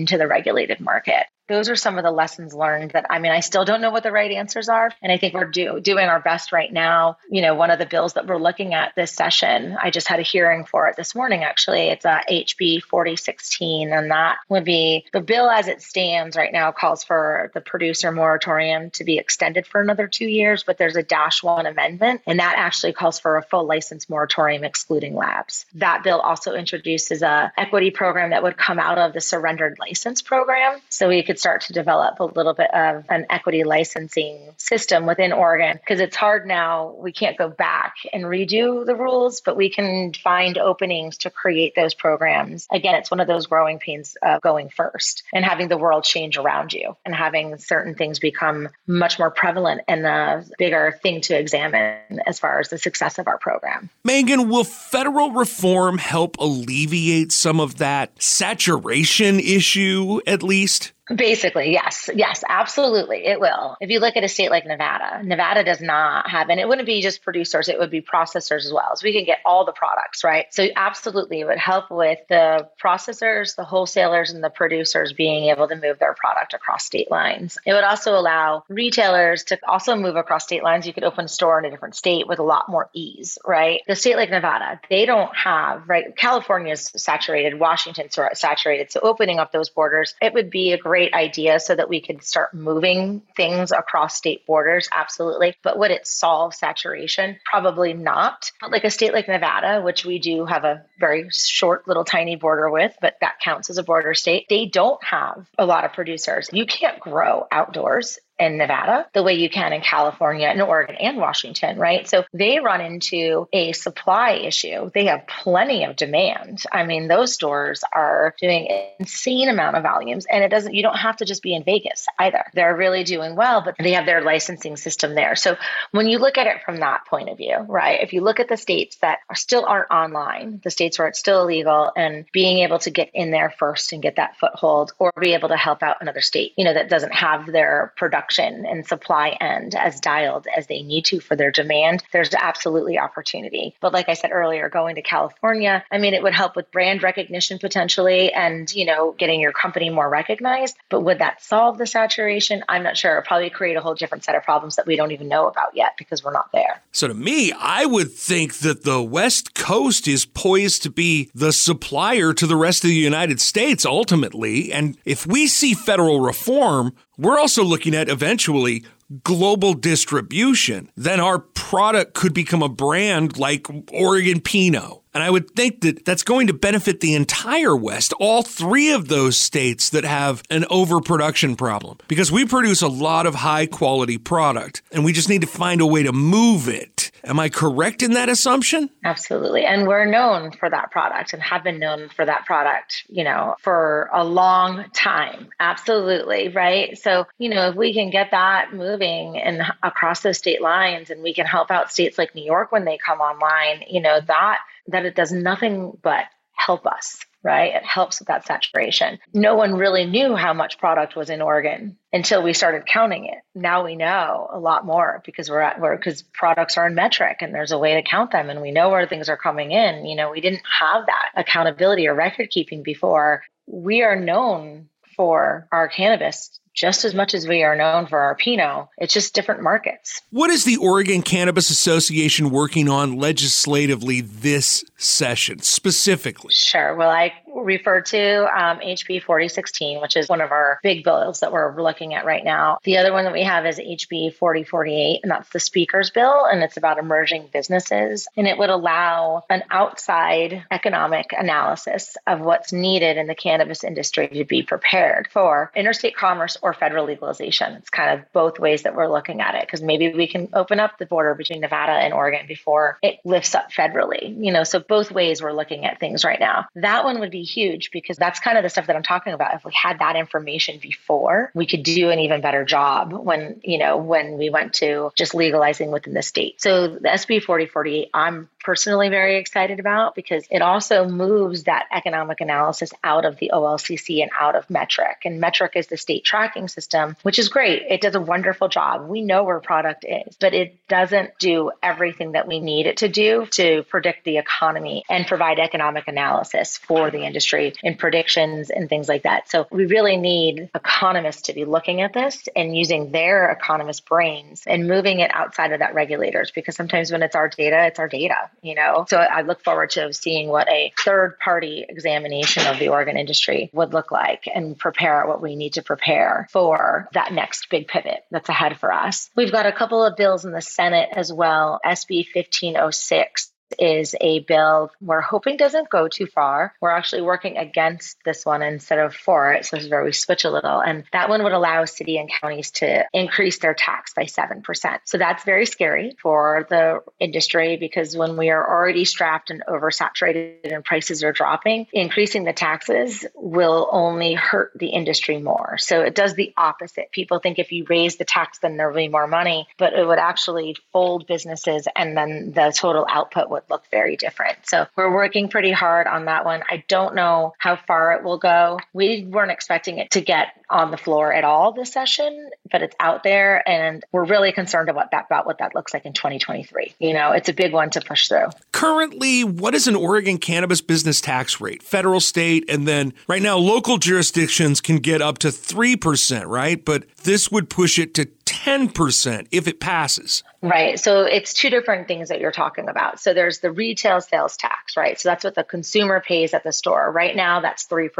into 0.00 0.16
the 0.16 0.26
regulated 0.26 0.80
market 0.80 1.26
those 1.50 1.68
are 1.68 1.76
some 1.76 1.98
of 1.98 2.04
the 2.04 2.12
lessons 2.12 2.54
learned 2.54 2.92
that 2.92 3.06
I 3.10 3.18
mean, 3.18 3.32
I 3.32 3.40
still 3.40 3.64
don't 3.64 3.80
know 3.80 3.90
what 3.90 4.04
the 4.04 4.12
right 4.12 4.30
answers 4.30 4.68
are. 4.68 4.92
And 5.02 5.10
I 5.10 5.18
think 5.18 5.34
we're 5.34 5.50
do, 5.50 5.80
doing 5.80 6.06
our 6.06 6.20
best 6.20 6.52
right 6.52 6.72
now. 6.72 7.18
You 7.28 7.42
know, 7.42 7.54
one 7.56 7.70
of 7.70 7.80
the 7.80 7.86
bills 7.86 8.14
that 8.14 8.26
we're 8.26 8.38
looking 8.38 8.72
at 8.72 8.94
this 8.94 9.12
session, 9.12 9.76
I 9.82 9.90
just 9.90 10.06
had 10.06 10.20
a 10.20 10.22
hearing 10.22 10.64
for 10.64 10.86
it 10.86 10.96
this 10.96 11.14
morning, 11.14 11.42
actually. 11.42 11.88
It's 11.88 12.06
uh, 12.06 12.20
a 12.28 12.44
HB 12.44 12.82
4016. 12.84 13.92
And 13.92 14.12
that 14.12 14.36
would 14.48 14.64
be 14.64 15.04
the 15.12 15.20
bill 15.20 15.50
as 15.50 15.66
it 15.66 15.82
stands 15.82 16.36
right 16.36 16.52
now 16.52 16.70
calls 16.70 17.02
for 17.02 17.50
the 17.52 17.60
producer 17.60 18.12
moratorium 18.12 18.90
to 18.90 19.04
be 19.04 19.18
extended 19.18 19.66
for 19.66 19.80
another 19.80 20.06
two 20.06 20.26
years, 20.26 20.62
but 20.62 20.78
there's 20.78 20.96
a 20.96 21.02
dash 21.02 21.42
one 21.42 21.66
amendment. 21.66 22.22
And 22.26 22.38
that 22.38 22.54
actually 22.58 22.92
calls 22.92 23.18
for 23.18 23.36
a 23.36 23.42
full 23.42 23.66
license 23.66 24.08
moratorium 24.08 24.62
excluding 24.62 25.16
labs. 25.16 25.66
That 25.74 26.04
bill 26.04 26.20
also 26.20 26.54
introduces 26.54 27.22
a 27.22 27.52
equity 27.56 27.90
program 27.90 28.30
that 28.30 28.44
would 28.44 28.56
come 28.56 28.78
out 28.78 28.98
of 28.98 29.12
the 29.12 29.20
surrendered 29.20 29.78
license 29.80 30.22
program. 30.22 30.78
So 30.90 31.08
we 31.08 31.24
could 31.24 31.39
start 31.40 31.62
to 31.62 31.72
develop 31.72 32.20
a 32.20 32.24
little 32.24 32.54
bit 32.54 32.72
of 32.72 33.04
an 33.08 33.26
equity 33.30 33.64
licensing 33.64 34.54
system 34.58 35.06
within 35.06 35.32
Oregon 35.32 35.76
because 35.76 36.00
it's 36.00 36.16
hard 36.16 36.46
now. 36.46 36.94
We 36.98 37.12
can't 37.12 37.36
go 37.36 37.48
back 37.48 37.94
and 38.12 38.24
redo 38.24 38.84
the 38.84 38.94
rules, 38.94 39.40
but 39.40 39.56
we 39.56 39.70
can 39.70 40.12
find 40.12 40.58
openings 40.58 41.18
to 41.18 41.30
create 41.30 41.74
those 41.74 41.94
programs. 41.94 42.66
Again, 42.70 42.94
it's 42.94 43.10
one 43.10 43.20
of 43.20 43.26
those 43.26 43.46
growing 43.46 43.78
pains 43.78 44.16
of 44.22 44.40
going 44.42 44.68
first 44.68 45.22
and 45.32 45.44
having 45.44 45.68
the 45.68 45.78
world 45.78 46.04
change 46.04 46.36
around 46.36 46.72
you 46.72 46.96
and 47.04 47.14
having 47.14 47.56
certain 47.58 47.94
things 47.94 48.18
become 48.18 48.68
much 48.86 49.18
more 49.18 49.30
prevalent 49.30 49.80
and 49.88 50.06
a 50.06 50.44
bigger 50.58 50.98
thing 51.02 51.20
to 51.22 51.38
examine 51.38 52.20
as 52.26 52.38
far 52.38 52.60
as 52.60 52.68
the 52.68 52.78
success 52.78 53.18
of 53.18 53.26
our 53.26 53.38
program. 53.38 53.88
Megan, 54.04 54.48
will 54.48 54.64
federal 54.64 55.32
reform 55.32 55.98
help 55.98 56.36
alleviate 56.38 57.32
some 57.32 57.60
of 57.60 57.78
that 57.78 58.22
saturation 58.22 59.40
issue 59.40 60.20
at 60.26 60.42
least? 60.42 60.92
Basically, 61.14 61.72
yes. 61.72 62.08
Yes, 62.14 62.44
absolutely. 62.48 63.26
It 63.26 63.40
will. 63.40 63.76
If 63.80 63.90
you 63.90 63.98
look 63.98 64.16
at 64.16 64.22
a 64.22 64.28
state 64.28 64.50
like 64.50 64.64
Nevada, 64.64 65.22
Nevada 65.24 65.64
does 65.64 65.80
not 65.80 66.30
have, 66.30 66.50
and 66.50 66.60
it 66.60 66.68
wouldn't 66.68 66.86
be 66.86 67.02
just 67.02 67.22
producers, 67.22 67.68
it 67.68 67.78
would 67.78 67.90
be 67.90 68.00
processors 68.00 68.64
as 68.64 68.72
well. 68.72 68.94
So 68.94 69.04
we 69.04 69.12
can 69.12 69.24
get 69.24 69.38
all 69.44 69.64
the 69.64 69.72
products, 69.72 70.22
right? 70.22 70.46
So 70.50 70.68
absolutely, 70.76 71.40
it 71.40 71.46
would 71.46 71.58
help 71.58 71.90
with 71.90 72.20
the 72.28 72.68
processors, 72.82 73.56
the 73.56 73.64
wholesalers, 73.64 74.30
and 74.30 74.44
the 74.44 74.50
producers 74.50 75.12
being 75.12 75.50
able 75.50 75.66
to 75.66 75.74
move 75.74 75.98
their 75.98 76.14
product 76.14 76.54
across 76.54 76.84
state 76.84 77.10
lines. 77.10 77.58
It 77.66 77.72
would 77.72 77.84
also 77.84 78.16
allow 78.16 78.64
retailers 78.68 79.44
to 79.44 79.58
also 79.66 79.96
move 79.96 80.14
across 80.14 80.44
state 80.44 80.62
lines. 80.62 80.86
You 80.86 80.92
could 80.92 81.04
open 81.04 81.24
a 81.24 81.28
store 81.28 81.58
in 81.58 81.64
a 81.64 81.70
different 81.70 81.96
state 81.96 82.28
with 82.28 82.38
a 82.38 82.44
lot 82.44 82.68
more 82.68 82.88
ease, 82.92 83.36
right? 83.44 83.80
The 83.88 83.96
state 83.96 84.16
like 84.16 84.30
Nevada, 84.30 84.80
they 84.88 85.06
don't 85.06 85.34
have, 85.36 85.88
right? 85.88 86.16
California 86.16 86.72
is 86.72 86.92
saturated, 86.96 87.58
Washington's 87.58 88.16
saturated. 88.34 88.92
So 88.92 89.00
opening 89.02 89.40
up 89.40 89.50
those 89.50 89.70
borders, 89.70 90.14
it 90.22 90.34
would 90.34 90.50
be 90.50 90.72
a 90.72 90.78
great 90.78 90.99
great 91.00 91.14
idea 91.14 91.58
so 91.58 91.74
that 91.74 91.88
we 91.88 91.98
could 91.98 92.22
start 92.22 92.52
moving 92.52 93.22
things 93.34 93.72
across 93.72 94.16
state 94.16 94.46
borders, 94.46 94.86
absolutely. 94.94 95.54
But 95.62 95.78
would 95.78 95.90
it 95.90 96.06
solve 96.06 96.54
saturation? 96.54 97.38
Probably 97.50 97.94
not. 97.94 98.52
But 98.60 98.70
like 98.70 98.84
a 98.84 98.90
state 98.90 99.14
like 99.14 99.26
Nevada, 99.26 99.80
which 99.80 100.04
we 100.04 100.18
do 100.18 100.44
have 100.44 100.64
a 100.64 100.84
very 100.98 101.30
short 101.30 101.88
little 101.88 102.04
tiny 102.04 102.36
border 102.36 102.68
with, 102.68 102.94
but 103.00 103.14
that 103.22 103.40
counts 103.42 103.70
as 103.70 103.78
a 103.78 103.82
border 103.82 104.12
state, 104.12 104.44
they 104.50 104.66
don't 104.66 105.02
have 105.02 105.48
a 105.56 105.64
lot 105.64 105.86
of 105.86 105.94
producers. 105.94 106.50
You 106.52 106.66
can't 106.66 107.00
grow 107.00 107.46
outdoors 107.50 108.18
in 108.40 108.56
Nevada 108.56 109.06
the 109.12 109.22
way 109.22 109.34
you 109.34 109.50
can 109.50 109.72
in 109.72 109.82
California 109.82 110.48
and 110.48 110.60
Oregon 110.62 110.96
and 110.96 111.18
Washington, 111.18 111.78
right? 111.78 112.08
So 112.08 112.24
they 112.32 112.58
run 112.58 112.80
into 112.80 113.48
a 113.52 113.72
supply 113.72 114.32
issue. 114.32 114.90
They 114.94 115.06
have 115.06 115.26
plenty 115.26 115.84
of 115.84 115.96
demand. 115.96 116.64
I 116.72 116.84
mean, 116.84 117.06
those 117.06 117.34
stores 117.34 117.84
are 117.92 118.34
doing 118.40 118.68
insane 118.98 119.48
amount 119.48 119.76
of 119.76 119.82
volumes 119.82 120.26
and 120.30 120.42
it 120.42 120.48
doesn't 120.48 120.74
you 120.74 120.82
don't 120.82 120.96
have 120.96 121.18
to 121.18 121.24
just 121.24 121.42
be 121.42 121.54
in 121.54 121.64
Vegas 121.64 122.06
either. 122.18 122.44
They're 122.54 122.76
really 122.76 123.04
doing 123.04 123.36
well, 123.36 123.60
but 123.60 123.76
they 123.78 123.92
have 123.92 124.06
their 124.06 124.22
licensing 124.22 124.76
system 124.76 125.14
there. 125.14 125.36
So 125.36 125.56
when 125.90 126.08
you 126.08 126.18
look 126.18 126.38
at 126.38 126.46
it 126.46 126.62
from 126.64 126.78
that 126.78 127.04
point 127.06 127.28
of 127.28 127.36
view, 127.36 127.58
right? 127.68 128.00
If 128.00 128.14
you 128.14 128.22
look 128.22 128.40
at 128.40 128.48
the 128.48 128.56
states 128.56 128.96
that 129.02 129.18
are 129.28 129.36
still 129.36 129.66
aren't 129.66 129.90
online, 129.90 130.60
the 130.64 130.70
states 130.70 130.98
where 130.98 131.08
it's 131.08 131.18
still 131.18 131.42
illegal 131.42 131.92
and 131.94 132.24
being 132.32 132.60
able 132.60 132.78
to 132.80 132.90
get 132.90 133.10
in 133.12 133.30
there 133.30 133.52
first 133.58 133.92
and 133.92 134.02
get 134.02 134.16
that 134.16 134.38
foothold 134.38 134.92
or 134.98 135.12
be 135.20 135.34
able 135.34 135.50
to 135.50 135.56
help 135.56 135.82
out 135.82 135.98
another 136.00 136.22
state, 136.22 136.52
you 136.56 136.64
know, 136.64 136.72
that 136.72 136.88
doesn't 136.88 137.12
have 137.12 137.46
their 137.46 137.92
production 137.96 138.29
and 138.38 138.86
supply 138.86 139.36
end 139.40 139.74
as 139.74 140.00
dialed 140.00 140.46
as 140.54 140.66
they 140.66 140.82
need 140.82 141.04
to 141.06 141.20
for 141.20 141.36
their 141.36 141.50
demand, 141.50 142.02
there's 142.12 142.34
absolutely 142.34 142.98
opportunity. 142.98 143.74
But 143.80 143.92
like 143.92 144.08
I 144.08 144.14
said 144.14 144.30
earlier, 144.32 144.68
going 144.68 144.96
to 144.96 145.02
California, 145.02 145.84
I 145.90 145.98
mean, 145.98 146.14
it 146.14 146.22
would 146.22 146.34
help 146.34 146.56
with 146.56 146.70
brand 146.70 147.02
recognition 147.02 147.58
potentially 147.58 148.32
and, 148.32 148.72
you 148.72 148.84
know, 148.84 149.12
getting 149.12 149.40
your 149.40 149.52
company 149.52 149.90
more 149.90 150.08
recognized. 150.08 150.76
But 150.88 151.00
would 151.00 151.18
that 151.18 151.42
solve 151.42 151.78
the 151.78 151.86
saturation? 151.86 152.64
I'm 152.68 152.82
not 152.82 152.96
sure. 152.96 153.12
It'll 153.12 153.22
probably 153.26 153.50
create 153.50 153.76
a 153.76 153.80
whole 153.80 153.94
different 153.94 154.24
set 154.24 154.34
of 154.34 154.42
problems 154.42 154.76
that 154.76 154.86
we 154.86 154.96
don't 154.96 155.12
even 155.12 155.28
know 155.28 155.48
about 155.48 155.74
yet 155.74 155.92
because 155.98 156.22
we're 156.22 156.32
not 156.32 156.50
there. 156.52 156.82
So 156.92 157.08
to 157.08 157.14
me, 157.14 157.52
I 157.52 157.86
would 157.86 158.12
think 158.12 158.58
that 158.58 158.84
the 158.84 159.02
West 159.02 159.54
Coast 159.54 160.06
is 160.08 160.24
poised 160.26 160.82
to 160.82 160.90
be 160.90 161.30
the 161.34 161.52
supplier 161.52 162.32
to 162.32 162.46
the 162.46 162.56
rest 162.56 162.84
of 162.84 162.88
the 162.88 162.94
United 162.94 163.40
States 163.40 163.84
ultimately. 163.86 164.72
And 164.72 164.96
if 165.04 165.26
we 165.26 165.46
see 165.46 165.74
federal 165.74 166.20
reform, 166.20 166.94
we're 167.20 167.38
also 167.38 167.62
looking 167.62 167.94
at 167.94 168.08
eventually 168.08 168.84
global 169.24 169.74
distribution. 169.74 170.90
Then 170.96 171.20
our 171.20 171.38
product 171.38 172.14
could 172.14 172.32
become 172.32 172.62
a 172.62 172.68
brand 172.68 173.36
like 173.38 173.66
Oregon 173.92 174.40
Pinot 174.40 174.99
and 175.12 175.22
I 175.22 175.30
would 175.30 175.50
think 175.50 175.80
that 175.82 176.04
that's 176.04 176.22
going 176.22 176.46
to 176.46 176.52
benefit 176.52 177.00
the 177.00 177.14
entire 177.14 177.76
West, 177.76 178.12
all 178.20 178.42
three 178.42 178.92
of 178.92 179.08
those 179.08 179.36
states 179.36 179.90
that 179.90 180.04
have 180.04 180.42
an 180.50 180.64
overproduction 180.70 181.56
problem, 181.56 181.98
because 182.08 182.30
we 182.30 182.44
produce 182.44 182.82
a 182.82 182.88
lot 182.88 183.26
of 183.26 183.34
high 183.34 183.66
quality 183.66 184.18
product 184.18 184.82
and 184.92 185.04
we 185.04 185.12
just 185.12 185.28
need 185.28 185.40
to 185.40 185.46
find 185.46 185.80
a 185.80 185.86
way 185.86 186.02
to 186.02 186.12
move 186.12 186.68
it. 186.68 187.10
Am 187.22 187.38
I 187.38 187.50
correct 187.50 188.02
in 188.02 188.12
that 188.12 188.30
assumption? 188.30 188.88
Absolutely. 189.04 189.64
And 189.66 189.86
we're 189.86 190.06
known 190.06 190.52
for 190.52 190.70
that 190.70 190.90
product 190.90 191.34
and 191.34 191.42
have 191.42 191.62
been 191.62 191.78
known 191.78 192.08
for 192.08 192.24
that 192.24 192.46
product, 192.46 193.04
you 193.08 193.24
know, 193.24 193.56
for 193.60 194.08
a 194.12 194.24
long 194.24 194.86
time. 194.94 195.48
Absolutely. 195.60 196.48
Right. 196.48 196.96
So, 196.96 197.26
you 197.36 197.50
know, 197.50 197.68
if 197.68 197.76
we 197.76 197.92
can 197.92 198.08
get 198.10 198.30
that 198.30 198.72
moving 198.72 199.38
and 199.38 199.62
across 199.82 200.20
those 200.20 200.38
state 200.38 200.62
lines 200.62 201.10
and 201.10 201.22
we 201.22 201.34
can 201.34 201.44
help 201.44 201.70
out 201.70 201.92
states 201.92 202.16
like 202.16 202.34
New 202.34 202.44
York 202.44 202.72
when 202.72 202.86
they 202.86 202.96
come 202.96 203.20
online, 203.20 203.84
you 203.88 204.00
know, 204.00 204.20
that 204.26 204.58
that 204.88 205.04
it 205.04 205.14
does 205.14 205.32
nothing 205.32 205.96
but 206.02 206.24
help 206.60 206.86
us, 206.86 207.18
right? 207.42 207.74
It 207.74 207.84
helps 207.84 208.20
with 208.20 208.28
that 208.28 208.46
saturation. 208.46 209.18
No 209.32 209.54
one 209.54 209.74
really 209.74 210.04
knew 210.04 210.36
how 210.36 210.52
much 210.52 210.78
product 210.78 211.16
was 211.16 211.30
in 211.30 211.40
Oregon 211.40 211.96
until 212.12 212.42
we 212.42 212.52
started 212.52 212.84
counting 212.86 213.26
it. 213.26 213.38
Now 213.54 213.84
we 213.84 213.96
know 213.96 214.48
a 214.52 214.58
lot 214.58 214.84
more 214.84 215.22
because 215.24 215.48
we're 215.48 215.60
at 215.60 215.80
where 215.80 215.96
because 215.96 216.22
products 216.22 216.76
are 216.76 216.86
in 216.86 216.94
Metrc 216.94 217.36
and 217.40 217.54
there's 217.54 217.72
a 217.72 217.78
way 217.78 217.94
to 217.94 218.02
count 218.02 218.30
them 218.32 218.50
and 218.50 218.60
we 218.60 218.72
know 218.72 218.90
where 218.90 219.06
things 219.06 219.30
are 219.30 219.38
coming 219.38 219.72
in. 219.72 220.04
You 220.04 220.16
know, 220.16 220.30
we 220.30 220.42
didn't 220.42 220.62
have 220.78 221.06
that 221.06 221.30
accountability 221.34 222.08
or 222.08 222.14
record 222.14 222.50
keeping 222.50 222.82
before. 222.82 223.42
We 223.66 224.02
are 224.02 224.16
known 224.16 224.90
for 225.16 225.66
our 225.72 225.88
cannabis 225.88 226.59
just 226.74 227.04
as 227.04 227.14
much 227.14 227.34
as 227.34 227.46
we 227.46 227.62
are 227.62 227.76
known 227.76 228.06
for 228.06 228.20
our 228.20 228.34
Pinot. 228.34 228.88
It's 228.98 229.12
just 229.12 229.34
different 229.34 229.62
markets. 229.62 230.20
What 230.30 230.50
is 230.50 230.64
the 230.64 230.76
Oregon 230.76 231.22
Cannabis 231.22 231.70
Association 231.70 232.50
working 232.50 232.88
on 232.88 233.16
legislatively 233.16 234.20
this 234.20 234.84
session 234.96 235.60
specifically? 235.60 236.52
Sure. 236.52 236.94
Well, 236.94 237.10
I 237.10 237.32
refer 237.62 238.00
to 238.00 238.42
um, 238.44 238.78
HB 238.78 239.22
4016, 239.22 240.00
which 240.00 240.16
is 240.16 240.28
one 240.28 240.40
of 240.40 240.52
our 240.52 240.80
big 240.82 241.04
bills 241.04 241.40
that 241.40 241.52
we're 241.52 241.80
looking 241.80 242.14
at 242.14 242.24
right 242.24 242.44
now. 242.44 242.78
The 242.84 242.98
other 242.98 243.12
one 243.12 243.24
that 243.24 243.32
we 243.32 243.42
have 243.42 243.66
is 243.66 243.78
HB 243.78 244.34
4048, 244.34 245.20
and 245.22 245.30
that's 245.30 245.48
the 245.50 245.60
Speaker's 245.60 246.10
Bill, 246.10 246.44
and 246.44 246.62
it's 246.62 246.76
about 246.76 246.98
emerging 246.98 247.50
businesses. 247.52 248.28
And 248.36 248.46
it 248.46 248.58
would 248.58 248.70
allow 248.70 249.44
an 249.48 249.62
outside 249.70 250.64
economic 250.70 251.32
analysis 251.32 252.16
of 252.26 252.40
what's 252.40 252.72
needed 252.72 253.16
in 253.16 253.26
the 253.26 253.34
cannabis 253.34 253.84
industry 253.84 254.28
to 254.28 254.44
be 254.44 254.62
prepared 254.62 255.28
for 255.32 255.70
interstate 255.74 256.16
commerce 256.16 256.56
or 256.62 256.72
federal 256.72 257.06
legalization. 257.06 257.74
It's 257.74 257.90
kind 257.90 258.18
of 258.18 258.32
both 258.32 258.58
ways 258.58 258.82
that 258.82 258.94
we're 258.94 259.10
looking 259.10 259.40
at 259.40 259.54
it 259.54 259.62
because 259.62 259.82
maybe 259.82 260.12
we 260.12 260.26
can 260.26 260.48
open 260.52 260.80
up 260.80 260.98
the 260.98 261.06
border 261.06 261.34
between 261.34 261.60
Nevada 261.60 261.92
and 261.92 262.12
Oregon 262.14 262.46
before 262.46 262.98
it 263.02 263.18
lifts 263.24 263.54
up 263.54 263.70
federally. 263.70 264.34
You 264.44 264.52
know, 264.52 264.64
so 264.64 264.80
both 264.80 265.10
ways 265.10 265.42
we're 265.42 265.52
looking 265.52 265.84
at 265.84 266.00
things 266.00 266.24
right 266.24 266.40
now. 266.40 266.66
That 266.74 267.04
one 267.04 267.20
would 267.20 267.30
be 267.30 267.42
huge 267.50 267.90
because 267.90 268.16
that's 268.16 268.40
kind 268.40 268.56
of 268.56 268.62
the 268.62 268.68
stuff 268.68 268.86
that 268.86 268.96
I'm 268.96 269.02
talking 269.02 269.32
about. 269.32 269.54
If 269.54 269.64
we 269.64 269.72
had 269.72 269.98
that 270.00 270.16
information 270.16 270.78
before, 270.80 271.50
we 271.54 271.66
could 271.66 271.82
do 271.82 272.10
an 272.10 272.18
even 272.20 272.40
better 272.40 272.64
job 272.64 273.12
when, 273.12 273.60
you 273.62 273.78
know, 273.78 273.96
when 273.96 274.38
we 274.38 274.50
went 274.50 274.74
to 274.74 275.12
just 275.16 275.34
legalizing 275.34 275.90
within 275.90 276.14
the 276.14 276.22
state. 276.22 276.60
So 276.60 276.88
the 276.88 277.08
SB 277.08 277.42
4048, 277.42 278.10
I'm 278.14 278.48
personally 278.62 279.08
very 279.08 279.38
excited 279.38 279.80
about 279.80 280.14
because 280.14 280.46
it 280.50 280.62
also 280.62 281.08
moves 281.08 281.64
that 281.64 281.86
economic 281.92 282.40
analysis 282.40 282.92
out 283.02 283.24
of 283.24 283.36
the 283.38 283.50
OLCC 283.52 284.22
and 284.22 284.30
out 284.38 284.54
of 284.54 284.66
Metrc. 284.68 285.16
And 285.24 285.42
Metrc 285.42 285.76
is 285.76 285.86
the 285.86 285.96
state 285.96 286.24
tracking 286.24 286.68
system, 286.68 287.16
which 287.22 287.38
is 287.38 287.48
great. 287.48 287.82
It 287.88 288.00
does 288.00 288.14
a 288.14 288.20
wonderful 288.20 288.68
job. 288.68 289.08
We 289.08 289.22
know 289.22 289.44
where 289.44 289.60
product 289.60 290.04
is, 290.06 290.36
but 290.38 290.54
it 290.54 290.76
doesn't 290.88 291.38
do 291.38 291.72
everything 291.82 292.32
that 292.32 292.46
we 292.46 292.60
need 292.60 292.86
it 292.86 292.98
to 292.98 293.08
do 293.08 293.46
to 293.52 293.82
predict 293.84 294.24
the 294.24 294.38
economy 294.38 295.04
and 295.08 295.26
provide 295.26 295.58
economic 295.58 296.08
analysis 296.08 296.76
for 296.76 297.10
the 297.10 297.24
industry 297.24 297.72
and 297.82 297.98
predictions 297.98 298.70
and 298.70 298.88
things 298.88 299.08
like 299.08 299.22
that. 299.22 299.48
So 299.48 299.66
we 299.70 299.86
really 299.86 300.16
need 300.16 300.68
economists 300.74 301.42
to 301.42 301.54
be 301.54 301.64
looking 301.64 302.02
at 302.02 302.12
this 302.12 302.48
and 302.54 302.76
using 302.76 303.10
their 303.10 303.50
economist 303.50 304.06
brains 304.06 304.64
and 304.66 304.86
moving 304.86 305.20
it 305.20 305.30
outside 305.34 305.72
of 305.72 305.78
that 305.80 305.94
regulators 305.94 306.50
because 306.50 306.76
sometimes 306.76 307.10
when 307.10 307.22
it's 307.22 307.34
our 307.34 307.48
data, 307.48 307.86
it's 307.86 307.98
our 307.98 308.08
data 308.08 308.49
you 308.62 308.74
know? 308.74 309.06
So 309.08 309.18
I 309.18 309.42
look 309.42 309.62
forward 309.62 309.90
to 309.90 310.12
seeing 310.12 310.48
what 310.48 310.68
a 310.68 310.92
third 311.04 311.38
party 311.38 311.84
examination 311.88 312.66
of 312.66 312.78
the 312.78 312.88
Oregon 312.88 313.16
industry 313.16 313.70
would 313.72 313.92
look 313.92 314.10
like 314.10 314.48
and 314.52 314.78
prepare 314.78 315.26
what 315.26 315.42
we 315.42 315.56
need 315.56 315.74
to 315.74 315.82
prepare 315.82 316.46
for 316.50 317.08
that 317.12 317.32
next 317.32 317.68
big 317.70 317.88
pivot 317.88 318.24
that's 318.30 318.48
ahead 318.48 318.78
for 318.78 318.92
us. 318.92 319.30
We've 319.36 319.52
got 319.52 319.66
a 319.66 319.72
couple 319.72 320.04
of 320.04 320.16
bills 320.16 320.44
in 320.44 320.52
the 320.52 320.62
Senate 320.62 321.10
as 321.14 321.32
well. 321.32 321.80
SB 321.84 322.26
1506 322.34 323.52
is 323.78 324.14
a 324.20 324.40
bill 324.40 324.90
we're 325.00 325.20
hoping 325.20 325.56
doesn't 325.56 325.88
go 325.88 326.08
too 326.08 326.26
far. 326.26 326.74
We're 326.80 326.90
actually 326.90 327.22
working 327.22 327.56
against 327.56 328.18
this 328.24 328.44
one 328.44 328.62
instead 328.62 328.98
of 328.98 329.14
for 329.14 329.52
it. 329.52 329.66
So 329.66 329.76
this 329.76 329.86
is 329.86 329.90
where 329.90 330.04
we 330.04 330.12
switch 330.12 330.44
a 330.44 330.50
little. 330.50 330.80
And 330.80 331.04
that 331.12 331.28
one 331.28 331.42
would 331.42 331.52
allow 331.52 331.84
city 331.84 332.18
and 332.18 332.30
counties 332.30 332.70
to 332.72 333.04
increase 333.12 333.58
their 333.58 333.74
tax 333.74 334.14
by 334.14 334.24
7%. 334.24 335.00
So 335.04 335.18
that's 335.18 335.44
very 335.44 335.66
scary 335.66 336.16
for 336.20 336.66
the 336.68 337.00
industry 337.18 337.76
because 337.76 338.16
when 338.16 338.36
we 338.36 338.50
are 338.50 338.68
already 338.68 339.04
strapped 339.04 339.50
and 339.50 339.62
oversaturated 339.66 340.72
and 340.72 340.84
prices 340.84 341.24
are 341.24 341.32
dropping, 341.32 341.86
increasing 341.92 342.44
the 342.44 342.52
taxes 342.52 343.24
will 343.34 343.88
only 343.90 344.34
hurt 344.34 344.72
the 344.74 344.88
industry 344.88 345.40
more. 345.40 345.76
So 345.78 346.02
it 346.02 346.14
does 346.14 346.34
the 346.34 346.52
opposite. 346.56 347.10
People 347.12 347.38
think 347.38 347.58
if 347.58 347.72
you 347.72 347.86
raise 347.88 348.16
the 348.16 348.24
tax, 348.24 348.58
then 348.58 348.76
there 348.76 348.88
will 348.88 348.96
be 348.96 349.08
more 349.08 349.26
money, 349.26 349.66
but 349.78 349.92
it 349.92 350.06
would 350.06 350.18
actually 350.18 350.76
fold 350.92 351.26
businesses 351.26 351.86
and 351.96 352.16
then 352.16 352.52
the 352.52 352.72
total 352.76 353.06
output 353.08 353.50
would 353.50 353.59
would 353.60 353.70
look 353.70 353.84
very 353.90 354.16
different. 354.16 354.58
So 354.64 354.86
we're 354.96 355.12
working 355.12 355.48
pretty 355.48 355.72
hard 355.72 356.06
on 356.06 356.26
that 356.26 356.44
one. 356.44 356.62
I 356.68 356.84
don't 356.88 357.14
know 357.14 357.54
how 357.58 357.76
far 357.76 358.14
it 358.14 358.24
will 358.24 358.38
go. 358.38 358.78
We 358.92 359.24
weren't 359.24 359.50
expecting 359.50 359.98
it 359.98 360.10
to 360.12 360.20
get 360.20 360.48
on 360.68 360.90
the 360.90 360.96
floor 360.96 361.32
at 361.32 361.44
all 361.44 361.72
this 361.72 361.92
session, 361.92 362.50
but 362.70 362.82
it's 362.82 362.94
out 363.00 363.22
there 363.22 363.68
and 363.68 364.04
we're 364.12 364.24
really 364.24 364.52
concerned 364.52 364.88
about 364.88 365.10
that 365.10 365.26
about 365.26 365.46
what 365.46 365.58
that 365.58 365.74
looks 365.74 365.92
like 365.92 366.06
in 366.06 366.12
2023. 366.12 366.94
You 366.98 367.12
know, 367.12 367.32
it's 367.32 367.48
a 367.48 367.52
big 367.52 367.72
one 367.72 367.90
to 367.90 368.00
push 368.00 368.28
through. 368.28 368.46
Currently, 368.72 369.44
what 369.44 369.74
is 369.74 369.86
an 369.86 369.96
Oregon 369.96 370.38
cannabis 370.38 370.80
business 370.80 371.20
tax 371.20 371.60
rate? 371.60 371.82
Federal, 371.82 372.20
state, 372.20 372.64
and 372.68 372.86
then 372.86 373.12
right 373.28 373.42
now 373.42 373.56
local 373.58 373.98
jurisdictions 373.98 374.80
can 374.80 374.96
get 374.96 375.20
up 375.20 375.38
to 375.38 375.48
3%, 375.48 376.46
right? 376.46 376.82
But 376.84 377.04
this 377.24 377.50
would 377.50 377.68
push 377.68 377.98
it 377.98 378.14
to 378.14 378.26
10% 378.64 379.46
if 379.50 379.66
it 379.68 379.80
passes. 379.80 380.42
Right. 380.60 381.00
So 381.00 381.22
it's 381.22 381.54
two 381.54 381.70
different 381.70 382.08
things 382.08 382.28
that 382.28 382.40
you're 382.40 382.52
talking 382.52 382.88
about. 382.88 383.18
So 383.18 383.32
there's 383.32 383.60
the 383.60 383.72
retail 383.72 384.20
sales 384.20 384.56
tax, 384.56 384.96
right? 384.96 385.18
So 385.18 385.30
that's 385.30 385.44
what 385.44 385.54
the 385.54 385.64
consumer 385.64 386.20
pays 386.20 386.52
at 386.52 386.62
the 386.62 386.72
store. 386.72 387.10
Right 387.10 387.34
now, 387.34 387.60
that's 387.60 387.86
3%. 387.86 388.10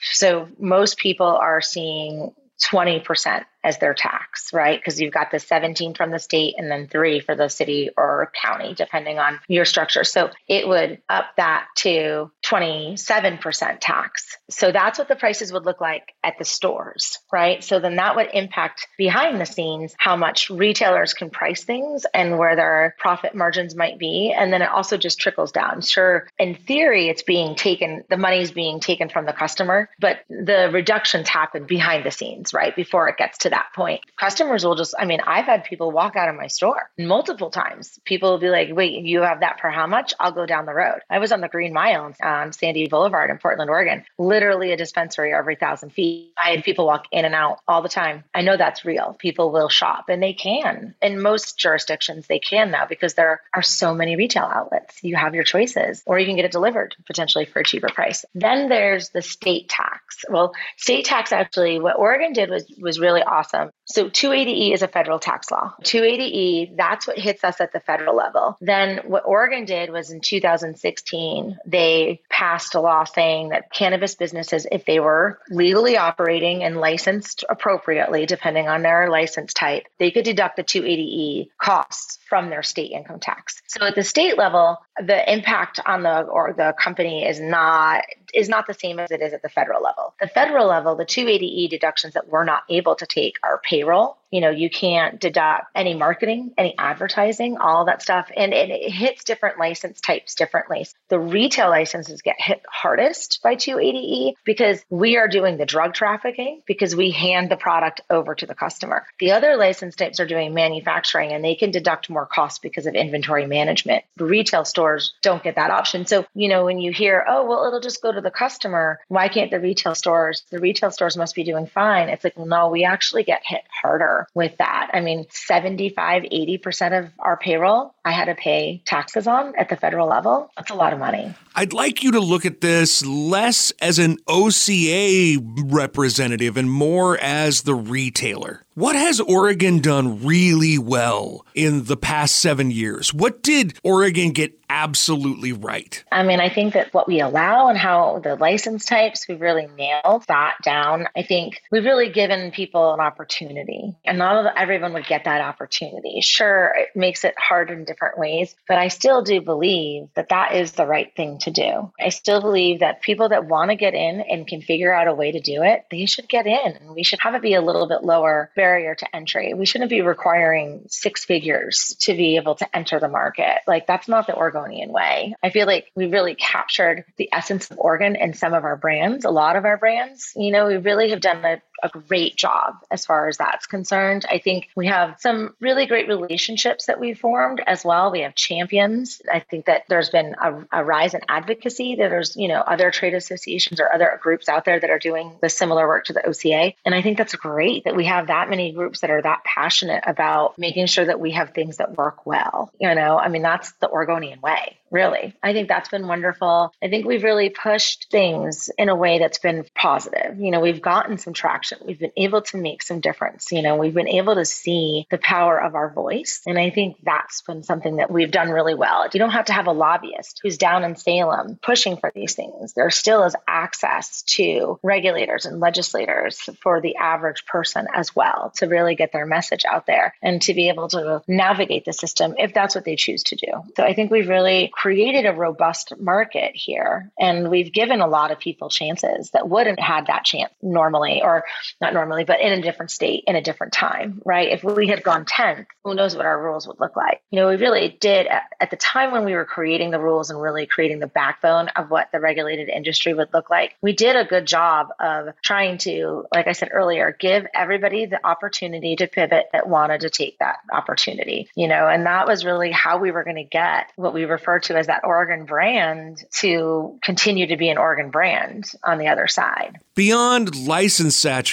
So 0.00 0.48
most 0.58 0.98
people 0.98 1.26
are 1.26 1.60
seeing 1.60 2.32
20% 2.72 3.44
as 3.64 3.78
their 3.78 3.94
tax, 3.94 4.52
right? 4.52 4.78
Because 4.78 5.00
you've 5.00 5.12
got 5.12 5.30
the 5.30 5.40
17 5.40 5.94
from 5.94 6.10
the 6.10 6.18
state 6.18 6.54
and 6.58 6.70
then 6.70 6.86
three 6.86 7.20
for 7.20 7.34
the 7.34 7.48
city 7.48 7.90
or 7.96 8.30
county, 8.40 8.74
depending 8.74 9.18
on 9.18 9.40
your 9.48 9.64
structure. 9.64 10.04
So 10.04 10.30
it 10.46 10.68
would 10.68 11.00
up 11.08 11.26
that 11.38 11.66
to 11.76 12.30
27% 12.44 13.78
tax. 13.80 14.36
So 14.50 14.70
that's 14.70 14.98
what 14.98 15.08
the 15.08 15.16
prices 15.16 15.52
would 15.52 15.64
look 15.64 15.80
like 15.80 16.12
at 16.22 16.38
the 16.38 16.44
stores, 16.44 17.18
right? 17.32 17.64
So 17.64 17.80
then 17.80 17.96
that 17.96 18.16
would 18.16 18.28
impact 18.34 18.86
behind 18.98 19.40
the 19.40 19.46
scenes 19.46 19.94
how 19.98 20.16
much 20.16 20.50
retailers 20.50 21.14
can 21.14 21.30
price 21.30 21.64
things 21.64 22.04
and 22.12 22.38
where 22.38 22.56
their 22.56 22.94
profit 22.98 23.34
margins 23.34 23.74
might 23.74 23.98
be. 23.98 24.34
And 24.36 24.52
then 24.52 24.60
it 24.60 24.68
also 24.68 24.98
just 24.98 25.18
trickles 25.18 25.52
down. 25.52 25.80
Sure, 25.80 26.28
in 26.38 26.54
theory, 26.54 27.08
it's 27.08 27.22
being 27.22 27.54
taken, 27.54 28.04
the 28.10 28.18
money 28.18 28.42
is 28.42 28.50
being 28.50 28.80
taken 28.80 29.08
from 29.08 29.24
the 29.24 29.32
customer, 29.32 29.88
but 29.98 30.18
the 30.28 30.70
reductions 30.72 31.28
happen 31.28 31.64
behind 31.66 32.04
the 32.04 32.10
scenes, 32.10 32.52
right? 32.52 32.76
Before 32.76 33.08
it 33.08 33.16
gets 33.16 33.38
to 33.38 33.50
that 33.54 33.70
point. 33.74 34.00
Customers 34.18 34.64
will 34.64 34.74
just, 34.74 34.94
I 34.98 35.04
mean, 35.04 35.20
I've 35.26 35.46
had 35.46 35.64
people 35.64 35.90
walk 35.90 36.16
out 36.16 36.28
of 36.28 36.34
my 36.34 36.48
store 36.48 36.90
multiple 36.98 37.50
times. 37.50 37.98
People 38.04 38.32
will 38.32 38.38
be 38.38 38.50
like, 38.50 38.68
wait, 38.72 39.04
you 39.04 39.22
have 39.22 39.40
that 39.40 39.60
for 39.60 39.70
how 39.70 39.86
much? 39.86 40.12
I'll 40.18 40.32
go 40.32 40.46
down 40.46 40.66
the 40.66 40.74
road. 40.74 41.00
I 41.08 41.18
was 41.20 41.32
on 41.32 41.40
the 41.40 41.48
Green 41.48 41.72
Mile 41.72 42.14
on 42.22 42.52
Sandy 42.52 42.88
Boulevard 42.88 43.30
in 43.30 43.38
Portland, 43.38 43.70
Oregon, 43.70 44.04
literally 44.18 44.72
a 44.72 44.76
dispensary 44.76 45.32
every 45.32 45.56
thousand 45.56 45.90
feet. 45.90 46.32
I 46.42 46.50
had 46.50 46.64
people 46.64 46.86
walk 46.86 47.04
in 47.12 47.24
and 47.24 47.34
out 47.34 47.60
all 47.68 47.82
the 47.82 47.88
time. 47.88 48.24
I 48.34 48.42
know 48.42 48.56
that's 48.56 48.84
real. 48.84 49.16
People 49.18 49.52
will 49.52 49.68
shop 49.68 50.06
and 50.08 50.22
they 50.22 50.32
can. 50.32 50.94
In 51.00 51.22
most 51.22 51.58
jurisdictions, 51.58 52.26
they 52.26 52.40
can 52.40 52.70
now 52.70 52.86
because 52.86 53.14
there 53.14 53.40
are 53.54 53.62
so 53.62 53.94
many 53.94 54.16
retail 54.16 54.44
outlets. 54.44 54.98
You 55.02 55.16
have 55.16 55.34
your 55.34 55.44
choices, 55.44 56.02
or 56.06 56.18
you 56.18 56.26
can 56.26 56.36
get 56.36 56.44
it 56.44 56.52
delivered 56.52 56.96
potentially 57.06 57.44
for 57.44 57.60
a 57.60 57.64
cheaper 57.64 57.88
price. 57.88 58.24
Then 58.34 58.68
there's 58.68 59.10
the 59.10 59.22
state 59.22 59.68
tax. 59.68 60.24
Well, 60.28 60.52
state 60.76 61.04
tax 61.04 61.32
actually, 61.32 61.78
what 61.78 61.98
Oregon 61.98 62.32
did 62.32 62.50
was 62.50 62.64
was 62.80 62.98
really 62.98 63.22
awesome. 63.22 63.43
So 63.84 64.08
280E 64.08 64.72
is 64.72 64.82
a 64.82 64.88
federal 64.88 65.18
tax 65.18 65.50
law. 65.50 65.74
280E, 65.82 66.76
that's 66.76 67.06
what 67.06 67.18
hits 67.18 67.44
us 67.44 67.60
at 67.60 67.72
the 67.72 67.80
federal 67.80 68.16
level. 68.16 68.56
Then 68.60 69.00
what 69.06 69.24
Oregon 69.26 69.64
did 69.64 69.90
was 69.90 70.10
in 70.10 70.20
2016, 70.20 71.58
they 71.66 72.20
passed 72.30 72.74
a 72.74 72.80
law 72.80 73.04
saying 73.04 73.50
that 73.50 73.72
cannabis 73.72 74.14
businesses, 74.14 74.66
if 74.70 74.84
they 74.84 75.00
were 75.00 75.38
legally 75.50 75.96
operating 75.96 76.64
and 76.64 76.76
licensed 76.76 77.44
appropriately, 77.48 78.26
depending 78.26 78.68
on 78.68 78.82
their 78.82 79.10
license 79.10 79.52
type, 79.52 79.84
they 79.98 80.10
could 80.10 80.24
deduct 80.24 80.56
the 80.56 80.64
280E 80.64 81.48
costs 81.60 82.18
from 82.28 82.50
their 82.50 82.62
state 82.62 82.92
income 82.92 83.20
tax. 83.20 83.60
So 83.66 83.86
at 83.86 83.94
the 83.94 84.02
state 84.02 84.38
level, 84.38 84.78
the 84.98 85.32
impact 85.32 85.80
on 85.84 86.02
the 86.02 86.22
or 86.22 86.54
the 86.56 86.74
company 86.82 87.26
is 87.26 87.40
not 87.40 88.04
is 88.34 88.48
not 88.48 88.66
the 88.66 88.74
same 88.74 88.98
as 88.98 89.10
it 89.10 89.20
is 89.20 89.32
at 89.32 89.42
the 89.42 89.48
federal 89.48 89.82
level. 89.82 90.14
The 90.20 90.28
federal 90.28 90.66
level, 90.66 90.96
the 90.96 91.06
280E 91.06 91.68
deductions 91.68 92.14
that 92.14 92.28
we're 92.28 92.44
not 92.44 92.64
able 92.68 92.94
to 92.96 93.06
take 93.06 93.36
are 93.42 93.60
payroll. 93.64 94.18
You 94.34 94.40
know, 94.40 94.50
you 94.50 94.68
can't 94.68 95.20
deduct 95.20 95.66
any 95.76 95.94
marketing, 95.94 96.54
any 96.58 96.76
advertising, 96.76 97.56
all 97.56 97.84
that 97.84 98.02
stuff. 98.02 98.32
And 98.36 98.52
it, 98.52 98.68
it 98.68 98.90
hits 98.90 99.22
different 99.22 99.60
license 99.60 100.00
types 100.00 100.34
differently. 100.34 100.88
The 101.08 101.20
retail 101.20 101.70
licenses 101.70 102.20
get 102.20 102.34
hit 102.40 102.60
hardest 102.68 103.38
by 103.44 103.54
280E 103.54 104.32
because 104.44 104.84
we 104.90 105.18
are 105.18 105.28
doing 105.28 105.56
the 105.56 105.66
drug 105.66 105.94
trafficking 105.94 106.62
because 106.66 106.96
we 106.96 107.12
hand 107.12 107.48
the 107.48 107.56
product 107.56 108.00
over 108.10 108.34
to 108.34 108.44
the 108.44 108.56
customer. 108.56 109.06
The 109.20 109.30
other 109.30 109.56
license 109.56 109.94
types 109.94 110.18
are 110.18 110.26
doing 110.26 110.52
manufacturing 110.52 111.30
and 111.30 111.44
they 111.44 111.54
can 111.54 111.70
deduct 111.70 112.10
more 112.10 112.26
costs 112.26 112.58
because 112.58 112.86
of 112.86 112.96
inventory 112.96 113.46
management. 113.46 114.02
The 114.16 114.24
retail 114.24 114.64
stores 114.64 115.14
don't 115.22 115.44
get 115.44 115.54
that 115.54 115.70
option. 115.70 116.06
So, 116.06 116.26
you 116.34 116.48
know, 116.48 116.64
when 116.64 116.80
you 116.80 116.90
hear, 116.90 117.24
oh, 117.28 117.46
well, 117.46 117.66
it'll 117.68 117.78
just 117.78 118.02
go 118.02 118.10
to 118.10 118.20
the 118.20 118.32
customer, 118.32 118.98
why 119.06 119.28
can't 119.28 119.52
the 119.52 119.60
retail 119.60 119.94
stores? 119.94 120.42
The 120.50 120.58
retail 120.58 120.90
stores 120.90 121.16
must 121.16 121.36
be 121.36 121.44
doing 121.44 121.68
fine. 121.68 122.08
It's 122.08 122.24
like, 122.24 122.36
well, 122.36 122.46
no, 122.46 122.68
we 122.70 122.84
actually 122.84 123.22
get 123.22 123.42
hit 123.46 123.62
harder 123.80 124.23
with 124.34 124.56
that. 124.58 124.90
I 124.92 125.00
mean, 125.00 125.26
75, 125.30 126.22
80% 126.22 126.98
of 126.98 127.10
our 127.18 127.36
payroll, 127.36 127.94
I 128.04 128.12
had 128.12 128.26
to 128.26 128.34
pay 128.34 128.82
taxes 128.84 129.26
on 129.26 129.54
at 129.56 129.68
the 129.68 129.76
federal 129.76 130.08
level. 130.08 130.50
That's 130.56 130.70
a 130.70 130.74
lot 130.74 130.92
of 130.92 130.98
money. 130.98 131.34
I'd 131.54 131.72
like 131.72 132.02
you 132.02 132.12
to 132.12 132.20
look 132.20 132.44
at 132.44 132.60
this 132.60 133.04
less 133.04 133.72
as 133.80 133.98
an 133.98 134.18
OCA 134.26 135.36
representative 135.66 136.56
and 136.56 136.70
more 136.70 137.18
as 137.18 137.62
the 137.62 137.74
retailer. 137.74 138.64
What 138.74 138.96
has 138.96 139.20
Oregon 139.20 139.78
done 139.78 140.24
really 140.24 140.78
well 140.78 141.46
in 141.54 141.84
the 141.84 141.96
past 141.96 142.40
seven 142.40 142.72
years? 142.72 143.14
What 143.14 143.40
did 143.40 143.78
Oregon 143.84 144.32
get 144.32 144.58
absolutely 144.84 145.52
right? 145.52 146.04
I 146.12 146.22
mean, 146.24 146.40
I 146.40 146.50
think 146.50 146.74
that 146.74 146.92
what 146.92 147.08
we 147.08 147.20
allow 147.20 147.68
and 147.68 147.78
how 147.78 148.20
the 148.22 148.36
license 148.36 148.84
types, 148.84 149.26
we've 149.26 149.40
really 149.40 149.66
nailed 149.66 150.26
that 150.28 150.56
down. 150.62 151.06
I 151.16 151.22
think 151.22 151.62
we've 151.72 151.84
really 151.84 152.10
given 152.10 152.50
people 152.50 152.92
an 152.92 153.00
opportunity, 153.00 153.96
and 154.04 154.18
not 154.18 154.54
everyone 154.58 154.92
would 154.92 155.06
get 155.06 155.24
that 155.24 155.40
opportunity. 155.40 156.20
Sure, 156.20 156.74
it 156.76 156.88
makes 156.94 157.24
it 157.24 157.34
hard 157.38 157.70
in 157.70 157.86
different 157.86 158.18
ways, 158.18 158.54
but 158.68 158.76
I 158.76 158.88
still 158.88 159.22
do 159.22 159.40
believe 159.40 160.08
that 160.14 160.28
that 160.28 160.54
is 160.54 160.72
the 160.72 160.86
right 160.86 161.10
thing 161.16 161.38
to 161.38 161.50
do. 161.50 161.90
I 161.98 162.10
still 162.10 162.42
believe 162.42 162.80
that 162.80 163.00
people 163.00 163.30
that 163.30 163.46
want 163.46 163.70
to 163.70 163.76
get 163.76 163.94
in 163.94 164.20
and 164.20 164.46
can 164.46 164.60
figure 164.60 164.92
out 164.92 165.08
a 165.08 165.14
way 165.14 165.32
to 165.32 165.40
do 165.40 165.62
it, 165.62 165.86
they 165.90 166.04
should 166.04 166.28
get 166.28 166.46
in, 166.46 166.94
we 166.94 167.04
should 167.04 167.20
have 167.22 167.34
it 167.34 167.42
be 167.42 167.54
a 167.54 167.62
little 167.62 167.88
bit 167.88 168.04
lower 168.04 168.50
barrier 168.54 168.94
to 168.94 169.16
entry. 169.16 169.54
We 169.54 169.64
shouldn't 169.64 169.90
be 169.90 170.02
requiring 170.02 170.84
six 170.88 171.24
figures 171.24 171.96
to 172.00 172.14
be 172.14 172.36
able 172.36 172.56
to 172.56 172.76
enter 172.76 173.00
the 173.00 173.08
market. 173.08 173.60
Like 173.66 173.86
that's 173.86 174.08
not 174.08 174.26
the 174.26 174.34
Oregonian 174.74 174.92
way. 174.92 175.34
I 175.42 175.50
feel 175.50 175.66
like 175.66 175.90
we 175.94 176.06
really 176.06 176.34
captured 176.34 177.04
the 177.16 177.28
essence 177.32 177.70
of 177.70 177.78
Oregon 177.78 178.16
in 178.16 178.34
some 178.34 178.54
of 178.54 178.64
our 178.64 178.76
brands, 178.76 179.24
a 179.24 179.30
lot 179.30 179.56
of 179.56 179.64
our 179.64 179.76
brands. 179.76 180.32
You 180.36 180.50
know, 180.50 180.66
we 180.66 180.76
really 180.76 181.10
have 181.10 181.20
done 181.20 181.44
a 181.44 181.60
a 181.82 181.88
great 181.88 182.36
job 182.36 182.76
as 182.90 183.06
far 183.06 183.28
as 183.28 183.36
that's 183.36 183.66
concerned. 183.66 184.24
I 184.30 184.38
think 184.38 184.68
we 184.76 184.86
have 184.86 185.16
some 185.20 185.54
really 185.60 185.86
great 185.86 186.08
relationships 186.08 186.86
that 186.86 187.00
we've 187.00 187.18
formed 187.18 187.62
as 187.66 187.84
well. 187.84 188.10
We 188.10 188.20
have 188.20 188.34
champions. 188.34 189.20
I 189.30 189.40
think 189.40 189.66
that 189.66 189.84
there's 189.88 190.10
been 190.10 190.34
a, 190.40 190.80
a 190.80 190.84
rise 190.84 191.14
in 191.14 191.20
advocacy. 191.28 191.96
That 191.96 192.08
there's, 192.08 192.36
you 192.36 192.48
know, 192.48 192.60
other 192.60 192.90
trade 192.90 193.14
associations 193.14 193.80
or 193.80 193.92
other 193.92 194.18
groups 194.22 194.48
out 194.48 194.64
there 194.64 194.78
that 194.78 194.90
are 194.90 194.98
doing 194.98 195.36
the 195.40 195.48
similar 195.48 195.86
work 195.86 196.06
to 196.06 196.12
the 196.12 196.26
OCA. 196.26 196.74
And 196.84 196.94
I 196.94 197.02
think 197.02 197.18
that's 197.18 197.34
great 197.34 197.84
that 197.84 197.96
we 197.96 198.06
have 198.06 198.28
that 198.28 198.48
many 198.48 198.72
groups 198.72 199.00
that 199.00 199.10
are 199.10 199.22
that 199.22 199.44
passionate 199.44 200.04
about 200.06 200.58
making 200.58 200.86
sure 200.86 201.04
that 201.04 201.20
we 201.20 201.32
have 201.32 201.50
things 201.50 201.78
that 201.78 201.96
work 201.96 202.26
well. 202.26 202.70
You 202.80 202.94
know, 202.94 203.18
I 203.18 203.28
mean, 203.28 203.42
that's 203.42 203.72
the 203.80 203.88
Oregonian 203.88 204.40
way 204.40 204.78
really. 204.94 205.34
I 205.42 205.52
think 205.52 205.68
that's 205.68 205.88
been 205.88 206.06
wonderful. 206.06 206.72
I 206.80 206.88
think 206.88 207.04
we've 207.04 207.24
really 207.24 207.50
pushed 207.50 208.06
things 208.12 208.70
in 208.78 208.88
a 208.88 208.94
way 208.94 209.18
that's 209.18 209.40
been 209.40 209.66
positive. 209.74 210.38
You 210.38 210.52
know, 210.52 210.60
we've 210.60 210.80
gotten 210.80 211.18
some 211.18 211.32
traction. 211.32 211.63
We've 211.84 211.98
been 211.98 212.12
able 212.16 212.42
to 212.42 212.56
make 212.56 212.82
some 212.82 213.00
difference. 213.00 213.50
You 213.52 213.62
know, 213.62 213.76
we've 213.76 213.94
been 213.94 214.08
able 214.08 214.34
to 214.34 214.44
see 214.44 215.06
the 215.10 215.18
power 215.18 215.60
of 215.60 215.74
our 215.74 215.90
voice. 215.90 216.40
And 216.46 216.58
I 216.58 216.70
think 216.70 216.96
that's 217.02 217.42
been 217.42 217.62
something 217.62 217.96
that 217.96 218.10
we've 218.10 218.30
done 218.30 218.50
really 218.50 218.74
well. 218.74 219.08
You 219.12 219.20
don't 219.20 219.30
have 219.30 219.46
to 219.46 219.52
have 219.52 219.66
a 219.66 219.72
lobbyist 219.72 220.40
who's 220.42 220.58
down 220.58 220.84
in 220.84 220.96
Salem 220.96 221.58
pushing 221.62 221.96
for 221.96 222.12
these 222.14 222.34
things. 222.34 222.74
There 222.74 222.90
still 222.90 223.24
is 223.24 223.34
access 223.48 224.22
to 224.22 224.78
regulators 224.82 225.46
and 225.46 225.60
legislators 225.60 226.38
for 226.60 226.80
the 226.80 226.96
average 226.96 227.46
person 227.46 227.86
as 227.94 228.14
well 228.14 228.52
to 228.56 228.66
really 228.66 228.94
get 228.94 229.12
their 229.12 229.26
message 229.26 229.64
out 229.64 229.86
there 229.86 230.14
and 230.22 230.42
to 230.42 230.54
be 230.54 230.68
able 230.68 230.88
to 230.88 231.22
navigate 231.26 231.84
the 231.84 231.92
system 231.92 232.34
if 232.38 232.52
that's 232.52 232.74
what 232.74 232.84
they 232.84 232.96
choose 232.96 233.22
to 233.24 233.36
do. 233.36 233.52
So 233.76 233.84
I 233.84 233.94
think 233.94 234.10
we've 234.10 234.28
really 234.28 234.70
created 234.72 235.26
a 235.26 235.32
robust 235.32 235.94
market 235.98 236.52
here 236.54 237.10
and 237.18 237.50
we've 237.50 237.72
given 237.72 238.00
a 238.00 238.06
lot 238.06 238.30
of 238.30 238.38
people 238.38 238.68
chances 238.68 239.30
that 239.30 239.48
wouldn't 239.48 239.80
have 239.80 239.94
had 239.94 240.06
that 240.06 240.24
chance 240.24 240.52
normally 240.62 241.22
or 241.22 241.44
not 241.80 241.92
normally 241.92 242.24
but 242.24 242.40
in 242.40 242.52
a 242.52 242.62
different 242.62 242.90
state 242.90 243.24
in 243.26 243.36
a 243.36 243.42
different 243.42 243.72
time 243.72 244.22
right? 244.24 244.50
If 244.50 244.64
we 244.64 244.88
had 244.88 245.02
gone 245.02 245.24
10th 245.24 245.66
who 245.84 245.94
knows 245.94 246.16
what 246.16 246.26
our 246.26 246.42
rules 246.42 246.66
would 246.66 246.80
look 246.80 246.96
like? 246.96 247.20
You 247.30 247.40
know 247.40 247.48
we 247.48 247.56
really 247.56 247.88
did 247.88 248.26
at, 248.26 248.44
at 248.60 248.70
the 248.70 248.76
time 248.76 249.12
when 249.12 249.24
we 249.24 249.34
were 249.34 249.44
creating 249.44 249.90
the 249.90 250.00
rules 250.00 250.30
and 250.30 250.40
really 250.40 250.66
creating 250.66 251.00
the 251.00 251.06
backbone 251.06 251.68
of 251.68 251.90
what 251.90 252.08
the 252.12 252.20
regulated 252.20 252.68
industry 252.68 253.14
would 253.14 253.28
look 253.32 253.50
like 253.50 253.74
we 253.82 253.92
did 253.92 254.16
a 254.16 254.24
good 254.24 254.46
job 254.46 254.88
of 255.00 255.28
trying 255.44 255.78
to 255.78 256.24
like 256.34 256.46
i 256.46 256.52
said 256.52 256.68
earlier 256.72 257.16
give 257.18 257.46
everybody 257.54 258.06
the 258.06 258.24
opportunity 258.26 258.96
to 258.96 259.06
pivot 259.06 259.46
that 259.52 259.68
wanted 259.68 260.00
to 260.00 260.10
take 260.10 260.38
that 260.38 260.56
opportunity 260.72 261.48
you 261.54 261.68
know? 261.68 261.88
And 261.88 262.06
that 262.06 262.26
was 262.26 262.44
really 262.44 262.70
how 262.70 262.98
we 262.98 263.10
were 263.10 263.24
going 263.24 263.36
to 263.36 263.44
get 263.44 263.90
what 263.96 264.14
we 264.14 264.24
refer 264.24 264.58
to 264.60 264.76
as 264.76 264.86
that 264.88 265.02
Oregon 265.04 265.44
brand 265.44 266.22
to 266.40 266.98
continue 267.02 267.46
to 267.48 267.56
be 267.56 267.68
an 267.68 267.78
Oregon 267.78 268.10
brand 268.10 268.70
on 268.82 268.98
the 268.98 269.08
other 269.08 269.26
side. 269.26 269.78
Beyond 269.94 270.66
license 270.66 271.16
saturation 271.16 271.43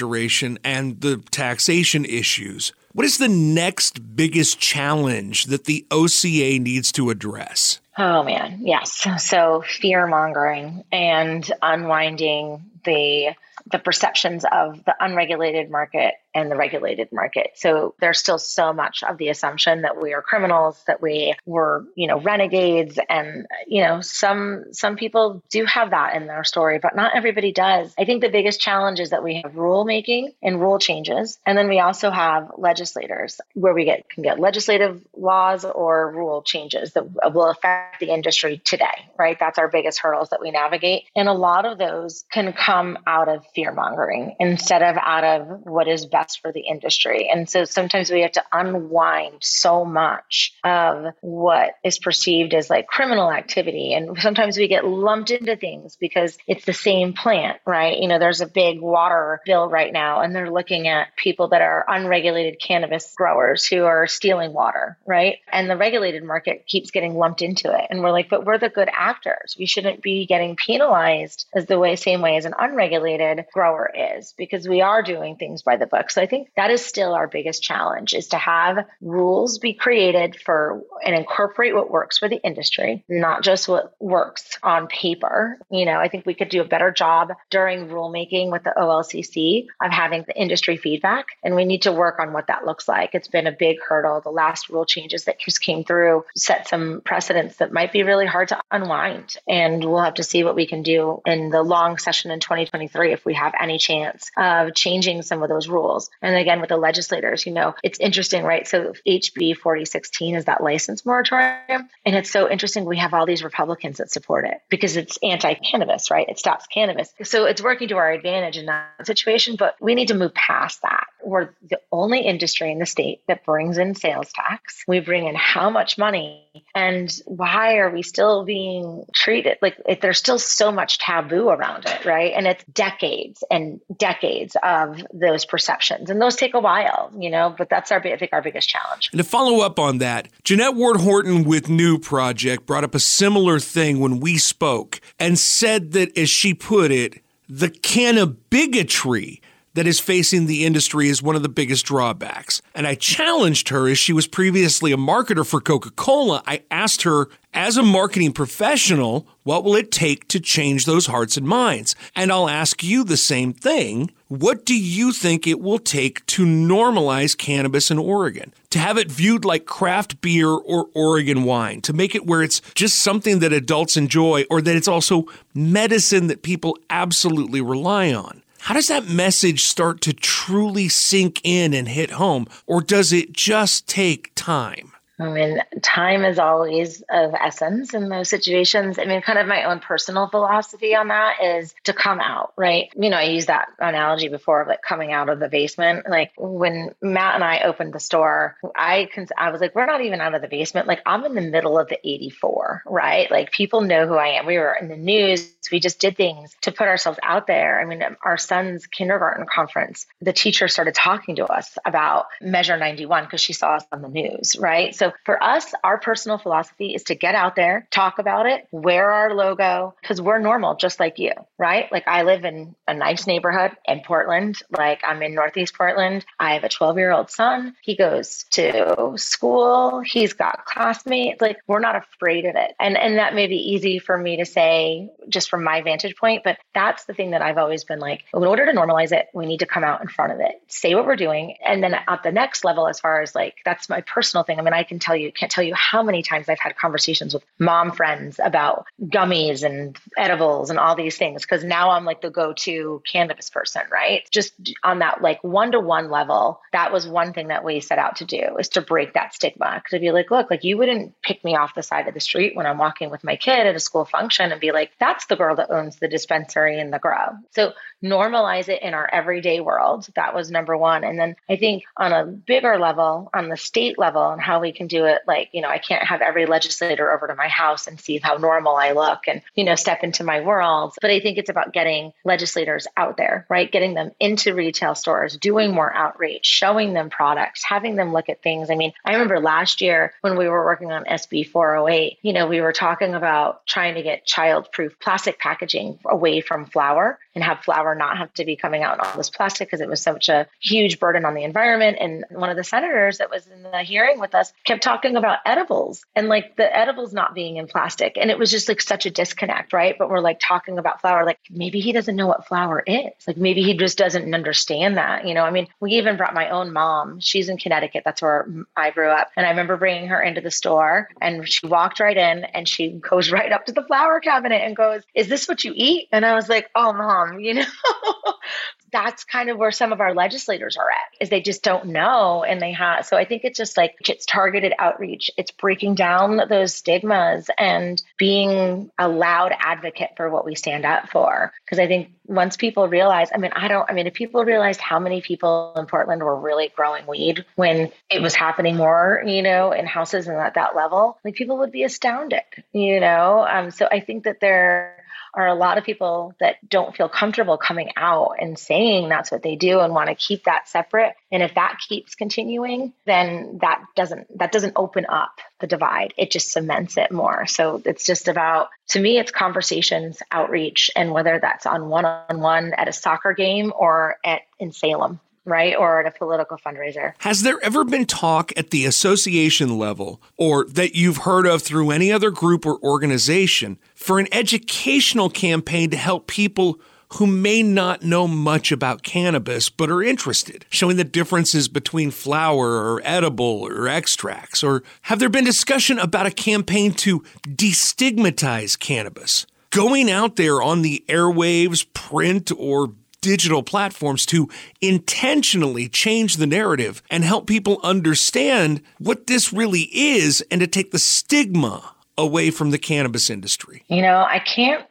and 0.63 1.01
the 1.01 1.17
taxation 1.31 2.05
issues, 2.05 2.71
what 2.93 3.05
is 3.05 3.17
the 3.17 3.29
next 3.29 4.15
biggest 4.15 4.59
challenge 4.59 5.45
that 5.45 5.65
the 5.65 5.85
OCA 5.91 6.59
needs 6.59 6.91
to 6.93 7.09
address? 7.09 7.79
Oh 7.97 8.23
man, 8.23 8.59
yes. 8.61 9.07
So 9.17 9.63
fear 9.65 10.07
mongering 10.07 10.83
and 10.91 11.49
unwinding 11.61 12.63
the 12.83 13.35
the 13.71 13.79
perceptions 13.79 14.43
of 14.51 14.83
the 14.85 14.95
unregulated 14.99 15.69
market 15.69 16.15
and 16.33 16.51
the 16.51 16.55
regulated 16.55 17.09
market. 17.11 17.51
So 17.55 17.95
there's 17.99 18.19
still 18.19 18.39
so 18.39 18.73
much 18.73 19.03
of 19.07 19.17
the 19.17 19.29
assumption 19.29 19.81
that 19.81 20.01
we 20.01 20.13
are 20.13 20.21
criminals, 20.21 20.81
that 20.87 21.01
we 21.01 21.35
were, 21.45 21.85
you 21.95 22.07
know, 22.07 22.19
renegades 22.19 22.99
and 23.09 23.45
you 23.67 23.83
know, 23.83 24.01
some 24.01 24.65
some 24.71 24.95
people 24.95 25.43
do 25.49 25.65
have 25.65 25.91
that 25.91 26.15
in 26.15 26.27
their 26.27 26.43
story, 26.43 26.79
but 26.79 26.95
not 26.95 27.15
everybody 27.15 27.51
does. 27.51 27.93
I 27.97 28.05
think 28.05 28.21
the 28.21 28.29
biggest 28.29 28.59
challenge 28.59 28.99
is 28.99 29.11
that 29.11 29.23
we 29.23 29.41
have 29.41 29.53
rulemaking 29.53 30.33
and 30.41 30.59
rule 30.59 30.79
changes, 30.79 31.39
and 31.45 31.57
then 31.57 31.67
we 31.67 31.79
also 31.79 32.11
have 32.11 32.51
legislators 32.57 33.39
where 33.53 33.73
we 33.73 33.85
get 33.85 34.09
can 34.09 34.23
get 34.23 34.39
legislative 34.39 35.01
laws 35.15 35.65
or 35.65 36.11
rule 36.11 36.41
changes 36.41 36.93
that 36.93 37.33
will 37.33 37.49
affect 37.49 37.99
the 37.99 38.13
industry 38.13 38.61
today, 38.63 39.09
right? 39.17 39.37
That's 39.39 39.59
our 39.59 39.67
biggest 39.67 39.99
hurdles 39.99 40.29
that 40.29 40.41
we 40.41 40.51
navigate. 40.51 41.03
And 41.15 41.27
a 41.27 41.33
lot 41.33 41.65
of 41.65 41.77
those 41.77 42.25
can 42.31 42.53
come 42.53 42.97
out 43.05 43.29
of 43.29 43.45
fear 43.53 43.71
mongering 43.73 44.35
instead 44.39 44.81
of 44.81 44.97
out 44.97 45.23
of 45.23 45.61
what 45.63 45.87
is 45.87 46.05
best 46.05 46.20
for 46.35 46.51
the 46.51 46.61
industry. 46.61 47.29
And 47.31 47.49
so 47.49 47.65
sometimes 47.65 48.11
we 48.11 48.21
have 48.21 48.33
to 48.33 48.43
unwind 48.51 49.37
so 49.41 49.85
much 49.85 50.53
of 50.63 51.13
what 51.21 51.71
is 51.83 51.99
perceived 51.99 52.53
as 52.53 52.69
like 52.69 52.87
criminal 52.87 53.31
activity. 53.31 53.93
And 53.93 54.17
sometimes 54.19 54.57
we 54.57 54.67
get 54.67 54.85
lumped 54.85 55.31
into 55.31 55.55
things 55.55 55.97
because 55.99 56.37
it's 56.47 56.65
the 56.65 56.73
same 56.73 57.13
plant, 57.13 57.59
right? 57.65 57.97
You 57.97 58.07
know, 58.07 58.19
there's 58.19 58.41
a 58.41 58.47
big 58.47 58.81
water 58.81 59.41
bill 59.45 59.69
right 59.69 59.91
now, 59.91 60.21
and 60.21 60.35
they're 60.35 60.51
looking 60.51 60.87
at 60.87 61.15
people 61.15 61.49
that 61.49 61.61
are 61.61 61.85
unregulated 61.87 62.59
cannabis 62.59 63.13
growers 63.15 63.65
who 63.65 63.83
are 63.85 64.07
stealing 64.07 64.53
water, 64.53 64.97
right? 65.05 65.39
And 65.51 65.69
the 65.69 65.77
regulated 65.77 66.23
market 66.23 66.65
keeps 66.67 66.91
getting 66.91 67.15
lumped 67.15 67.41
into 67.41 67.71
it. 67.71 67.87
And 67.89 68.01
we're 68.01 68.11
like, 68.11 68.29
but 68.29 68.45
we're 68.45 68.57
the 68.57 68.69
good 68.69 68.89
actors. 68.91 69.55
We 69.57 69.65
shouldn't 69.65 70.01
be 70.01 70.25
getting 70.25 70.55
penalized 70.55 71.47
as 71.55 71.65
the 71.65 71.79
way, 71.79 71.95
same 71.95 72.21
way 72.21 72.37
as 72.37 72.45
an 72.45 72.53
unregulated 72.57 73.45
grower 73.53 73.91
is, 74.17 74.33
because 74.37 74.67
we 74.67 74.81
are 74.81 75.01
doing 75.01 75.35
things 75.35 75.63
by 75.63 75.77
the 75.77 75.87
book. 75.87 76.10
So 76.11 76.21
I 76.21 76.25
think 76.25 76.49
that 76.57 76.71
is 76.71 76.85
still 76.85 77.13
our 77.13 77.27
biggest 77.27 77.63
challenge 77.63 78.13
is 78.13 78.27
to 78.27 78.37
have 78.37 78.85
rules 78.99 79.59
be 79.59 79.73
created 79.73 80.35
for 80.35 80.83
and 81.05 81.15
incorporate 81.15 81.73
what 81.73 81.89
works 81.89 82.17
for 82.17 82.27
the 82.27 82.41
industry, 82.43 83.03
not 83.07 83.43
just 83.43 83.69
what 83.69 83.95
works 83.99 84.57
on 84.61 84.87
paper. 84.87 85.57
You 85.69 85.85
know, 85.85 85.99
I 85.99 86.09
think 86.09 86.25
we 86.25 86.33
could 86.33 86.49
do 86.49 86.61
a 86.61 86.65
better 86.65 86.91
job 86.91 87.33
during 87.49 87.87
rulemaking 87.87 88.51
with 88.51 88.63
the 88.63 88.73
OLCC 88.77 89.67
of 89.81 89.91
having 89.91 90.25
the 90.27 90.37
industry 90.37 90.75
feedback. 90.75 91.27
And 91.43 91.55
we 91.55 91.65
need 91.65 91.83
to 91.83 91.91
work 91.91 92.19
on 92.19 92.33
what 92.33 92.47
that 92.47 92.65
looks 92.65 92.87
like. 92.87 93.15
It's 93.15 93.29
been 93.29 93.47
a 93.47 93.51
big 93.51 93.77
hurdle. 93.81 94.21
The 94.21 94.31
last 94.31 94.69
rule 94.69 94.85
changes 94.85 95.25
that 95.25 95.39
just 95.39 95.61
came 95.61 95.83
through 95.83 96.25
set 96.35 96.67
some 96.67 97.01
precedents 97.05 97.57
that 97.57 97.71
might 97.71 97.93
be 97.93 98.03
really 98.03 98.25
hard 98.25 98.49
to 98.49 98.61
unwind. 98.69 99.37
And 99.47 99.83
we'll 99.83 100.03
have 100.03 100.15
to 100.15 100.23
see 100.23 100.43
what 100.43 100.55
we 100.55 100.67
can 100.67 100.83
do 100.83 101.21
in 101.25 101.49
the 101.49 101.63
long 101.63 101.97
session 101.97 102.31
in 102.31 102.39
2023 102.39 103.13
if 103.13 103.25
we 103.25 103.33
have 103.35 103.53
any 103.59 103.77
chance 103.77 104.29
of 104.37 104.75
changing 104.75 105.21
some 105.21 105.41
of 105.41 105.49
those 105.49 105.67
rules. 105.67 106.00
And 106.21 106.35
again, 106.35 106.59
with 106.59 106.69
the 106.69 106.77
legislators, 106.77 107.45
you 107.45 107.53
know, 107.53 107.75
it's 107.83 107.99
interesting, 107.99 108.43
right? 108.43 108.67
So 108.67 108.93
HB 109.07 109.57
4016 109.57 110.35
is 110.35 110.45
that 110.45 110.63
license 110.63 111.05
moratorium. 111.05 111.89
And 112.05 112.15
it's 112.15 112.31
so 112.31 112.49
interesting. 112.49 112.85
We 112.85 112.97
have 112.97 113.13
all 113.13 113.25
these 113.25 113.43
Republicans 113.43 113.97
that 113.97 114.11
support 114.11 114.45
it 114.45 114.61
because 114.69 114.95
it's 114.95 115.17
anti 115.23 115.53
cannabis, 115.53 116.11
right? 116.11 116.27
It 116.27 116.39
stops 116.39 116.67
cannabis. 116.67 117.13
So 117.23 117.45
it's 117.45 117.61
working 117.61 117.89
to 117.89 117.97
our 117.97 118.11
advantage 118.11 118.57
in 118.57 118.67
that 118.67 119.05
situation, 119.05 119.55
but 119.57 119.75
we 119.79 119.95
need 119.95 120.09
to 120.09 120.15
move 120.15 120.33
past 120.33 120.81
that. 120.81 121.07
We're 121.23 121.49
the 121.67 121.79
only 121.91 122.21
industry 122.21 122.71
in 122.71 122.79
the 122.79 122.85
state 122.85 123.21
that 123.27 123.45
brings 123.45 123.77
in 123.77 123.95
sales 123.95 124.31
tax. 124.33 124.83
We 124.87 124.99
bring 124.99 125.27
in 125.27 125.35
how 125.35 125.69
much 125.69 125.97
money 125.97 126.45
and 126.75 127.11
why 127.25 127.77
are 127.77 127.89
we 127.89 128.01
still 128.01 128.43
being 128.43 129.05
treated 129.13 129.57
like 129.61 129.77
there's 130.01 130.17
still 130.17 130.39
so 130.39 130.71
much 130.71 130.99
taboo 130.99 131.49
around 131.49 131.85
it, 131.85 132.05
right? 132.05 132.33
And 132.35 132.47
it's 132.47 132.63
decades 132.65 133.43
and 133.49 133.79
decades 133.97 134.55
of 134.63 135.01
those 135.13 135.45
perceptions. 135.45 136.09
And 136.09 136.21
those 136.21 136.35
take 136.35 136.53
a 136.53 136.59
while, 136.59 137.11
you 137.17 137.29
know, 137.29 137.53
but 137.57 137.69
that's 137.69 137.91
our 137.91 138.01
I 138.01 138.17
think 138.17 138.33
our 138.33 138.41
biggest 138.41 138.67
challenge. 138.67 139.09
And 139.11 139.19
to 139.19 139.23
follow 139.23 139.63
up 139.63 139.79
on 139.79 139.99
that, 139.99 140.27
Jeanette 140.43 140.75
Ward 140.75 140.97
Horton 140.97 141.43
with 141.43 141.69
New 141.69 141.99
Project 141.99 142.65
brought 142.65 142.83
up 142.83 142.95
a 142.95 142.99
similar 142.99 143.59
thing 143.59 143.99
when 143.99 144.19
we 144.19 144.37
spoke 144.37 144.99
and 145.19 145.37
said 145.37 145.91
that 145.91 146.17
as 146.17 146.29
she 146.29 146.53
put 146.53 146.91
it, 146.91 147.21
the 147.47 147.69
can 147.69 148.17
of 148.17 148.49
bigotry 148.49 149.41
that 149.73 149.87
is 149.87 149.99
facing 149.99 150.45
the 150.45 150.65
industry 150.65 151.07
is 151.07 151.21
one 151.21 151.35
of 151.35 151.43
the 151.43 151.49
biggest 151.49 151.85
drawbacks. 151.85 152.61
And 152.75 152.85
I 152.85 152.95
challenged 152.95 153.69
her 153.69 153.87
as 153.87 153.97
she 153.97 154.13
was 154.13 154.27
previously 154.27 154.91
a 154.91 154.97
marketer 154.97 155.45
for 155.45 155.61
Coca 155.61 155.91
Cola. 155.91 156.43
I 156.45 156.63
asked 156.69 157.03
her, 157.03 157.29
as 157.53 157.77
a 157.77 157.83
marketing 157.83 158.31
professional, 158.31 159.27
what 159.43 159.63
will 159.63 159.75
it 159.75 159.91
take 159.91 160.27
to 160.29 160.39
change 160.39 160.85
those 160.85 161.07
hearts 161.07 161.35
and 161.35 161.45
minds? 161.45 161.95
And 162.15 162.31
I'll 162.31 162.49
ask 162.49 162.83
you 162.83 163.03
the 163.03 163.17
same 163.17 163.53
thing. 163.53 164.11
What 164.29 164.65
do 164.65 164.77
you 164.77 165.11
think 165.11 165.45
it 165.45 165.59
will 165.59 165.79
take 165.79 166.25
to 166.27 166.45
normalize 166.45 167.37
cannabis 167.37 167.91
in 167.91 167.97
Oregon? 167.97 168.53
To 168.69 168.79
have 168.79 168.97
it 168.97 169.11
viewed 169.11 169.43
like 169.43 169.65
craft 169.65 170.21
beer 170.21 170.47
or 170.47 170.87
Oregon 170.93 171.43
wine, 171.43 171.81
to 171.81 171.91
make 171.91 172.15
it 172.15 172.25
where 172.25 172.41
it's 172.41 172.61
just 172.73 172.99
something 172.99 173.39
that 173.39 173.51
adults 173.51 173.97
enjoy 173.97 174.45
or 174.49 174.61
that 174.61 174.75
it's 174.77 174.87
also 174.87 175.25
medicine 175.53 176.27
that 176.27 176.43
people 176.43 176.77
absolutely 176.89 177.59
rely 177.59 178.13
on? 178.13 178.40
How 178.65 178.75
does 178.75 178.89
that 178.89 179.07
message 179.07 179.63
start 179.63 180.01
to 180.01 180.13
truly 180.13 180.87
sink 180.87 181.41
in 181.43 181.73
and 181.73 181.87
hit 181.87 182.11
home? 182.11 182.45
Or 182.67 182.79
does 182.79 183.11
it 183.11 183.33
just 183.33 183.87
take 183.87 184.31
time? 184.35 184.91
I 185.21 185.29
mean, 185.31 185.61
time 185.81 186.25
is 186.25 186.39
always 186.39 187.03
of 187.09 187.33
essence 187.33 187.93
in 187.93 188.09
those 188.09 188.29
situations. 188.29 188.97
I 188.97 189.05
mean, 189.05 189.21
kind 189.21 189.37
of 189.37 189.47
my 189.47 189.65
own 189.65 189.79
personal 189.79 190.27
philosophy 190.27 190.95
on 190.95 191.09
that 191.09 191.43
is 191.43 191.75
to 191.83 191.93
come 191.93 192.19
out, 192.19 192.53
right? 192.57 192.91
You 192.95 193.09
know, 193.09 193.17
I 193.17 193.23
used 193.23 193.47
that 193.47 193.67
analogy 193.79 194.29
before 194.29 194.61
of 194.61 194.67
like 194.67 194.81
coming 194.81 195.11
out 195.11 195.29
of 195.29 195.39
the 195.39 195.47
basement. 195.47 196.09
Like 196.09 196.31
when 196.37 196.95
Matt 197.01 197.35
and 197.35 197.43
I 197.43 197.59
opened 197.59 197.93
the 197.93 197.99
store, 197.99 198.57
I 198.75 199.09
can, 199.13 199.27
I 199.37 199.51
was 199.51 199.61
like, 199.61 199.75
we're 199.75 199.85
not 199.85 200.01
even 200.01 200.21
out 200.21 200.33
of 200.33 200.41
the 200.41 200.47
basement. 200.47 200.87
Like 200.87 201.01
I'm 201.05 201.23
in 201.25 201.35
the 201.35 201.41
middle 201.41 201.77
of 201.77 201.87
the 201.87 201.99
84, 202.03 202.83
right? 202.87 203.29
Like 203.29 203.51
people 203.51 203.81
know 203.81 204.07
who 204.07 204.15
I 204.15 204.39
am. 204.39 204.47
We 204.47 204.57
were 204.57 204.75
in 204.79 204.87
the 204.87 204.97
news. 204.97 205.51
We 205.71 205.79
just 205.79 205.99
did 205.99 206.17
things 206.17 206.55
to 206.61 206.71
put 206.71 206.87
ourselves 206.87 207.19
out 207.21 207.45
there. 207.45 207.79
I 207.79 207.85
mean, 207.85 208.03
our 208.23 208.37
son's 208.37 208.87
kindergarten 208.87 209.45
conference, 209.45 210.07
the 210.19 210.33
teacher 210.33 210.67
started 210.67 210.95
talking 210.95 211.35
to 211.35 211.45
us 211.45 211.77
about 211.85 212.25
Measure 212.41 212.77
91 212.77 213.25
because 213.25 213.41
she 213.41 213.53
saw 213.53 213.75
us 213.75 213.85
on 213.91 214.01
the 214.01 214.09
news, 214.09 214.55
right? 214.59 214.95
So 214.95 215.10
for 215.25 215.41
us, 215.41 215.73
our 215.83 215.99
personal 215.99 216.37
philosophy 216.37 216.93
is 216.93 217.03
to 217.05 217.15
get 217.15 217.35
out 217.35 217.55
there, 217.55 217.87
talk 217.91 218.19
about 218.19 218.45
it, 218.45 218.67
wear 218.71 219.09
our 219.09 219.33
logo, 219.33 219.95
because 220.01 220.21
we're 220.21 220.39
normal, 220.39 220.75
just 220.75 220.99
like 220.99 221.19
you, 221.19 221.31
right? 221.57 221.91
Like 221.91 222.07
I 222.07 222.23
live 222.23 222.45
in 222.45 222.75
a 222.87 222.93
nice 222.93 223.27
neighborhood 223.27 223.71
in 223.85 224.01
Portland. 224.01 224.57
Like 224.69 225.01
I'm 225.05 225.21
in 225.21 225.35
Northeast 225.35 225.75
Portland. 225.75 226.25
I 226.39 226.53
have 226.53 226.63
a 226.63 226.69
12 226.69 226.97
year 226.97 227.11
old 227.11 227.29
son. 227.29 227.75
He 227.81 227.95
goes 227.95 228.45
to 228.51 229.13
school. 229.17 230.01
He's 230.05 230.33
got 230.33 230.65
classmates. 230.65 231.41
Like 231.41 231.59
we're 231.67 231.79
not 231.79 231.95
afraid 231.95 232.45
of 232.45 232.55
it. 232.55 232.71
And 232.79 232.97
and 232.97 233.17
that 233.17 233.35
may 233.35 233.47
be 233.47 233.73
easy 233.73 233.99
for 233.99 234.17
me 234.17 234.37
to 234.37 234.45
say 234.45 235.09
just 235.29 235.49
from 235.49 235.63
my 235.63 235.81
vantage 235.81 236.15
point, 236.15 236.43
but 236.43 236.57
that's 236.73 237.05
the 237.05 237.13
thing 237.13 237.31
that 237.31 237.41
I've 237.41 237.57
always 237.57 237.83
been 237.83 237.99
like, 237.99 238.23
in 238.33 238.43
order 238.43 238.65
to 238.65 238.71
normalize 238.71 239.11
it, 239.11 239.27
we 239.33 239.45
need 239.45 239.59
to 239.59 239.65
come 239.65 239.83
out 239.83 240.01
in 240.01 240.07
front 240.07 240.33
of 240.33 240.39
it, 240.39 240.61
say 240.67 240.95
what 240.95 241.05
we're 241.05 241.15
doing. 241.15 241.55
And 241.65 241.83
then 241.83 241.95
at 241.95 242.23
the 242.23 242.31
next 242.31 242.63
level, 242.63 242.87
as 242.87 242.99
far 242.99 243.21
as 243.21 243.35
like 243.35 243.55
that's 243.65 243.89
my 243.89 244.01
personal 244.01 244.43
thing. 244.43 244.59
I 244.59 244.61
mean, 244.61 244.73
I 244.73 244.83
can 244.91 244.99
tell 244.99 245.15
you, 245.15 245.31
can't 245.31 245.49
tell 245.49 245.63
you 245.63 245.73
how 245.73 246.03
many 246.03 246.21
times 246.21 246.49
I've 246.49 246.59
had 246.59 246.75
conversations 246.75 247.33
with 247.33 247.45
mom 247.57 247.93
friends 247.93 248.41
about 248.43 248.85
gummies 249.01 249.63
and 249.63 249.97
edibles 250.17 250.69
and 250.69 250.77
all 250.77 250.95
these 250.95 251.17
things 251.17 251.43
because 251.43 251.63
now 251.63 251.91
I'm 251.91 252.03
like 252.03 252.19
the 252.19 252.29
go-to 252.29 253.01
cannabis 253.09 253.49
person, 253.49 253.83
right? 253.89 254.27
Just 254.31 254.53
on 254.83 254.99
that 254.99 255.21
like 255.21 255.41
one-to-one 255.45 256.09
level, 256.11 256.59
that 256.73 256.91
was 256.91 257.07
one 257.07 257.31
thing 257.31 257.47
that 257.47 257.63
we 257.63 257.79
set 257.79 257.99
out 257.99 258.17
to 258.17 258.25
do 258.25 258.57
is 258.59 258.67
to 258.69 258.81
break 258.81 259.13
that 259.13 259.33
stigma. 259.33 259.75
Because 259.75 259.97
to 259.97 259.99
be 260.01 260.11
like, 260.11 260.29
look, 260.29 260.51
like 260.51 260.65
you 260.65 260.77
wouldn't 260.77 261.13
pick 261.21 261.41
me 261.45 261.55
off 261.55 261.73
the 261.73 261.83
side 261.83 262.09
of 262.09 262.13
the 262.13 262.19
street 262.19 262.53
when 262.53 262.65
I'm 262.65 262.77
walking 262.77 263.09
with 263.09 263.23
my 263.23 263.37
kid 263.37 263.65
at 263.65 263.75
a 263.75 263.79
school 263.79 264.03
function 264.03 264.51
and 264.51 264.59
be 264.59 264.73
like, 264.73 264.91
that's 264.99 265.25
the 265.27 265.37
girl 265.37 265.55
that 265.55 265.71
owns 265.71 265.95
the 265.99 266.09
dispensary 266.09 266.81
and 266.81 266.91
the 266.91 266.99
grow. 266.99 267.37
So 267.51 267.71
normalize 268.03 268.69
it 268.69 268.81
in 268.81 268.93
our 268.93 269.09
everyday 269.11 269.59
world. 269.59 270.07
That 270.15 270.33
was 270.33 270.51
number 270.51 270.75
one. 270.75 271.03
And 271.03 271.19
then 271.19 271.35
I 271.49 271.55
think 271.55 271.83
on 271.97 272.11
a 272.13 272.25
bigger 272.25 272.77
level, 272.77 273.29
on 273.33 273.49
the 273.49 273.57
state 273.57 273.97
level, 273.99 274.29
and 274.29 274.41
how 274.41 274.59
we 274.59 274.71
can 274.71 274.87
do 274.87 275.05
it, 275.05 275.21
like, 275.27 275.49
you 275.51 275.61
know, 275.61 275.69
I 275.69 275.77
can't 275.77 276.03
have 276.03 276.21
every 276.21 276.45
legislator 276.45 277.11
over 277.11 277.27
to 277.27 277.35
my 277.35 277.47
house 277.47 277.87
and 277.87 277.99
see 277.99 278.17
how 278.17 278.35
normal 278.35 278.75
I 278.75 278.91
look 278.91 279.27
and, 279.27 279.41
you 279.55 279.63
know, 279.63 279.75
step 279.75 280.03
into 280.03 280.23
my 280.23 280.41
world. 280.41 280.93
But 281.01 281.11
I 281.11 281.19
think 281.19 281.37
it's 281.37 281.49
about 281.49 281.73
getting 281.73 282.13
legislators 282.25 282.87
out 282.97 283.17
there, 283.17 283.45
right? 283.49 283.71
Getting 283.71 283.93
them 283.93 284.11
into 284.19 284.55
retail 284.55 284.95
stores, 284.95 285.37
doing 285.37 285.71
more 285.71 285.93
outreach, 285.93 286.45
showing 286.45 286.93
them 286.93 287.09
products, 287.09 287.63
having 287.63 287.95
them 287.95 288.13
look 288.13 288.29
at 288.29 288.41
things. 288.41 288.69
I 288.69 288.75
mean, 288.75 288.93
I 289.05 289.13
remember 289.13 289.39
last 289.39 289.81
year 289.81 290.13
when 290.21 290.37
we 290.37 290.47
were 290.47 290.65
working 290.65 290.91
on 290.91 291.05
SB 291.05 291.49
408, 291.49 292.17
you 292.21 292.33
know, 292.33 292.47
we 292.47 292.61
were 292.61 292.73
talking 292.73 293.13
about 293.13 293.65
trying 293.67 293.95
to 293.95 294.03
get 294.03 294.25
child 294.25 294.71
proof 294.71 294.99
plastic 294.99 295.39
packaging 295.39 295.99
away 296.05 296.41
from 296.41 296.65
flour 296.65 297.19
and 297.35 297.43
have 297.43 297.59
flour 297.59 297.90
not 297.95 298.17
have 298.17 298.33
to 298.33 298.45
be 298.45 298.55
coming 298.55 298.83
out 298.83 298.95
in 298.95 299.01
all 299.01 299.17
this 299.17 299.29
plastic 299.29 299.67
because 299.67 299.81
it 299.81 299.89
was 299.89 300.01
such 300.01 300.29
a 300.29 300.47
huge 300.59 300.99
burden 300.99 301.25
on 301.25 301.33
the 301.33 301.43
environment. 301.43 301.97
And 301.99 302.25
one 302.29 302.49
of 302.49 302.57
the 302.57 302.63
senators 302.63 303.17
that 303.19 303.29
was 303.29 303.47
in 303.47 303.63
the 303.63 303.79
hearing 303.79 304.19
with 304.19 304.35
us 304.35 304.53
kept 304.65 304.83
talking 304.83 305.15
about 305.15 305.39
edibles 305.45 306.03
and 306.15 306.27
like 306.27 306.55
the 306.55 306.77
edibles 306.77 307.13
not 307.13 307.33
being 307.33 307.57
in 307.57 307.67
plastic. 307.67 308.17
And 308.17 308.29
it 308.29 308.37
was 308.37 308.51
just 308.51 308.67
like 308.67 308.81
such 308.81 309.05
a 309.05 309.11
disconnect, 309.11 309.73
right? 309.73 309.95
But 309.97 310.09
we're 310.09 310.19
like 310.19 310.39
talking 310.41 310.77
about 310.77 311.01
flower, 311.01 311.25
like 311.25 311.39
maybe 311.49 311.79
he 311.79 311.91
doesn't 311.91 312.15
know 312.15 312.27
what 312.27 312.47
flower 312.47 312.83
is. 312.85 313.11
Like 313.27 313.37
maybe 313.37 313.63
he 313.63 313.75
just 313.75 313.97
doesn't 313.97 314.33
understand 314.33 314.97
that. 314.97 315.27
You 315.27 315.33
know, 315.33 315.43
I 315.43 315.51
mean, 315.51 315.67
we 315.79 315.93
even 315.93 316.17
brought 316.17 316.33
my 316.33 316.49
own 316.49 316.73
mom. 316.73 317.19
She's 317.19 317.49
in 317.49 317.57
Connecticut. 317.57 318.03
That's 318.05 318.21
where 318.21 318.47
I 318.75 318.91
grew 318.91 319.09
up. 319.09 319.29
And 319.35 319.45
I 319.45 319.49
remember 319.49 319.77
bringing 319.77 320.07
her 320.09 320.21
into 320.21 320.41
the 320.41 320.51
store 320.51 321.09
and 321.21 321.47
she 321.47 321.67
walked 321.67 321.99
right 321.99 322.17
in 322.17 322.43
and 322.43 322.67
she 322.67 322.89
goes 322.89 323.31
right 323.31 323.51
up 323.51 323.65
to 323.65 323.71
the 323.71 323.83
flower 323.83 324.19
cabinet 324.19 324.61
and 324.63 324.75
goes, 324.75 325.03
Is 325.15 325.27
this 325.27 325.47
what 325.47 325.63
you 325.63 325.73
eat? 325.75 326.07
And 326.11 326.25
I 326.25 326.35
was 326.35 326.49
like, 326.49 326.69
Oh, 326.75 326.93
mom, 326.93 327.39
you 327.39 327.55
know, 327.55 327.65
that's 328.91 329.23
kind 329.23 329.49
of 329.49 329.57
where 329.57 329.71
some 329.71 329.93
of 329.93 330.01
our 330.01 330.13
legislators 330.13 330.75
are 330.77 330.89
at 330.89 331.21
is 331.23 331.29
they 331.29 331.41
just 331.41 331.63
don't 331.63 331.87
know 331.87 332.43
and 332.43 332.61
they 332.61 332.73
have 332.73 333.05
so 333.05 333.15
i 333.15 333.25
think 333.25 333.43
it's 333.43 333.57
just 333.57 333.77
like 333.77 333.95
it's 334.07 334.25
targeted 334.25 334.73
outreach. 334.77 335.31
It's 335.37 335.51
breaking 335.51 335.95
down 335.95 336.41
those 336.49 336.73
stigmas 336.73 337.49
and 337.57 338.01
being 338.17 338.91
a 338.97 339.07
loud 339.07 339.53
advocate 339.57 340.11
for 340.17 340.29
what 340.29 340.45
we 340.45 340.55
stand 340.55 340.85
up 340.85 341.09
for. 341.09 341.53
Because 341.65 341.79
i 341.79 341.87
think 341.87 342.11
once 342.25 342.55
people 342.55 342.87
realize 342.87 343.29
i 343.33 343.37
mean 343.37 343.51
i 343.55 343.67
don't 343.67 343.89
i 343.89 343.93
mean 343.93 344.07
if 344.07 344.13
people 344.13 344.45
realized 344.45 344.79
how 344.79 344.99
many 344.99 345.21
people 345.21 345.73
in 345.75 345.85
portland 345.85 346.23
were 346.23 346.39
really 346.39 346.71
growing 346.75 347.05
weed 347.07 347.45
when 347.55 347.91
it 348.09 348.21
was 348.21 348.33
happening 348.33 348.77
more 348.77 349.21
you 349.25 349.41
know 349.41 349.71
in 349.71 349.85
houses 349.85 350.27
and 350.27 350.37
at 350.37 350.53
that 350.53 350.75
level 350.75 351.17
like 351.25 351.35
people 351.35 351.57
would 351.57 351.71
be 351.71 351.83
astounded 351.83 352.43
you 352.71 352.99
know? 352.99 353.45
Um, 353.47 353.71
so 353.71 353.87
i 353.91 353.99
think 353.99 354.23
that 354.25 354.39
they're 354.39 355.00
are 355.33 355.47
a 355.47 355.55
lot 355.55 355.77
of 355.77 355.83
people 355.83 356.33
that 356.39 356.57
don't 356.67 356.95
feel 356.95 357.09
comfortable 357.09 357.57
coming 357.57 357.91
out 357.95 358.35
and 358.39 358.57
saying 358.57 359.09
that's 359.09 359.31
what 359.31 359.43
they 359.43 359.55
do 359.55 359.79
and 359.79 359.93
want 359.93 360.09
to 360.09 360.15
keep 360.15 360.43
that 360.45 360.67
separate. 360.67 361.13
And 361.31 361.41
if 361.41 361.55
that 361.55 361.77
keeps 361.87 362.15
continuing 362.15 362.93
then 363.05 363.59
that 363.61 363.83
doesn't 363.95 364.37
that 364.37 364.51
doesn't 364.51 364.73
open 364.75 365.05
up 365.07 365.39
the 365.59 365.67
divide. 365.67 366.13
It 366.17 366.31
just 366.31 366.51
cements 366.51 366.97
it 366.97 367.11
more. 367.11 367.45
So 367.47 367.81
it's 367.85 368.05
just 368.05 368.27
about 368.27 368.69
to 368.89 368.99
me 368.99 369.19
it's 369.19 369.31
conversations 369.31 370.21
outreach 370.31 370.91
and 370.95 371.11
whether 371.11 371.39
that's 371.41 371.65
on 371.65 371.87
one-on-one 371.87 372.73
at 372.73 372.87
a 372.87 372.93
soccer 372.93 373.33
game 373.33 373.71
or 373.75 374.17
at 374.23 374.41
in 374.59 374.71
salem 374.71 375.19
right? 375.45 375.75
Or 375.75 375.99
at 375.99 376.13
a 376.13 376.17
political 376.17 376.57
fundraiser. 376.57 377.13
Has 377.19 377.41
there 377.41 377.59
ever 377.63 377.83
been 377.83 378.05
talk 378.05 378.51
at 378.57 378.69
the 378.69 378.85
association 378.85 379.77
level 379.77 380.21
or 380.37 380.65
that 380.65 380.95
you've 380.95 381.17
heard 381.17 381.45
of 381.45 381.61
through 381.61 381.91
any 381.91 382.11
other 382.11 382.31
group 382.31 382.65
or 382.65 382.79
organization 382.83 383.79
for 383.95 384.19
an 384.19 384.27
educational 384.31 385.29
campaign 385.29 385.89
to 385.89 385.97
help 385.97 386.27
people 386.27 386.79
who 387.15 387.27
may 387.27 387.61
not 387.61 388.03
know 388.03 388.27
much 388.27 388.71
about 388.71 389.03
cannabis 389.03 389.69
but 389.69 389.91
are 389.91 390.01
interested, 390.01 390.65
showing 390.69 390.95
the 390.95 391.03
differences 391.03 391.67
between 391.67 392.09
flower 392.11 392.69
or 392.69 393.01
edible 393.03 393.63
or 393.63 393.87
extracts? 393.87 394.63
Or 394.63 394.83
have 395.03 395.19
there 395.19 395.29
been 395.29 395.43
discussion 395.43 395.99
about 395.99 396.25
a 396.25 396.31
campaign 396.31 396.93
to 396.93 397.21
destigmatize 397.47 398.79
cannabis? 398.79 399.45
Going 399.71 400.09
out 400.09 400.35
there 400.35 400.61
on 400.61 400.81
the 400.81 401.03
airwaves, 401.07 401.85
print, 401.93 402.51
or 402.57 402.93
digital 403.21 403.63
platforms 403.63 404.25
to 404.27 404.49
intentionally 404.81 405.87
change 405.87 406.37
the 406.37 406.47
narrative 406.47 407.01
and 407.09 407.23
help 407.23 407.47
people 407.47 407.79
understand 407.83 408.81
what 408.97 409.27
this 409.27 409.53
really 409.53 409.89
is 409.93 410.43
and 410.51 410.59
to 410.61 410.67
take 410.67 410.91
the 410.91 410.99
stigma 410.99 411.95
away 412.17 412.51
from 412.51 412.71
the 412.71 412.77
cannabis 412.77 413.29
industry? 413.29 413.83
You 413.87 414.01
know, 414.01 414.25
I 414.27 414.39
can't 414.39 414.85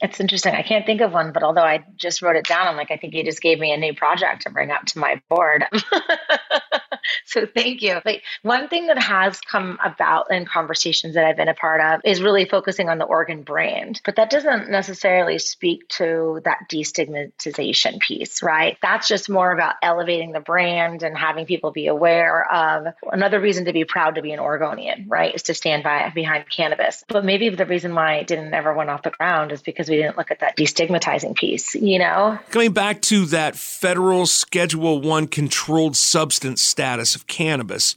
it's 0.00 0.20
interesting. 0.20 0.54
I 0.54 0.62
can't 0.62 0.86
think 0.86 1.00
of 1.00 1.12
one, 1.12 1.32
but 1.32 1.42
although 1.42 1.64
I 1.64 1.84
just 1.96 2.22
wrote 2.22 2.36
it 2.36 2.46
down, 2.46 2.68
I'm 2.68 2.76
like, 2.76 2.90
I 2.90 2.96
think 2.96 3.14
you 3.14 3.24
just 3.24 3.42
gave 3.42 3.58
me 3.58 3.72
a 3.72 3.76
new 3.76 3.94
project 3.94 4.42
to 4.42 4.50
bring 4.50 4.70
up 4.70 4.84
to 4.86 4.98
my 4.98 5.20
board. 5.28 5.64
so 7.36 7.46
thank 7.46 7.82
you. 7.82 8.00
One 8.42 8.68
thing 8.68 8.86
that 8.86 8.98
has 8.98 9.40
come 9.40 9.78
about 9.84 10.30
in 10.30 10.46
conversations 10.46 11.14
that 11.14 11.24
I've 11.24 11.36
been 11.36 11.48
a 11.48 11.54
part 11.54 11.80
of 11.80 12.00
is 12.04 12.22
really 12.22 12.44
focusing 12.44 12.88
on 12.88 12.98
the 12.98 13.04
Oregon 13.04 13.42
brand, 13.42 14.00
but 14.04 14.16
that 14.16 14.30
doesn't 14.30 14.70
necessarily 14.70 15.38
speak 15.38 15.88
to 15.88 16.40
that 16.44 16.68
destigmatization 16.70 17.98
piece, 18.00 18.42
right? 18.42 18.78
That's 18.80 19.08
just 19.08 19.28
more 19.28 19.50
about 19.50 19.74
elevating 19.82 20.32
the 20.32 20.40
brand 20.40 21.02
and 21.02 21.18
having 21.18 21.46
people 21.46 21.72
be 21.72 21.88
aware 21.88 22.50
of 22.50 22.94
another 23.10 23.40
reason 23.40 23.64
to 23.64 23.72
be 23.72 23.84
proud 23.84 24.14
to 24.14 24.22
be 24.22 24.30
an 24.32 24.38
Oregonian, 24.38 25.06
right? 25.08 25.34
Is 25.34 25.44
to 25.44 25.54
stand 25.54 25.82
by 25.82 26.10
behind 26.14 26.48
cannabis. 26.48 27.04
But 27.08 27.24
maybe 27.24 27.48
the 27.48 27.66
reason 27.66 27.94
why 27.94 28.16
it 28.16 28.28
didn't 28.28 28.54
ever 28.54 28.72
went 28.72 28.90
off 28.90 29.02
the 29.02 29.10
ground 29.10 29.50
is 29.50 29.62
because 29.62 29.88
we 29.88 29.96
didn't 29.96 30.16
look 30.16 30.30
at 30.30 30.40
that 30.40 30.56
destigmatizing 30.56 31.34
piece, 31.34 31.74
you 31.74 31.98
know? 31.98 32.38
Coming 32.50 32.72
back 32.72 33.02
to 33.02 33.26
that 33.26 33.56
federal 33.56 34.26
Schedule 34.26 35.00
1 35.00 35.26
controlled 35.26 35.96
substance 35.96 36.62
status 36.62 37.15
of 37.16 37.26
cannabis, 37.26 37.96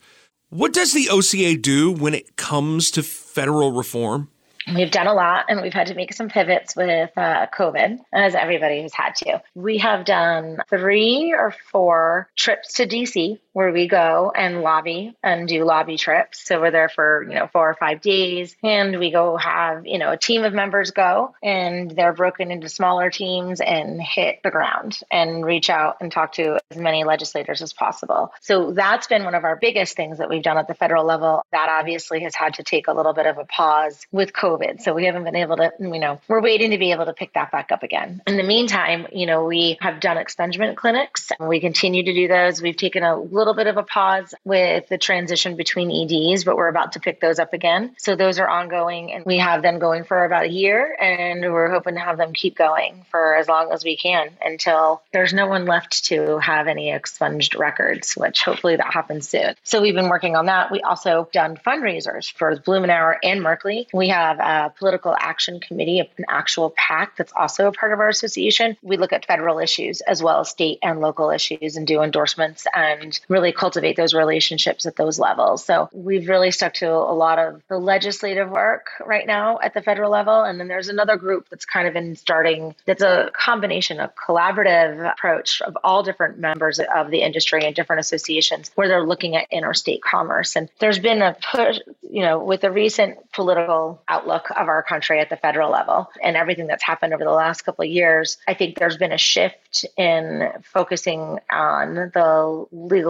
what 0.49 0.73
does 0.73 0.93
the 0.93 1.09
OCA 1.09 1.55
do 1.57 1.91
when 1.91 2.15
it 2.15 2.35
comes 2.35 2.89
to 2.91 3.03
federal 3.03 3.71
reform? 3.71 4.29
We've 4.75 4.91
done 4.91 5.07
a 5.07 5.13
lot 5.13 5.45
and 5.49 5.61
we've 5.61 5.73
had 5.73 5.87
to 5.87 5.95
make 5.95 6.13
some 6.13 6.29
pivots 6.29 6.75
with 6.75 7.11
uh, 7.17 7.47
COVID, 7.47 7.99
as 8.13 8.35
everybody 8.35 8.81
has 8.81 8.93
had 8.93 9.15
to. 9.17 9.41
We 9.55 9.79
have 9.79 10.05
done 10.05 10.59
three 10.69 11.33
or 11.37 11.53
four 11.71 12.29
trips 12.35 12.73
to 12.73 12.87
DC 12.87 13.39
where 13.53 13.71
we 13.71 13.87
go 13.87 14.31
and 14.35 14.61
lobby 14.61 15.15
and 15.23 15.47
do 15.47 15.63
lobby 15.63 15.97
trips. 15.97 16.45
So 16.45 16.61
we're 16.61 16.71
there 16.71 16.89
for, 16.89 17.25
you 17.27 17.35
know, 17.35 17.47
four 17.47 17.69
or 17.69 17.75
five 17.75 18.01
days 18.01 18.55
and 18.63 18.99
we 18.99 19.11
go 19.11 19.37
have, 19.37 19.85
you 19.85 19.97
know, 19.97 20.11
a 20.11 20.17
team 20.17 20.43
of 20.43 20.53
members 20.53 20.91
go 20.91 21.33
and 21.41 21.91
they're 21.91 22.13
broken 22.13 22.51
into 22.51 22.69
smaller 22.69 23.09
teams 23.09 23.61
and 23.61 24.01
hit 24.01 24.39
the 24.43 24.51
ground 24.51 24.99
and 25.11 25.45
reach 25.45 25.69
out 25.69 25.97
and 26.01 26.11
talk 26.11 26.33
to 26.33 26.59
as 26.71 26.77
many 26.77 27.03
legislators 27.03 27.61
as 27.61 27.73
possible. 27.73 28.31
So 28.41 28.71
that's 28.71 29.07
been 29.07 29.23
one 29.23 29.35
of 29.35 29.43
our 29.43 29.55
biggest 29.55 29.95
things 29.95 30.19
that 30.19 30.29
we've 30.29 30.43
done 30.43 30.57
at 30.57 30.67
the 30.67 30.73
federal 30.73 31.05
level. 31.05 31.43
That 31.51 31.69
obviously 31.69 32.21
has 32.21 32.35
had 32.35 32.55
to 32.55 32.63
take 32.63 32.87
a 32.87 32.93
little 32.93 33.13
bit 33.13 33.25
of 33.25 33.37
a 33.37 33.45
pause 33.45 34.05
with 34.11 34.33
COVID. 34.33 34.81
So 34.81 34.93
we 34.93 35.05
haven't 35.05 35.23
been 35.23 35.35
able 35.35 35.57
to, 35.57 35.71
you 35.79 35.99
know, 35.99 36.21
we're 36.27 36.41
waiting 36.41 36.71
to 36.71 36.77
be 36.77 36.91
able 36.91 37.05
to 37.05 37.13
pick 37.13 37.33
that 37.33 37.51
back 37.51 37.71
up 37.71 37.83
again. 37.83 38.21
In 38.27 38.37
the 38.37 38.43
meantime, 38.43 39.07
you 39.11 39.25
know, 39.25 39.45
we 39.45 39.77
have 39.81 39.99
done 39.99 40.17
expungement 40.17 40.75
clinics. 40.75 41.29
We 41.39 41.59
continue 41.59 42.03
to 42.03 42.13
do 42.13 42.27
those. 42.27 42.61
We've 42.61 42.77
taken 42.77 43.03
a 43.03 43.17
little 43.17 43.48
bit 43.53 43.67
of 43.67 43.77
a 43.77 43.83
pause 43.83 44.33
with 44.43 44.87
the 44.89 44.97
transition 44.97 45.55
between 45.55 45.91
EDs, 45.91 46.43
but 46.43 46.55
we're 46.55 46.67
about 46.67 46.93
to 46.93 46.99
pick 46.99 47.19
those 47.19 47.39
up 47.39 47.53
again. 47.53 47.95
So 47.97 48.15
those 48.15 48.39
are 48.39 48.47
ongoing 48.47 49.11
and 49.11 49.25
we 49.25 49.37
have 49.37 49.61
them 49.61 49.79
going 49.79 50.03
for 50.03 50.25
about 50.25 50.45
a 50.45 50.49
year 50.49 50.95
and 50.99 51.41
we're 51.41 51.69
hoping 51.69 51.95
to 51.95 51.99
have 51.99 52.17
them 52.17 52.33
keep 52.33 52.57
going 52.57 53.05
for 53.11 53.35
as 53.35 53.47
long 53.47 53.71
as 53.71 53.83
we 53.83 53.97
can 53.97 54.29
until 54.43 55.01
there's 55.11 55.33
no 55.33 55.47
one 55.47 55.65
left 55.65 56.05
to 56.05 56.39
have 56.39 56.67
any 56.67 56.91
expunged 56.91 57.55
records, 57.55 58.13
which 58.13 58.43
hopefully 58.43 58.75
that 58.75 58.93
happens 58.93 59.29
soon. 59.29 59.55
So 59.63 59.81
we've 59.81 59.95
been 59.95 60.09
working 60.09 60.35
on 60.35 60.47
that. 60.47 60.71
We 60.71 60.81
also 60.81 61.29
done 61.31 61.57
fundraisers 61.57 62.31
for 62.31 62.55
Blumenauer 62.55 63.15
and 63.23 63.41
Merkley. 63.41 63.87
We 63.93 64.09
have 64.09 64.39
a 64.39 64.73
political 64.77 65.15
action 65.17 65.59
committee, 65.59 65.99
an 65.99 66.25
actual 66.27 66.71
PAC 66.75 67.17
that's 67.17 67.33
also 67.35 67.67
a 67.67 67.71
part 67.71 67.93
of 67.93 67.99
our 67.99 68.09
association. 68.09 68.77
We 68.81 68.97
look 68.97 69.13
at 69.13 69.25
federal 69.25 69.59
issues 69.59 70.01
as 70.01 70.21
well 70.21 70.41
as 70.41 70.49
state 70.49 70.79
and 70.83 70.99
local 70.99 71.29
issues 71.29 71.75
and 71.75 71.85
do 71.87 72.01
endorsements 72.01 72.65
and 72.73 73.19
really 73.29 73.51
cultivate 73.51 73.95
those 73.95 74.13
relationships 74.13 74.85
at 74.85 74.95
those 74.95 75.19
levels. 75.19 75.63
So 75.63 75.89
we've 75.93 76.27
really 76.27 76.51
stuck 76.51 76.73
to 76.75 76.89
a 76.91 77.13
lot 77.13 77.39
of 77.39 77.61
the 77.69 77.77
legislative 77.77 78.49
work 78.49 78.87
right 79.05 79.25
now 79.25 79.59
at 79.61 79.73
the 79.73 79.81
federal 79.81 80.11
level. 80.11 80.41
And 80.41 80.59
then 80.59 80.67
there's 80.67 80.89
another 80.89 81.15
group 81.15 81.47
that's 81.49 81.65
kind 81.65 81.87
of 81.87 81.95
in 81.95 82.15
starting, 82.15 82.75
that's 82.85 83.03
a 83.03 83.29
combination 83.33 83.99
of 83.99 84.15
collaborative 84.15 85.09
approach 85.11 85.61
of 85.61 85.77
all 85.83 86.03
different 86.03 86.39
members 86.39 86.79
of 86.79 87.11
the 87.11 87.21
industry 87.21 87.65
and 87.65 87.75
different 87.75 87.99
associations 87.99 88.71
where 88.75 88.87
they're 88.87 89.05
looking 89.05 89.35
at 89.35 89.47
interstate 89.51 90.01
commerce. 90.01 90.55
And 90.55 90.69
there's 90.79 90.99
been 90.99 91.21
a 91.21 91.37
push, 91.51 91.77
you 92.01 92.23
know, 92.23 92.43
with 92.43 92.61
the 92.61 92.71
recent 92.71 93.31
political 93.31 94.01
outlook 94.07 94.49
of 94.49 94.67
our 94.67 94.81
country 94.81 95.19
at 95.19 95.29
the 95.29 95.37
federal 95.37 95.71
level 95.71 96.09
and 96.23 96.35
everything 96.35 96.67
that's 96.67 96.83
happened 96.83 97.13
over 97.13 97.23
the 97.23 97.29
last 97.29 97.61
couple 97.61 97.85
of 97.85 97.91
years, 97.91 98.37
I 98.47 98.55
think 98.55 98.79
there's 98.79 98.97
been 98.97 99.11
a 99.11 99.17
shift 99.19 99.85
in 99.97 100.51
focusing 100.63 101.39
on 101.51 101.93
the 101.93 102.65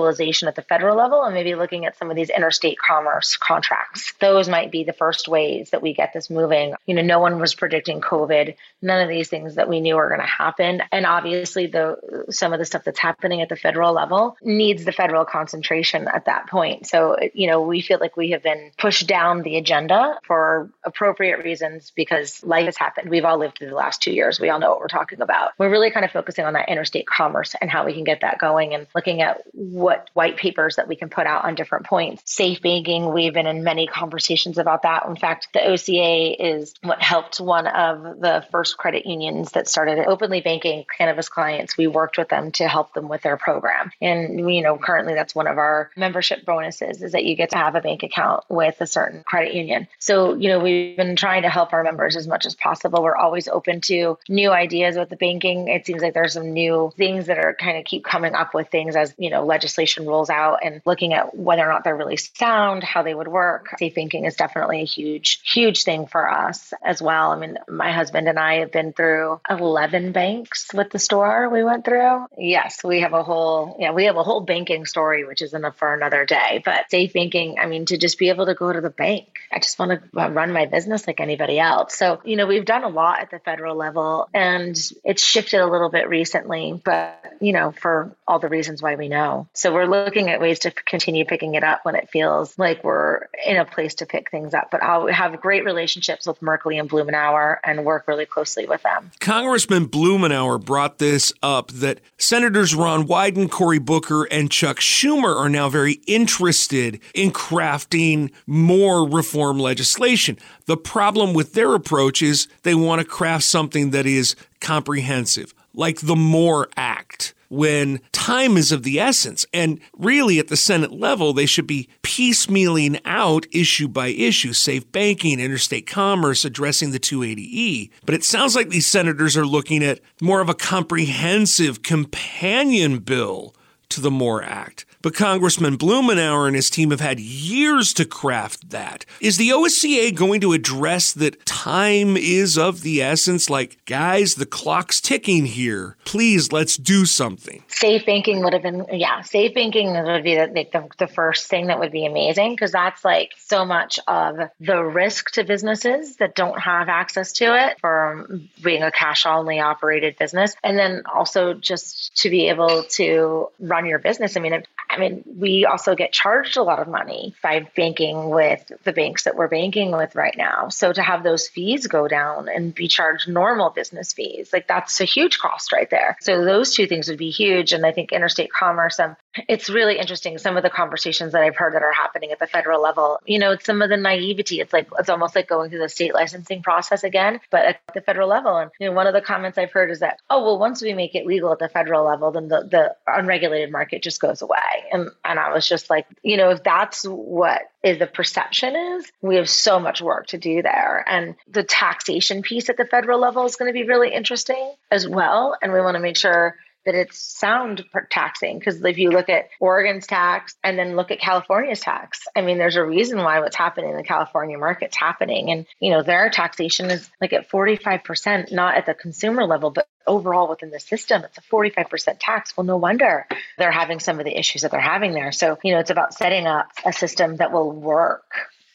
legalization 0.10 0.48
at 0.48 0.56
the 0.56 0.62
federal 0.62 0.98
level 0.98 1.24
and 1.24 1.34
maybe 1.34 1.56
looking 1.56 1.86
at 1.86 1.98
some 1.98 2.10
of 2.10 2.16
these 2.16 2.30
interstate 2.30 2.78
commerce 2.78 3.38
contracts. 3.38 4.14
Those 4.20 4.50
might 4.50 4.72
be 4.72 4.84
the 4.84 4.94
first 4.94 5.28
ways 5.28 5.70
that 5.72 5.82
we 5.82 5.94
get 5.94 6.14
this 6.14 6.30
moving. 6.30 6.74
You 6.86 6.96
know, 6.96 7.02
no 7.02 7.20
one 7.20 7.40
was 7.40 7.56
predicting 7.56 8.02
COVID. 8.02 8.56
None 8.82 9.02
of 9.02 9.10
these 9.10 9.30
things 9.30 9.56
that 9.56 9.70
we 9.70 9.82
knew 9.82 9.96
were 9.96 10.08
going 10.08 10.22
to 10.22 10.26
happen. 10.26 10.82
And 10.92 11.06
obviously 11.06 11.68
the 11.68 12.26
some 12.30 12.54
of 12.54 12.60
the 12.60 12.66
stuff 12.66 12.84
that's 12.84 13.00
happening 13.00 13.42
at 13.42 13.50
the 13.50 13.56
federal 13.56 13.94
level 13.94 14.38
needs 14.42 14.86
the 14.86 14.92
federal 14.92 15.26
concentration 15.26 16.08
at 16.08 16.26
that 16.26 16.48
point. 16.48 16.88
So, 16.88 17.18
you 17.34 17.48
know, 17.48 17.62
we 17.62 17.82
feel 17.82 18.00
like 18.00 18.18
we 18.18 18.32
have 18.32 18.44
been 18.44 18.72
pushed 18.78 19.08
down 19.08 19.42
the 19.44 19.58
agenda 19.58 20.18
for 20.26 20.70
appropriate 20.84 21.44
reasons 21.44 21.92
because 21.96 22.44
life 22.44 22.66
has 22.66 22.78
happened. 22.78 23.10
We've 23.10 23.26
all 23.26 23.38
lived 23.38 23.58
through 23.58 23.70
the 23.70 23.76
last 23.76 24.02
2 24.02 24.12
years. 24.12 24.40
We 24.40 24.50
all 24.50 24.60
know 24.60 24.70
what 24.70 24.80
we're 24.80 24.88
talking 24.88 25.22
about. 25.22 25.52
We're 25.58 25.70
really 25.70 25.92
kind 25.92 26.06
of 26.06 26.12
focusing 26.12 26.46
on 26.46 26.54
that 26.54 26.70
interstate 26.70 27.08
commerce 27.08 27.56
and 27.60 27.70
how 27.70 27.86
we 27.86 27.94
can 27.94 28.04
get 28.04 28.22
that 28.22 28.40
going 28.40 28.74
and 28.74 28.88
looking 28.96 29.22
at 29.22 29.42
what 29.54 29.99
what 30.00 30.10
white 30.14 30.38
papers 30.38 30.76
that 30.76 30.88
we 30.88 30.96
can 30.96 31.10
put 31.10 31.26
out 31.26 31.46
on 31.46 31.56
different 31.56 31.86
points. 31.86 32.24
Safe 32.26 32.62
banking, 32.62 33.14
we've 33.14 33.34
been 33.34 33.48
in 33.48 33.64
many 33.64 33.88
conversations 33.88 34.58
about 34.58 34.84
that. 34.84 35.06
In 35.08 35.16
fact, 35.16 35.50
the 35.54 35.66
OCA 35.66 36.48
is 36.48 36.74
what 36.84 37.02
helped 37.02 37.40
one 37.40 37.68
of 37.68 38.20
the 38.20 38.46
first 38.52 38.78
credit 38.78 39.06
unions 39.06 39.52
that 39.52 39.68
started 39.68 40.06
openly 40.06 40.42
banking 40.42 40.86
cannabis 40.98 41.30
clients. 41.30 41.78
We 41.78 41.88
worked 41.88 42.18
with 42.18 42.30
them 42.30 42.52
to 42.54 42.68
help 42.68 42.94
them 42.94 43.08
with 43.10 43.22
their 43.22 43.38
program. 43.38 43.92
And, 44.02 44.54
you 44.54 44.62
know, 44.62 44.78
currently 44.78 45.14
that's 45.14 45.36
one 45.36 45.48
of 45.48 45.58
our 45.58 45.90
membership 45.96 46.46
bonuses 46.46 47.02
is 47.02 47.12
that 47.14 47.26
you 47.26 47.36
get 47.36 47.52
to 47.52 47.58
have 47.58 47.76
a 47.76 47.82
bank 47.82 48.04
account 48.04 48.44
with 48.50 48.80
a 48.82 48.88
certain 48.88 49.24
credit 49.24 49.54
union. 49.54 49.88
So, 50.00 50.36
you 50.36 50.50
know, 50.50 50.60
we've 50.60 50.96
been 50.96 51.16
trying 51.16 51.44
to 51.44 51.50
help 51.50 51.74
our 51.74 51.84
members 51.84 52.16
as 52.16 52.28
much 52.28 52.46
as 52.46 52.56
possible. 52.56 53.04
We're 53.04 53.16
always 53.16 53.48
open 53.48 53.82
to 53.82 54.18
new 54.28 54.52
ideas 54.52 54.98
with 54.98 55.10
the 55.10 55.16
banking. 55.16 55.68
It 55.68 55.86
seems 55.86 56.02
like 56.02 56.14
there's 56.14 56.34
some 56.34 56.52
new 56.52 56.92
things 56.98 57.28
that 57.28 57.38
are 57.38 57.56
kind 57.60 57.78
of 57.78 57.86
keep 57.86 58.04
coming 58.04 58.34
up 58.34 58.54
with 58.54 58.70
things 58.70 58.96
as, 58.96 59.14
you 59.18 59.30
know, 59.30 59.46
legislation 59.46 59.89
rolls 59.98 60.30
out 60.30 60.60
and 60.64 60.82
looking 60.86 61.14
at 61.14 61.36
whether 61.36 61.64
or 61.64 61.72
not 61.72 61.84
they're 61.84 61.96
really 61.96 62.18
sound, 62.18 62.84
how 62.84 63.04
they 63.04 63.14
would 63.14 63.28
work. 63.28 63.70
Safe 63.78 63.96
banking 63.96 64.26
is 64.26 64.36
definitely 64.36 64.82
a 64.82 64.86
huge, 64.86 65.42
huge 65.44 65.84
thing 65.84 66.08
for 66.08 66.30
us 66.30 66.74
as 66.84 67.02
well. 67.02 67.32
I 67.32 67.38
mean, 67.38 67.58
my 67.68 67.92
husband 67.92 68.28
and 68.28 68.40
I 68.40 68.60
have 68.60 68.72
been 68.72 68.94
through 68.94 69.40
11 69.50 70.12
banks 70.12 70.74
with 70.74 70.90
the 70.90 71.00
store 71.00 71.50
we 71.50 71.64
went 71.64 71.86
through. 71.86 72.26
Yes, 72.38 72.84
we 72.84 73.02
have 73.02 73.14
a 73.14 73.24
whole, 73.24 73.78
yeah, 73.80 73.92
we 73.92 74.06
have 74.06 74.18
a 74.18 74.24
whole 74.24 74.42
banking 74.42 74.86
story, 74.86 75.26
which 75.26 75.42
is 75.42 75.54
enough 75.54 75.78
for 75.78 75.94
another 75.94 76.26
day. 76.26 76.62
But 76.64 76.90
safe 76.90 77.14
banking, 77.14 77.58
I 77.60 77.66
mean, 77.66 77.86
to 77.86 77.98
just 77.98 78.18
be 78.18 78.30
able 78.30 78.46
to 78.46 78.54
go 78.54 78.72
to 78.72 78.82
the 78.82 78.90
bank, 78.90 79.28
I 79.52 79.60
just 79.60 79.80
want 79.80 79.92
to 79.92 80.30
run 80.30 80.52
my 80.52 80.66
business 80.66 81.08
like 81.08 81.20
anybody 81.20 81.60
else. 81.60 81.96
So, 81.96 82.22
you 82.24 82.36
know, 82.36 82.46
we've 82.46 82.66
done 82.66 82.84
a 82.84 82.90
lot 82.90 83.22
at 83.22 83.32
the 83.32 83.40
federal 83.40 83.76
level 83.76 84.30
and 84.34 84.78
it's 85.04 85.24
shifted 85.24 85.62
a 85.62 85.68
little 85.68 85.90
bit 85.90 86.10
recently, 86.10 86.80
but, 86.84 87.19
you 87.40 87.54
know, 87.54 87.72
for 87.72 88.16
all 88.28 88.40
the 88.40 88.50
reasons 88.50 88.82
why 88.82 88.96
we 88.96 89.08
know. 89.08 89.48
So 89.54 89.74
we're 89.74 89.86
looking 89.86 90.30
at 90.30 90.42
ways 90.42 90.60
to 90.60 90.72
continue 90.72 91.26
picking 91.26 91.56
it 91.56 91.64
up 91.64 91.82
when 91.84 91.96
it 91.96 92.10
feels 92.10 92.58
like 92.58 92.84
we're 92.84 93.28
in 93.46 93.58
a 93.58 93.66
place 93.66 93.96
to 93.96 94.06
pick 94.06 94.30
things 94.30 94.54
up. 94.54 94.70
But 94.72 94.84
I'll 94.84 95.08
have 95.08 95.40
great 95.42 95.66
relationships 95.66 96.28
with 96.28 96.40
Merkley 96.42 96.80
and 96.80 96.90
Blumenauer 96.90 97.58
and 97.64 97.86
work 97.86 98.08
really 98.08 98.26
closely 98.26 98.66
with 98.66 98.84
them. 98.84 99.12
Congressman 99.20 99.88
Blumenauer 99.88 100.64
brought 100.64 100.98
this 100.98 101.34
up 101.42 101.72
that 101.72 102.02
Senators 102.18 102.76
Ron 102.76 103.08
Wyden, 103.08 103.50
Cory 103.50 103.80
Booker, 103.80 104.26
and 104.26 104.52
Chuck 104.52 104.78
Schumer 104.78 105.36
are 105.36 105.50
now 105.50 105.70
very 105.70 106.00
interested 106.08 107.00
in 107.14 107.32
crafting 107.32 108.32
more 108.46 109.08
reform 109.08 109.60
legislation. 109.60 110.38
The 110.66 110.78
problem 110.78 111.34
with 111.34 111.54
their 111.54 111.74
approach 111.74 112.22
is 112.22 112.48
they 112.64 112.76
want 112.76 113.02
to 113.02 113.08
craft 113.08 113.44
something 113.44 113.92
that 113.92 114.06
is 114.06 114.36
comprehensive, 114.60 115.54
like 115.80 116.02
the 116.02 116.16
MORE 116.16 116.68
Act 116.76 117.34
when 117.48 118.02
time 118.12 118.58
is 118.58 118.72
of 118.72 118.84
the 118.84 119.00
essence. 119.00 119.46
And 119.54 119.80
really, 119.98 120.38
at 120.38 120.50
the 120.50 120.58
Senate 120.58 120.92
level, 120.92 121.32
they 121.32 121.46
should 121.46 121.66
be 121.66 121.88
piecemealing 122.04 123.00
out 123.06 123.48
issue 123.52 123.88
by 123.88 124.08
issue, 124.08 124.52
safe 124.52 124.92
banking, 124.92 125.40
interstate 125.40 125.88
commerce, 125.88 126.44
addressing 126.44 126.92
the 126.92 127.00
280E. 127.00 127.90
But 128.06 128.14
it 128.14 128.26
sounds 128.26 128.56
like 128.56 128.70
these 128.70 128.88
senators 128.88 129.38
are 129.38 129.48
looking 129.48 129.82
at 129.82 130.02
more 130.22 130.42
of 130.42 130.50
a 130.50 130.54
comprehensive 130.54 131.82
companion 131.82 133.00
bill 133.00 133.56
to 133.88 134.02
the 134.02 134.12
MORE 134.12 134.44
Act. 134.44 134.86
But 135.02 135.16
Congressman 135.16 135.78
Blumenauer 135.78 136.46
and 136.46 136.58
his 136.58 136.70
team 136.70 136.92
have 136.92 137.00
had 137.00 137.22
years 137.22 137.94
to 137.94 138.04
craft 138.04 138.72
that. 138.72 139.06
Is 139.22 139.38
the 139.38 139.48
OSCA 139.48 140.14
going 140.14 140.42
to 140.42 140.52
address 140.52 141.14
that 141.14 141.46
time 141.46 142.18
is 142.18 142.58
of 142.58 142.82
the 142.82 143.02
essence? 143.02 143.50
Like, 143.50 143.78
guys, 143.86 144.36
the 144.36 144.46
clock's 144.46 145.00
ticking 145.00 145.46
here. 145.46 145.96
Please, 146.04 146.52
let's 146.52 146.76
do 146.76 147.06
something. 147.06 147.64
Safe 147.70 148.06
banking 148.06 148.44
would 148.44 148.52
have 148.52 148.62
been, 148.62 148.88
yeah, 148.92 149.22
safe 149.22 149.54
banking 149.54 149.94
would 149.94 150.24
be 150.26 150.36
the, 150.36 150.68
the, 150.74 150.90
the 150.98 151.08
first 151.08 151.48
thing 151.48 151.68
that 151.68 151.80
would 151.80 151.94
be 151.94 152.06
amazing 152.06 152.52
because 152.52 152.74
that's 152.74 153.06
like 153.06 153.32
so 153.38 153.64
much 153.64 154.00
of 154.06 154.50
the 154.60 154.84
risk 154.84 155.32
to 155.32 155.46
businesses 155.46 156.18
that 156.18 156.36
don't 156.36 156.60
have 156.60 156.90
access 156.90 157.32
to 157.34 157.46
it 157.46 157.80
for 157.80 158.28
being 158.62 158.84
a 158.84 158.92
cash 158.92 159.26
only 159.26 159.62
operated 159.62 160.18
business. 160.18 160.58
And 160.62 160.78
then 160.78 161.04
also 161.06 161.54
just 161.54 162.18
to 162.18 162.30
be 162.30 162.50
able 162.50 162.84
to 162.84 163.48
run 163.62 163.86
your 163.86 164.00
business. 164.00 164.36
I 164.36 164.42
mean, 164.42 164.64
I 164.90 164.98
mean, 164.98 165.24
we 165.38 165.66
also 165.66 165.96
get 165.96 166.12
charged 166.12 166.58
a 166.58 166.64
lot 166.64 166.80
of 166.80 166.88
money 166.88 167.36
by 167.44 167.68
banking 167.76 168.30
with 168.30 168.72
the 168.84 168.92
banks 168.92 169.24
that 169.24 169.36
we're 169.36 169.48
banking 169.48 169.92
with 169.92 170.16
right 170.16 170.36
now. 170.36 170.70
So 170.70 170.92
to 170.92 171.02
have 171.02 171.22
those 171.22 171.48
fees 171.48 171.86
go 171.86 172.08
down 172.08 172.50
and 172.50 172.74
be 172.74 172.88
charged 172.88 173.28
normal 173.28 173.70
business 173.70 174.14
fees, 174.14 174.52
like 174.52 174.68
that's 174.68 175.00
a 175.00 175.06
huge 175.06 175.38
cost 175.38 175.72
right 175.72 175.90
there. 175.90 176.18
So 176.22 176.44
those 176.44 176.74
two 176.74 176.88
things 176.88 177.08
would 177.08 177.20
be 177.20 177.30
huge. 177.30 177.72
And 177.72 177.86
I 177.86 177.92
think 177.92 178.12
interstate 178.12 178.52
commerce, 178.52 179.00
um, 179.00 179.16
it's 179.48 179.70
really 179.70 180.00
interesting. 180.00 180.38
Some 180.38 180.58
of 180.58 180.64
the 180.64 180.70
conversations 180.70 181.34
that 181.34 181.44
I've 181.44 181.56
heard 181.56 181.74
that 181.74 181.84
are 181.84 181.94
happening 181.94 182.32
at 182.32 182.40
the 182.40 182.48
federal 182.48 182.82
level, 182.82 183.20
you 183.26 183.38
know, 183.38 183.52
it's 183.52 183.66
some 183.66 183.82
of 183.82 183.90
the 183.90 183.98
naivety. 183.98 184.60
It's 184.60 184.74
like, 184.74 184.88
it's 184.98 185.10
almost 185.10 185.36
like 185.36 185.48
going 185.48 185.70
through 185.70 185.80
the 185.80 185.90
state 185.90 186.14
licensing 186.14 186.64
process 186.64 187.04
again, 187.04 187.40
but 187.52 187.66
at 187.66 187.82
the 187.94 188.02
federal 188.02 188.28
level. 188.28 188.58
And, 188.58 188.72
you 188.80 188.88
know, 188.88 188.94
one 188.94 189.08
of 189.08 189.14
the 189.14 189.22
comments 189.22 189.58
I've 189.58 189.72
heard 189.72 189.92
is 189.92 190.00
that, 190.00 190.20
oh, 190.30 190.44
well, 190.44 190.60
once 190.60 190.82
we 190.82 190.94
make 190.94 191.14
it 191.14 191.26
legal 191.26 191.52
at 191.52 191.60
the 191.60 191.70
federal 191.70 192.06
level, 192.06 192.32
then 192.32 192.48
the, 192.48 192.68
the 192.70 192.96
unregulated 193.06 193.72
market 193.72 194.02
just 194.02 194.20
goes 194.20 194.42
away. 194.42 194.58
And, 194.92 195.10
and 195.24 195.40
I 195.40 195.54
was 195.54 195.68
just 195.68 195.90
like, 195.90 196.08
you 196.24 196.38
know, 196.38 196.50
if 196.50 196.64
that's 196.64 197.04
what 197.04 197.62
is 197.84 198.00
the 198.00 198.08
perception 198.08 198.76
is, 198.76 199.12
we 199.22 199.36
have 199.36 199.50
so 199.50 199.80
much 199.80 200.02
work 200.02 200.28
to 200.28 200.38
do 200.38 200.62
there. 200.62 201.04
And 201.08 201.36
the 201.48 201.64
taxation 201.64 202.42
piece 202.42 202.70
at 202.70 202.78
the 202.78 202.86
federal 202.86 203.20
level 203.20 203.46
is 203.46 203.56
going 203.56 203.70
to 203.70 203.74
be 203.74 203.88
really 203.88 204.14
interesting 204.14 204.74
as 204.92 205.08
well. 205.08 205.56
And 205.62 205.72
we 205.72 205.82
want 205.82 205.96
to 205.96 206.02
make 206.02 206.18
sure 206.18 206.56
that 206.86 206.96
it's 206.96 207.20
sound 207.20 207.84
taxing 208.10 208.58
because 208.58 208.84
if 208.84 208.98
you 208.98 209.12
look 209.12 209.30
at 209.30 209.50
Oregon's 209.60 210.08
tax 210.08 210.56
and 210.64 210.78
then 210.78 210.96
look 210.96 211.12
at 211.12 211.20
California's 211.20 211.82
tax, 211.82 212.26
I 212.36 212.42
mean, 212.42 212.58
there's 212.58 212.78
a 212.78 212.84
reason 212.84 213.20
why 213.20 213.40
what's 213.40 213.56
happening 213.56 213.92
in 213.92 213.98
the 213.98 214.04
California 214.04 214.58
market's 214.58 214.96
happening. 214.96 215.52
And, 215.52 215.66
you 215.80 215.92
know, 215.92 216.04
their 216.04 216.30
taxation 216.30 216.90
is 216.90 217.10
like 217.20 217.34
at 217.34 217.50
45%, 217.50 218.52
not 218.52 218.76
at 218.76 218.86
the 218.86 218.94
consumer 218.94 219.46
level, 219.46 219.72
but 219.72 219.88
overall 220.08 220.50
within 220.50 220.72
the 220.72 220.80
system, 220.80 221.24
it's 221.24 221.38
a 221.38 221.42
45% 221.42 222.18
tax. 222.20 222.56
Well, 222.56 222.66
no 222.66 222.78
wonder 222.78 223.28
they're 223.58 223.72
having 223.72 224.00
some 224.00 224.20
of 224.20 224.26
the 224.26 224.38
issues 224.38 224.64
that 224.64 224.72
they're 224.72 224.80
having 224.80 225.14
there. 225.14 225.32
So, 225.32 225.58
you 225.64 225.74
know, 225.74 225.80
it's 225.80 225.92
about 225.92 226.14
setting 226.14 226.48
up 226.48 226.68
a 226.86 226.94
system 226.94 227.38
that 227.38 227.52
will 227.52 227.72
work 227.72 228.32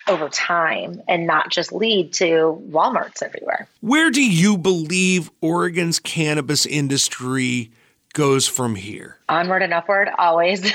over 0.07 0.29
time 0.29 1.03
and 1.09 1.27
not 1.27 1.51
just 1.51 1.73
lead 1.73 2.13
to 2.15 2.63
Walmarts 2.71 3.23
everywhere. 3.23 3.67
Where 3.81 4.11
do 4.11 4.23
you 4.23 4.59
believe 4.59 5.31
Oregon's 5.41 5.99
cannabis 5.99 6.67
industry 6.67 7.71
goes 8.15 8.49
from 8.49 8.75
here? 8.75 9.19
Onward 9.29 9.63
and 9.63 9.75
upward, 9.75 10.09
always. 10.17 10.65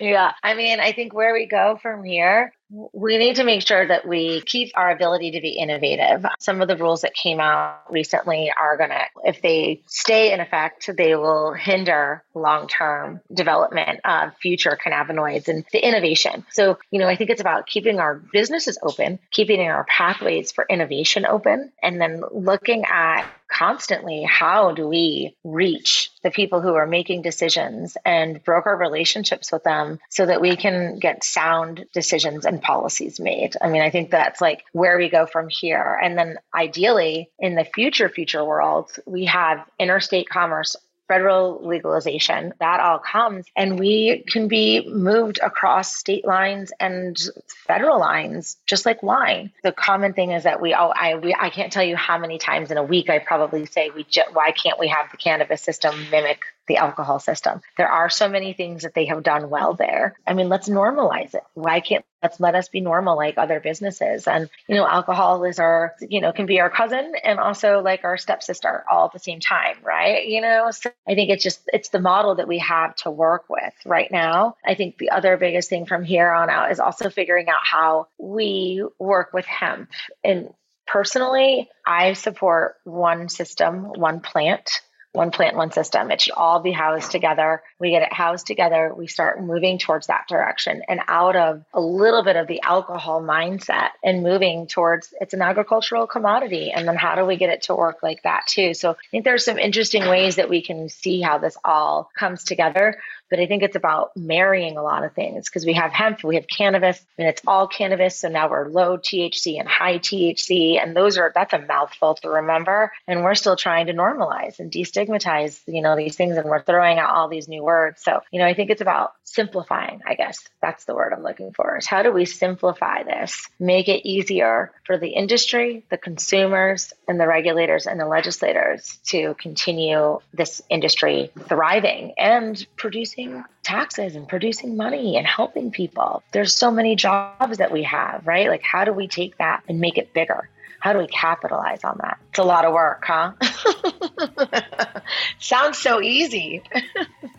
yeah. 0.00 0.32
I 0.42 0.54
mean, 0.54 0.80
I 0.80 0.92
think 0.92 1.12
where 1.12 1.34
we 1.34 1.44
go 1.46 1.78
from 1.82 2.02
here 2.02 2.54
we 2.70 3.18
need 3.18 3.36
to 3.36 3.44
make 3.44 3.66
sure 3.66 3.86
that 3.86 4.06
we 4.06 4.40
keep 4.42 4.72
our 4.74 4.90
ability 4.90 5.32
to 5.32 5.40
be 5.40 5.50
innovative. 5.50 6.24
Some 6.40 6.60
of 6.60 6.68
the 6.68 6.76
rules 6.76 7.02
that 7.02 7.14
came 7.14 7.40
out 7.40 7.90
recently 7.90 8.52
are 8.58 8.76
going 8.76 8.90
to, 8.90 9.02
if 9.24 9.42
they 9.42 9.82
stay 9.86 10.32
in 10.32 10.40
effect, 10.40 10.90
they 10.96 11.14
will 11.14 11.52
hinder 11.52 12.24
long 12.34 12.68
term 12.68 13.20
development 13.32 14.00
of 14.04 14.36
future 14.38 14.78
cannabinoids 14.84 15.48
and 15.48 15.64
the 15.72 15.86
innovation. 15.86 16.44
So, 16.50 16.78
you 16.90 16.98
know, 16.98 17.08
I 17.08 17.16
think 17.16 17.30
it's 17.30 17.40
about 17.40 17.66
keeping 17.66 18.00
our 18.00 18.14
businesses 18.14 18.78
open, 18.82 19.18
keeping 19.30 19.60
our 19.60 19.84
pathways 19.84 20.52
for 20.52 20.66
innovation 20.68 21.26
open, 21.26 21.72
and 21.82 22.00
then 22.00 22.22
looking 22.32 22.84
at 22.84 23.26
constantly 23.54 24.22
how 24.22 24.72
do 24.72 24.88
we 24.88 25.36
reach 25.44 26.10
the 26.22 26.30
people 26.30 26.60
who 26.60 26.74
are 26.74 26.86
making 26.86 27.22
decisions 27.22 27.96
and 28.04 28.42
broker 28.42 28.74
relationships 28.76 29.52
with 29.52 29.62
them 29.62 29.98
so 30.10 30.26
that 30.26 30.40
we 30.40 30.56
can 30.56 30.98
get 30.98 31.22
sound 31.22 31.84
decisions 31.92 32.46
and 32.54 32.62
policies 32.62 33.18
made. 33.20 33.56
I 33.60 33.68
mean, 33.68 33.82
I 33.82 33.90
think 33.90 34.10
that's 34.10 34.40
like 34.40 34.64
where 34.72 34.96
we 34.96 35.08
go 35.08 35.26
from 35.26 35.48
here. 35.48 35.98
And 36.02 36.16
then 36.16 36.38
ideally, 36.54 37.30
in 37.38 37.54
the 37.56 37.64
future, 37.64 38.08
future 38.08 38.44
world, 38.44 38.92
we 39.06 39.26
have 39.26 39.66
interstate 39.78 40.28
commerce 40.28 40.76
federal 41.06 41.60
legalization, 41.66 42.54
that 42.60 42.80
all 42.80 42.98
comes, 42.98 43.44
and 43.54 43.78
we 43.78 44.24
can 44.26 44.48
be 44.48 44.88
moved 44.88 45.38
across 45.42 45.94
state 45.94 46.24
lines 46.24 46.72
and 46.80 47.20
federal 47.66 48.00
lines, 48.00 48.56
just 48.66 48.86
like 48.86 49.02
wine. 49.02 49.52
The 49.62 49.72
common 49.72 50.14
thing 50.14 50.30
is 50.30 50.44
that 50.44 50.62
we 50.62 50.72
all, 50.72 50.94
I, 50.96 51.16
we, 51.16 51.36
I 51.38 51.50
can't 51.50 51.70
tell 51.70 51.84
you 51.84 51.94
how 51.94 52.16
many 52.16 52.38
times 52.38 52.70
in 52.70 52.78
a 52.78 52.82
week 52.82 53.10
I 53.10 53.18
probably 53.18 53.66
say, 53.66 53.90
we, 53.94 54.06
why 54.32 54.52
can't 54.52 54.78
we 54.78 54.88
have 54.88 55.10
the 55.10 55.18
cannabis 55.18 55.60
system 55.60 55.94
mimic 56.10 56.40
the 56.66 56.78
alcohol 56.78 57.18
system. 57.18 57.60
There 57.76 57.88
are 57.88 58.08
so 58.08 58.28
many 58.28 58.52
things 58.52 58.82
that 58.82 58.94
they 58.94 59.06
have 59.06 59.22
done 59.22 59.50
well 59.50 59.74
there. 59.74 60.16
I 60.26 60.34
mean, 60.34 60.48
let's 60.48 60.68
normalize 60.68 61.34
it. 61.34 61.42
Why 61.54 61.80
can't 61.80 62.04
let's 62.22 62.40
let 62.40 62.54
us 62.54 62.68
be 62.68 62.80
normal 62.80 63.16
like 63.16 63.36
other 63.36 63.60
businesses? 63.60 64.26
And 64.26 64.48
you 64.66 64.76
know, 64.76 64.86
alcohol 64.86 65.44
is 65.44 65.58
our, 65.58 65.94
you 66.00 66.20
know, 66.20 66.32
can 66.32 66.46
be 66.46 66.60
our 66.60 66.70
cousin 66.70 67.12
and 67.22 67.38
also 67.38 67.80
like 67.80 68.04
our 68.04 68.16
stepsister 68.16 68.84
all 68.90 69.06
at 69.06 69.12
the 69.12 69.18
same 69.18 69.40
time, 69.40 69.76
right? 69.82 70.26
You 70.26 70.40
know, 70.40 70.70
so 70.70 70.90
I 71.06 71.14
think 71.14 71.30
it's 71.30 71.44
just 71.44 71.68
it's 71.72 71.90
the 71.90 72.00
model 72.00 72.36
that 72.36 72.48
we 72.48 72.58
have 72.58 72.94
to 72.96 73.10
work 73.10 73.44
with 73.48 73.74
right 73.84 74.10
now. 74.10 74.56
I 74.64 74.74
think 74.74 74.98
the 74.98 75.10
other 75.10 75.36
biggest 75.36 75.68
thing 75.68 75.86
from 75.86 76.04
here 76.04 76.30
on 76.30 76.48
out 76.48 76.70
is 76.70 76.80
also 76.80 77.10
figuring 77.10 77.48
out 77.48 77.60
how 77.62 78.08
we 78.18 78.84
work 78.98 79.32
with 79.32 79.46
hemp 79.46 79.90
and 80.22 80.48
personally, 80.86 81.68
I 81.86 82.12
support 82.12 82.76
one 82.84 83.28
system, 83.28 83.84
one 83.84 84.20
plant 84.20 84.82
one 85.14 85.30
plant, 85.30 85.56
one 85.56 85.70
system. 85.70 86.10
It 86.10 86.20
should 86.20 86.34
all 86.34 86.60
be 86.60 86.72
housed 86.72 87.12
together. 87.12 87.62
We 87.78 87.90
get 87.90 88.02
it 88.02 88.12
housed 88.12 88.48
together. 88.48 88.92
We 88.94 89.06
start 89.06 89.40
moving 89.40 89.78
towards 89.78 90.08
that 90.08 90.26
direction 90.28 90.82
and 90.88 91.00
out 91.06 91.36
of 91.36 91.64
a 91.72 91.80
little 91.80 92.24
bit 92.24 92.34
of 92.34 92.48
the 92.48 92.60
alcohol 92.62 93.22
mindset 93.22 93.90
and 94.02 94.24
moving 94.24 94.66
towards 94.66 95.14
it's 95.20 95.32
an 95.32 95.40
agricultural 95.40 96.08
commodity. 96.08 96.72
And 96.72 96.88
then 96.88 96.96
how 96.96 97.14
do 97.14 97.24
we 97.24 97.36
get 97.36 97.48
it 97.48 97.62
to 97.62 97.76
work 97.76 98.02
like 98.02 98.24
that 98.24 98.48
too? 98.48 98.74
So 98.74 98.90
I 98.90 98.94
think 99.12 99.24
there's 99.24 99.44
some 99.44 99.58
interesting 99.58 100.04
ways 100.08 100.36
that 100.36 100.50
we 100.50 100.62
can 100.62 100.88
see 100.88 101.20
how 101.20 101.38
this 101.38 101.56
all 101.64 102.10
comes 102.18 102.42
together. 102.42 102.98
But 103.30 103.40
I 103.40 103.46
think 103.46 103.62
it's 103.62 103.76
about 103.76 104.16
marrying 104.16 104.76
a 104.76 104.82
lot 104.82 105.04
of 105.04 105.12
things 105.14 105.48
because 105.48 105.64
we 105.64 105.74
have 105.74 105.92
hemp, 105.92 106.22
we 106.22 106.36
have 106.36 106.46
cannabis, 106.46 107.04
and 107.18 107.26
it's 107.26 107.42
all 107.46 107.66
cannabis. 107.66 108.18
So 108.18 108.28
now 108.28 108.48
we're 108.48 108.68
low 108.68 108.98
THC 108.98 109.58
and 109.58 109.68
high 109.68 109.98
THC. 109.98 110.82
And 110.82 110.96
those 110.96 111.18
are, 111.18 111.32
that's 111.34 111.52
a 111.52 111.58
mouthful 111.58 112.14
to 112.16 112.28
remember. 112.28 112.92
And 113.06 113.24
we're 113.24 113.34
still 113.34 113.56
trying 113.56 113.86
to 113.86 113.94
normalize 113.94 114.58
and 114.58 114.70
destigmatize, 114.70 115.60
you 115.66 115.82
know, 115.82 115.96
these 115.96 116.16
things. 116.16 116.36
And 116.36 116.48
we're 116.48 116.62
throwing 116.62 116.98
out 116.98 117.14
all 117.14 117.28
these 117.28 117.48
new 117.48 117.62
words. 117.62 118.02
So, 118.02 118.20
you 118.30 118.38
know, 118.38 118.46
I 118.46 118.54
think 118.54 118.70
it's 118.70 118.82
about 118.82 119.14
simplifying, 119.24 120.00
I 120.06 120.14
guess 120.14 120.38
that's 120.60 120.84
the 120.84 120.94
word 120.94 121.12
I'm 121.12 121.22
looking 121.22 121.52
for 121.52 121.76
is 121.76 121.86
how 121.86 122.02
do 122.02 122.12
we 122.12 122.24
simplify 122.24 123.02
this, 123.02 123.48
make 123.58 123.88
it 123.88 124.06
easier 124.06 124.72
for 124.86 124.96
the 124.96 125.08
industry, 125.08 125.84
the 125.90 125.98
consumers, 125.98 126.92
and 127.08 127.18
the 127.18 127.26
regulators 127.26 127.86
and 127.86 127.98
the 127.98 128.06
legislators 128.06 128.98
to 129.06 129.34
continue 129.34 130.20
this 130.32 130.62
industry 130.70 131.30
thriving 131.48 132.14
and 132.16 132.66
producing 132.76 133.23
taxes 133.62 134.16
and 134.16 134.28
producing 134.28 134.76
money 134.76 135.16
and 135.16 135.26
helping 135.26 135.70
people. 135.70 136.22
There's 136.32 136.54
so 136.54 136.70
many 136.70 136.96
jobs 136.96 137.58
that 137.58 137.72
we 137.72 137.82
have, 137.84 138.26
right? 138.26 138.48
Like, 138.48 138.62
how 138.62 138.84
do 138.84 138.92
we 138.92 139.08
take 139.08 139.38
that 139.38 139.62
and 139.68 139.80
make 139.80 139.98
it 139.98 140.12
bigger? 140.14 140.48
How 140.80 140.92
do 140.92 140.98
we 140.98 141.06
capitalize 141.06 141.82
on 141.82 141.98
that? 142.02 142.18
It's 142.30 142.38
a 142.38 142.44
lot 142.44 142.64
of 142.64 142.74
work, 142.74 143.04
huh? 143.06 143.32
Sounds 145.38 145.78
so 145.78 146.00
easy. 146.00 146.62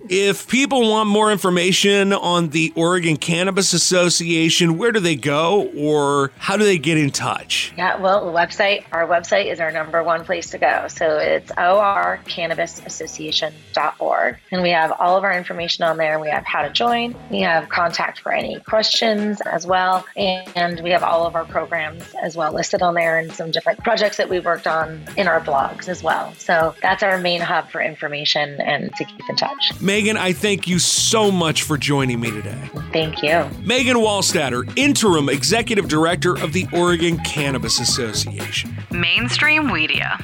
if 0.10 0.48
people 0.48 0.90
want 0.90 1.10
more 1.10 1.32
information 1.32 2.14
on 2.14 2.50
the 2.50 2.72
Oregon 2.76 3.18
Cannabis 3.18 3.74
Association, 3.74 4.78
where 4.78 4.92
do 4.92 5.00
they 5.00 5.16
go 5.16 5.70
or 5.76 6.32
how 6.38 6.58
do 6.58 6.64
they 6.64 6.78
get 6.78 6.98
in 6.98 7.10
touch? 7.10 7.74
Yeah, 7.78 8.00
well, 8.00 8.26
the 8.26 8.32
website, 8.32 8.86
our 8.92 9.08
website 9.08 9.52
is 9.52 9.60
our 9.60 9.72
number 9.72 10.04
one 10.04 10.26
place 10.26 10.52
to 10.52 10.58
go. 10.58 10.88
So 10.90 11.18
it's 11.18 11.52
orcannabisassociation.org. 11.52 14.38
And 14.52 14.62
we 14.62 14.70
have 14.70 14.92
all 14.92 15.18
of 15.18 15.24
our 15.24 15.38
information 15.38 15.86
on 15.86 15.98
there. 15.98 16.20
We 16.20 16.30
have 16.30 16.46
how 16.46 16.62
to 16.62 16.70
join, 16.70 17.16
we 17.30 17.42
have 17.42 17.70
contact 17.70 18.20
for 18.20 18.32
any 18.32 18.60
questions 18.60 19.42
as 19.42 19.66
well. 19.66 20.06
And 20.16 20.82
we 20.82 20.92
have 20.92 21.04
all 21.04 21.26
of 21.26 21.36
our 21.36 21.46
programs 21.46 22.04
as 22.22 22.38
well 22.38 22.54
listed 22.54 22.82
on 22.82 22.94
there 22.94 23.18
and 23.18 23.32
some 23.32 23.52
different 23.52 23.84
projects 23.84 24.18
that 24.18 24.30
we've 24.30 24.46
worked 24.46 24.68
on 24.68 25.04
in 25.18 25.28
our 25.28 25.42
blogs 25.42 25.88
as 25.88 26.04
well. 26.04 26.15
So 26.38 26.76
that's 26.82 27.04
our 27.04 27.18
main 27.18 27.42
hub 27.42 27.70
for 27.70 27.82
information 27.82 28.60
and 28.62 28.94
to 28.96 29.06
keep 29.06 29.30
in 29.30 29.36
touch. 29.36 29.80
Megan, 29.82 30.18
I 30.18 30.34
thank 30.34 30.68
you 30.68 30.80
so 30.80 31.32
much 31.32 31.64
for 31.64 31.78
joining 31.78 32.20
me 32.20 32.32
today. 32.32 32.70
Thank 32.92 33.22
you. 33.24 33.50
Megan 33.64 33.98
Wallstatter, 33.98 34.72
Interim 34.78 35.30
Executive 35.30 35.88
Director 35.88 36.38
of 36.38 36.54
the 36.54 36.68
Oregon 36.74 37.18
Cannabis 37.20 37.80
Association. 37.80 38.76
Mainstream 38.92 39.72
Media. 39.72 40.18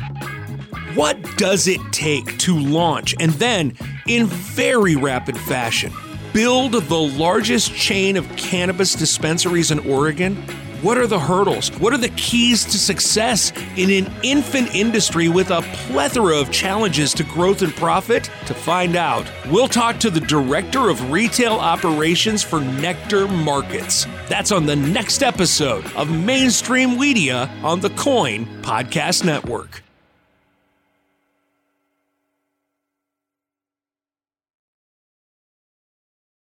What 0.96 1.22
does 1.38 1.68
it 1.68 1.80
take 1.92 2.38
to 2.40 2.58
launch 2.58 3.16
and 3.20 3.32
then, 3.34 3.78
in 4.08 4.26
very 4.28 4.96
rapid 4.96 5.38
fashion, 5.38 5.94
build 6.34 6.74
the 6.74 7.00
largest 7.00 7.74
chain 7.74 8.18
of 8.18 8.28
cannabis 8.36 8.94
dispensaries 8.94 9.72
in 9.72 9.80
Oregon? 9.80 10.44
What 10.82 10.98
are 10.98 11.06
the 11.06 11.20
hurdles? 11.20 11.70
What 11.80 11.94
are 11.94 11.98
the 12.00 12.10
keys 12.10 12.66
to 12.66 12.80
success 12.80 13.54
in 13.78 13.92
an 13.92 14.12
infant 14.24 14.74
industry 14.74 15.30
with 15.30 15.52
a 15.52 15.62
plethora 15.62 16.40
of 16.40 16.50
challenges 16.52 17.14
to 17.14 17.24
growth 17.24 17.62
and 17.62 17.72
profit? 17.76 18.32
To 18.48 18.56
find 18.56 18.96
out, 18.96 19.32
we'll 19.52 19.68
talk 19.68 20.00
to 20.00 20.10
the 20.10 20.22
Director 20.22 20.90
of 20.90 21.12
Retail 21.12 21.54
Operations 21.54 22.42
for 22.42 22.62
Nectar 22.62 23.28
Markets. 23.28 24.08
That's 24.28 24.52
on 24.52 24.66
the 24.66 24.76
next 24.76 25.22
episode 25.22 25.86
of 25.94 26.10
Mainstream 26.10 27.00
Media 27.00 27.48
on 27.64 27.80
the 27.82 27.92
KOIN 27.92 28.48
Podcast 28.64 29.24
Network. 29.24 29.84